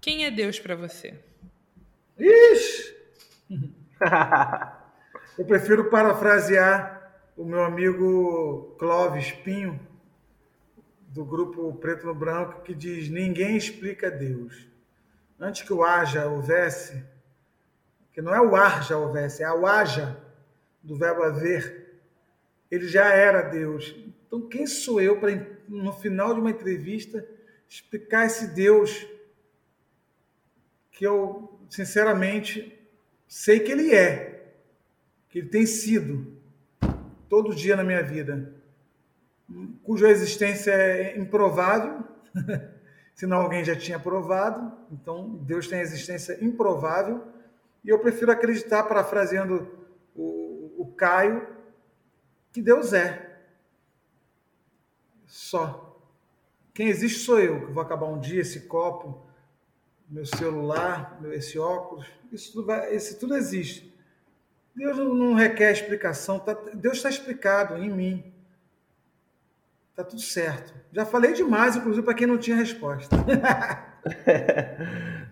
Quem 0.02 0.26
é 0.26 0.32
Deus 0.32 0.60
para 0.60 0.76
você? 0.76 1.14
Ixi! 2.20 2.96
Eu 5.38 5.46
prefiro 5.46 5.90
parafrasear 5.90 6.98
o 7.36 7.46
meu 7.46 7.64
amigo 7.64 8.76
Clóvis 8.80 9.32
Pinho, 9.32 9.80
do 11.10 11.24
grupo 11.24 11.74
Preto 11.76 12.08
no 12.08 12.16
Branco, 12.16 12.62
que 12.62 12.74
diz: 12.74 13.10
Ninguém 13.10 13.56
explica 13.56 14.10
Deus. 14.10 14.68
Antes 15.40 15.62
que 15.62 15.72
o 15.72 15.84
haja 15.84 16.28
houvesse, 16.28 17.04
que 18.12 18.22
não 18.22 18.34
é 18.34 18.42
o 18.42 18.56
ar 18.56 18.92
houvesse, 18.92 19.44
é 19.44 19.52
o 19.52 19.68
haja 19.68 20.18
do 20.82 20.96
verbo 20.96 21.22
haver, 21.22 22.02
ele 22.72 22.88
já 22.88 23.14
era 23.14 23.44
Deus. 23.44 23.96
Então, 24.26 24.48
quem 24.48 24.66
sou 24.66 25.00
eu 25.00 25.20
para, 25.20 25.32
no 25.68 25.94
final 25.94 26.34
de 26.34 26.40
uma 26.40 26.50
entrevista, 26.50 27.24
explicar 27.70 28.26
esse 28.26 28.48
Deus 28.48 29.08
que 30.92 31.06
eu, 31.06 31.57
sinceramente, 31.70 32.78
sei 33.28 33.60
que 33.60 33.72
ele 33.72 33.94
é, 33.94 34.54
que 35.30 35.40
ele 35.40 35.50
tem 35.50 35.66
sido 35.66 36.38
todo 37.30 37.56
dia 37.56 37.76
na 37.76 37.84
minha 37.84 38.02
vida, 38.02 38.54
cuja 39.84 40.10
existência 40.10 40.72
é 40.72 41.18
improvável, 41.18 42.04
senão 43.14 43.38
alguém 43.38 43.64
já 43.64 43.76
tinha 43.76 44.00
provado. 44.00 44.72
Então, 44.92 45.30
Deus 45.44 45.68
tem 45.68 45.80
a 45.80 45.84
existência 45.84 46.38
improvável 46.44 47.26
e 47.84 47.90
eu 47.90 48.00
prefiro 48.00 48.32
acreditar, 48.32 48.84
parafraseando 48.84 49.68
o, 50.16 50.74
o 50.78 50.94
Caio, 50.96 51.48
que 52.52 52.62
Deus 52.62 52.94
é. 52.94 53.40
Só. 55.26 56.00
Quem 56.74 56.88
existe 56.88 57.20
sou 57.20 57.40
eu, 57.40 57.66
que 57.66 57.72
vou 57.72 57.82
acabar 57.82 58.08
um 58.08 58.20
dia 58.20 58.42
esse 58.42 58.62
copo, 58.68 59.27
meu 60.10 60.26
celular, 60.26 61.20
esse 61.32 61.60
óculos, 61.60 62.06
isso 62.32 62.54
tudo, 62.54 62.66
vai, 62.68 62.94
esse 62.94 63.20
tudo 63.20 63.36
existe. 63.36 63.94
Deus 64.76 64.98
não 64.98 65.34
requer 65.34 65.72
explicação, 65.72 66.40
tá, 66.40 66.56
Deus 66.74 66.98
está 66.98 67.10
explicado 67.10 67.76
em 67.78 67.90
mim. 67.90 68.34
Está 69.90 70.04
tudo 70.04 70.22
certo. 70.22 70.74
Já 70.92 71.06
falei 71.06 71.34
demais, 71.34 71.76
inclusive, 71.76 72.06
para 72.06 72.14
quem 72.14 72.28
não 72.28 72.38
tinha 72.38 72.56
resposta. 72.56 73.16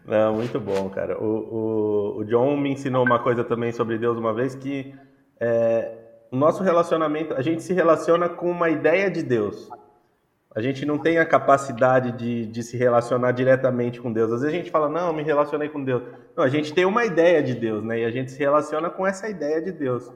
Não, 0.05 0.35
muito 0.35 0.59
bom, 0.59 0.89
cara. 0.89 1.17
O, 1.19 1.25
o, 1.25 2.17
o, 2.19 2.25
John 2.25 2.55
me 2.57 2.71
ensinou 2.71 3.03
uma 3.03 3.17
coisa 3.17 3.43
também 3.43 3.71
sobre 3.71 3.97
Deus 3.97 4.17
uma 4.17 4.33
vez 4.33 4.53
que 4.53 4.93
é, 5.39 5.97
o 6.31 6.35
nosso 6.35 6.61
relacionamento, 6.61 7.33
a 7.33 7.41
gente 7.41 7.63
se 7.63 7.73
relaciona 7.73 8.29
com 8.29 8.51
uma 8.51 8.69
ideia 8.69 9.09
de 9.09 9.23
Deus. 9.23 9.69
A 10.55 10.61
gente 10.61 10.85
não 10.85 10.97
tem 10.97 11.17
a 11.17 11.25
capacidade 11.25 12.13
de, 12.13 12.45
de 12.45 12.63
se 12.63 12.77
relacionar 12.77 13.33
diretamente 13.33 13.99
com 13.99 14.13
Deus. 14.13 14.31
Às 14.31 14.39
vezes 14.39 14.55
a 14.55 14.57
gente 14.57 14.71
fala, 14.71 14.87
não, 14.87 15.11
me 15.11 15.21
relacionei 15.21 15.67
com 15.67 15.83
Deus. 15.83 16.01
Não, 16.33 16.45
a 16.45 16.47
gente 16.47 16.73
tem 16.73 16.85
uma 16.85 17.03
ideia 17.03 17.43
de 17.43 17.53
Deus, 17.53 17.83
né? 17.83 17.99
E 17.99 18.05
a 18.05 18.09
gente 18.09 18.31
se 18.31 18.39
relaciona 18.39 18.89
com 18.89 19.05
essa 19.05 19.27
ideia 19.27 19.61
de 19.61 19.73
Deus. 19.73 20.09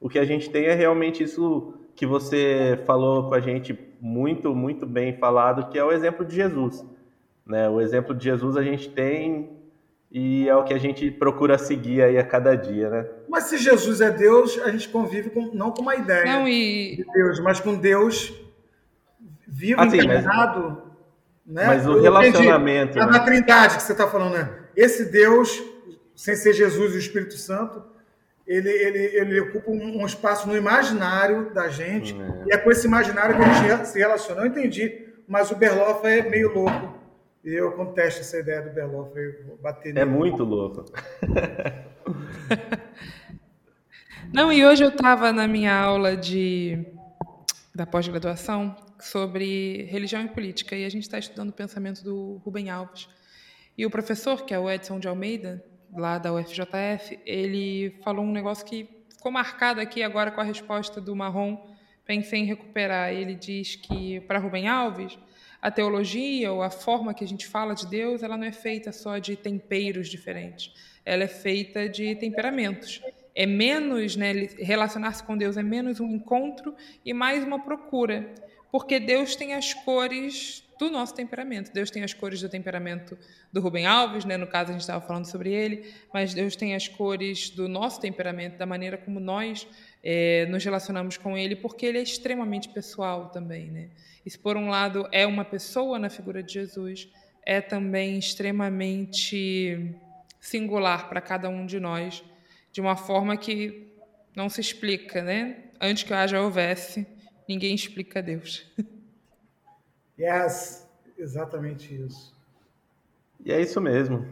O 0.00 0.08
que 0.08 0.18
a 0.18 0.24
gente 0.24 0.50
tem 0.50 0.64
é 0.64 0.74
realmente 0.74 1.22
isso 1.22 1.72
que 1.94 2.04
você 2.04 2.82
falou 2.84 3.28
com 3.28 3.34
a 3.34 3.40
gente 3.40 3.78
muito, 4.00 4.52
muito 4.56 4.84
bem 4.84 5.16
falado, 5.18 5.70
que 5.70 5.78
é 5.78 5.84
o 5.84 5.92
exemplo 5.92 6.24
de 6.24 6.34
Jesus. 6.34 6.84
Né? 7.46 7.68
O 7.68 7.80
exemplo 7.80 8.12
de 8.12 8.24
Jesus 8.24 8.56
a 8.56 8.62
gente 8.62 8.90
tem 8.90 9.50
e 10.10 10.48
é 10.48 10.56
o 10.56 10.64
que 10.64 10.74
a 10.74 10.78
gente 10.78 11.12
procura 11.12 11.58
seguir 11.58 12.02
aí 12.02 12.18
a 12.18 12.24
cada 12.24 12.56
dia, 12.56 12.90
né? 12.90 13.06
Mas 13.28 13.44
se 13.44 13.58
Jesus 13.58 14.00
é 14.00 14.10
Deus, 14.10 14.58
a 14.64 14.70
gente 14.70 14.88
convive 14.88 15.30
com, 15.30 15.50
não 15.54 15.70
com 15.70 15.82
uma 15.82 15.94
ideia 15.94 16.24
não, 16.24 16.48
e... 16.48 16.96
de 16.96 17.04
Deus, 17.04 17.40
mas 17.40 17.60
com 17.60 17.74
Deus 17.74 18.32
vivo, 19.46 19.80
assim, 19.80 19.98
encarnado. 19.98 20.82
Mas, 21.46 21.54
né? 21.54 21.66
mas 21.66 21.86
o 21.86 22.00
relacionamento... 22.00 22.98
Né? 22.98 23.06
Na 23.06 23.20
Trindade 23.20 23.76
que 23.76 23.82
você 23.82 23.92
está 23.92 24.08
falando, 24.08 24.34
né? 24.34 24.50
Esse 24.76 25.04
Deus, 25.10 25.62
sem 26.14 26.34
ser 26.34 26.52
Jesus 26.52 26.92
e 26.92 26.96
o 26.96 26.98
Espírito 26.98 27.36
Santo, 27.36 27.82
ele, 28.46 28.70
ele, 28.70 28.98
ele 28.98 29.40
ocupa 29.40 29.70
um, 29.70 30.02
um 30.02 30.06
espaço 30.06 30.46
no 30.46 30.56
imaginário 30.56 31.52
da 31.52 31.68
gente, 31.68 32.14
é. 32.14 32.44
e 32.46 32.52
é 32.52 32.58
com 32.58 32.70
esse 32.70 32.86
imaginário 32.86 33.36
que 33.36 33.42
a 33.42 33.52
gente 33.52 33.88
se 33.88 33.98
relaciona. 33.98 34.42
Eu 34.42 34.46
entendi, 34.46 35.06
mas 35.26 35.50
o 35.50 35.56
Berloff 35.56 36.06
é 36.06 36.22
meio 36.22 36.52
louco 36.54 36.96
e 37.46 37.54
eu 37.54 37.72
contesto 37.72 38.20
essa 38.22 38.38
ideia 38.38 38.60
do 38.60 38.70
Beloff, 38.70 39.12
vou 39.46 39.56
bater 39.58 39.90
é 39.90 39.92
nele. 39.92 40.00
É 40.00 40.04
muito 40.04 40.42
louco. 40.42 40.84
Não, 44.32 44.52
e 44.52 44.66
hoje 44.66 44.82
eu 44.82 44.88
estava 44.88 45.32
na 45.32 45.46
minha 45.46 45.72
aula 45.72 46.16
de 46.16 46.84
da 47.72 47.86
pós-graduação 47.86 48.74
sobre 49.00 49.84
religião 49.84 50.24
e 50.24 50.28
política, 50.28 50.76
e 50.76 50.84
a 50.84 50.88
gente 50.88 51.02
está 51.02 51.18
estudando 51.18 51.50
o 51.50 51.52
pensamento 51.52 52.02
do 52.02 52.40
Rubem 52.44 52.70
Alves. 52.70 53.08
E 53.76 53.84
o 53.84 53.90
professor, 53.90 54.44
que 54.44 54.54
é 54.54 54.58
o 54.58 54.70
Edson 54.70 54.98
de 54.98 55.08
Almeida, 55.08 55.64
lá 55.92 56.18
da 56.18 56.32
UFJF, 56.32 57.18
ele 57.24 57.96
falou 58.02 58.24
um 58.24 58.32
negócio 58.32 58.64
que 58.64 58.88
ficou 59.08 59.30
marcado 59.30 59.80
aqui 59.80 60.02
agora 60.02 60.30
com 60.30 60.40
a 60.40 60.44
resposta 60.44 61.00
do 61.00 61.14
Marrom, 61.14 61.58
pensei 62.04 62.40
em 62.40 62.44
recuperar. 62.44 63.12
Ele 63.12 63.34
diz 63.34 63.76
que, 63.76 64.20
para 64.20 64.38
Rubem 64.38 64.68
Alves, 64.68 65.18
a 65.60 65.70
teologia 65.70 66.52
ou 66.52 66.62
a 66.62 66.70
forma 66.70 67.12
que 67.12 67.24
a 67.24 67.26
gente 67.26 67.46
fala 67.46 67.74
de 67.74 67.86
Deus, 67.86 68.22
ela 68.22 68.36
não 68.36 68.46
é 68.46 68.52
feita 68.52 68.92
só 68.92 69.18
de 69.18 69.36
temperos 69.36 70.08
diferentes, 70.08 70.72
ela 71.04 71.24
é 71.24 71.28
feita 71.28 71.88
de 71.88 72.14
temperamentos. 72.14 73.02
É 73.34 73.44
menos, 73.44 74.16
né, 74.16 74.32
relacionar-se 74.58 75.22
com 75.22 75.36
Deus 75.36 75.56
é 75.56 75.62
menos 75.62 76.00
um 76.00 76.08
encontro 76.08 76.74
e 77.04 77.12
mais 77.12 77.44
uma 77.44 77.62
procura, 77.62 78.32
porque 78.76 79.00
Deus 79.00 79.34
tem 79.34 79.54
as 79.54 79.72
cores 79.72 80.62
do 80.78 80.90
nosso 80.90 81.14
temperamento. 81.14 81.72
Deus 81.72 81.90
tem 81.90 82.04
as 82.04 82.12
cores 82.12 82.42
do 82.42 82.48
temperamento 82.50 83.16
do 83.50 83.58
Rubem 83.58 83.86
Alves, 83.86 84.26
né? 84.26 84.36
no 84.36 84.46
caso 84.46 84.68
a 84.68 84.72
gente 84.72 84.82
estava 84.82 85.00
falando 85.00 85.24
sobre 85.24 85.50
ele, 85.50 85.94
mas 86.12 86.34
Deus 86.34 86.54
tem 86.54 86.74
as 86.74 86.86
cores 86.86 87.48
do 87.48 87.70
nosso 87.70 87.98
temperamento, 88.02 88.58
da 88.58 88.66
maneira 88.66 88.98
como 88.98 89.18
nós 89.18 89.66
é, 90.04 90.44
nos 90.50 90.62
relacionamos 90.62 91.16
com 91.16 91.38
ele, 91.38 91.56
porque 91.56 91.86
ele 91.86 91.96
é 91.96 92.02
extremamente 92.02 92.68
pessoal 92.68 93.30
também. 93.30 93.70
Né? 93.70 93.88
E 94.26 94.30
se 94.30 94.38
por 94.38 94.58
um 94.58 94.68
lado 94.68 95.08
é 95.10 95.26
uma 95.26 95.42
pessoa 95.42 95.98
na 95.98 96.10
figura 96.10 96.42
de 96.42 96.52
Jesus, 96.52 97.08
é 97.46 97.62
também 97.62 98.18
extremamente 98.18 99.90
singular 100.38 101.08
para 101.08 101.22
cada 101.22 101.48
um 101.48 101.64
de 101.64 101.80
nós, 101.80 102.22
de 102.70 102.82
uma 102.82 102.94
forma 102.94 103.38
que 103.38 103.90
não 104.36 104.50
se 104.50 104.60
explica, 104.60 105.22
né? 105.22 105.64
Antes 105.80 106.02
que 106.02 106.12
haja 106.12 106.42
houvesse, 106.42 107.06
ninguém 107.48 107.74
explica 107.74 108.22
Deus. 108.22 108.66
Yes, 110.18 110.88
exatamente 111.18 111.94
isso. 111.94 112.34
E 113.44 113.52
é 113.52 113.60
isso 113.60 113.78
mesmo. 113.82 114.26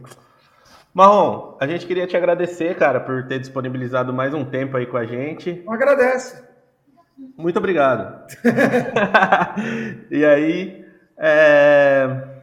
Marrom, 0.91 1.55
a 1.61 1.67
gente 1.67 1.85
queria 1.85 2.07
te 2.07 2.17
agradecer, 2.17 2.75
cara, 2.75 2.99
por 2.99 3.27
ter 3.27 3.37
disponibilizado 3.37 4.11
mais 4.11 4.33
um 4.33 4.43
tempo 4.43 4.77
aí 4.77 4.87
com 4.87 4.97
a 4.97 5.05
gente. 5.05 5.61
Não 5.63 5.73
agradece. 5.73 6.43
Muito 7.37 7.59
obrigado. 7.59 8.25
e 10.09 10.25
aí, 10.25 10.85
é... 11.19 12.34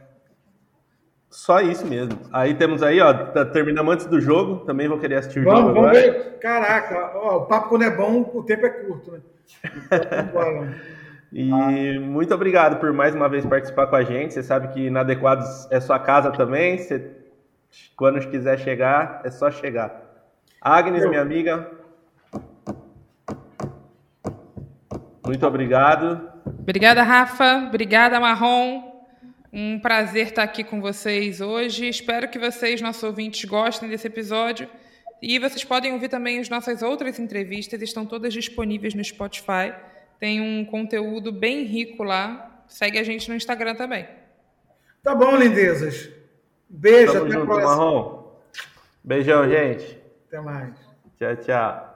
só 1.33 1.59
isso 1.61 1.85
mesmo. 1.85 2.17
Aí 2.31 2.53
temos 2.53 2.83
aí, 2.83 3.01
ó, 3.01 3.11
tá, 3.11 3.43
terminamos 3.43 3.95
antes 3.95 4.05
do 4.05 4.21
jogo. 4.21 4.65
Também 4.65 4.87
vou 4.87 4.99
querer 4.99 5.15
assistir 5.15 5.39
o 5.39 5.43
vamos, 5.43 5.61
jogo 5.61 5.73
vamos 5.73 5.89
agora. 5.89 6.01
Ver. 6.01 6.37
Caraca, 6.39 7.11
ó, 7.15 7.37
o 7.37 7.45
papo 7.45 7.69
quando 7.69 7.83
é 7.83 7.89
bom, 7.89 8.29
o 8.33 8.43
tempo 8.43 8.65
é 8.65 8.69
curto, 8.69 9.11
né? 9.11 9.19
E 11.35 11.97
muito 11.97 12.31
obrigado 12.31 12.79
por 12.79 12.93
mais 12.93 13.15
uma 13.15 13.27
vez 13.27 13.43
participar 13.43 13.87
com 13.87 13.95
a 13.95 14.03
gente. 14.03 14.35
Você 14.35 14.43
sabe 14.43 14.67
que 14.67 14.91
na 14.91 14.99
Adequados 14.99 15.67
é 15.71 15.79
sua 15.79 15.97
casa 15.97 16.29
também. 16.29 16.77
Você, 16.77 17.09
quando 17.97 18.19
quiser 18.29 18.59
chegar, 18.59 19.19
é 19.25 19.31
só 19.31 19.49
chegar. 19.49 19.99
Agnes, 20.61 21.03
minha 21.09 21.23
amiga, 21.23 21.67
Muito 25.25 25.47
obrigado. 25.47 26.29
Obrigada, 26.45 27.01
Rafa. 27.01 27.65
Obrigada, 27.67 28.19
Marrom. 28.19 28.92
Um 29.55 29.77
prazer 29.77 30.29
estar 30.29 30.41
aqui 30.41 30.63
com 30.63 30.81
vocês 30.81 31.39
hoje. 31.39 31.87
Espero 31.87 32.27
que 32.27 32.39
vocês, 32.39 32.81
nossos 32.81 33.03
ouvintes, 33.03 33.45
gostem 33.45 33.87
desse 33.87 34.07
episódio. 34.07 34.67
E 35.21 35.37
vocês 35.37 35.63
podem 35.63 35.93
ouvir 35.93 36.09
também 36.09 36.39
as 36.39 36.49
nossas 36.49 36.81
outras 36.81 37.19
entrevistas, 37.19 37.79
estão 37.79 38.03
todas 38.03 38.33
disponíveis 38.33 38.95
no 38.95 39.03
Spotify. 39.03 39.71
Tem 40.19 40.41
um 40.41 40.65
conteúdo 40.65 41.31
bem 41.31 41.65
rico 41.65 42.03
lá. 42.03 42.63
Segue 42.67 42.97
a 42.97 43.03
gente 43.03 43.29
no 43.29 43.35
Instagram 43.35 43.75
também. 43.75 44.07
Tá 45.03 45.13
bom, 45.13 45.37
lindezas. 45.37 46.09
Beijo, 46.67 47.13
Tamo 47.13 47.25
até 47.25 47.33
junto, 47.33 47.43
a 47.43 47.45
próxima. 47.45 47.75
Marrom. 47.75 48.23
Beijão, 49.03 49.47
gente. 49.47 49.99
Até 50.27 50.41
mais. 50.41 50.73
Tchau, 51.19 51.35
tchau. 51.35 51.92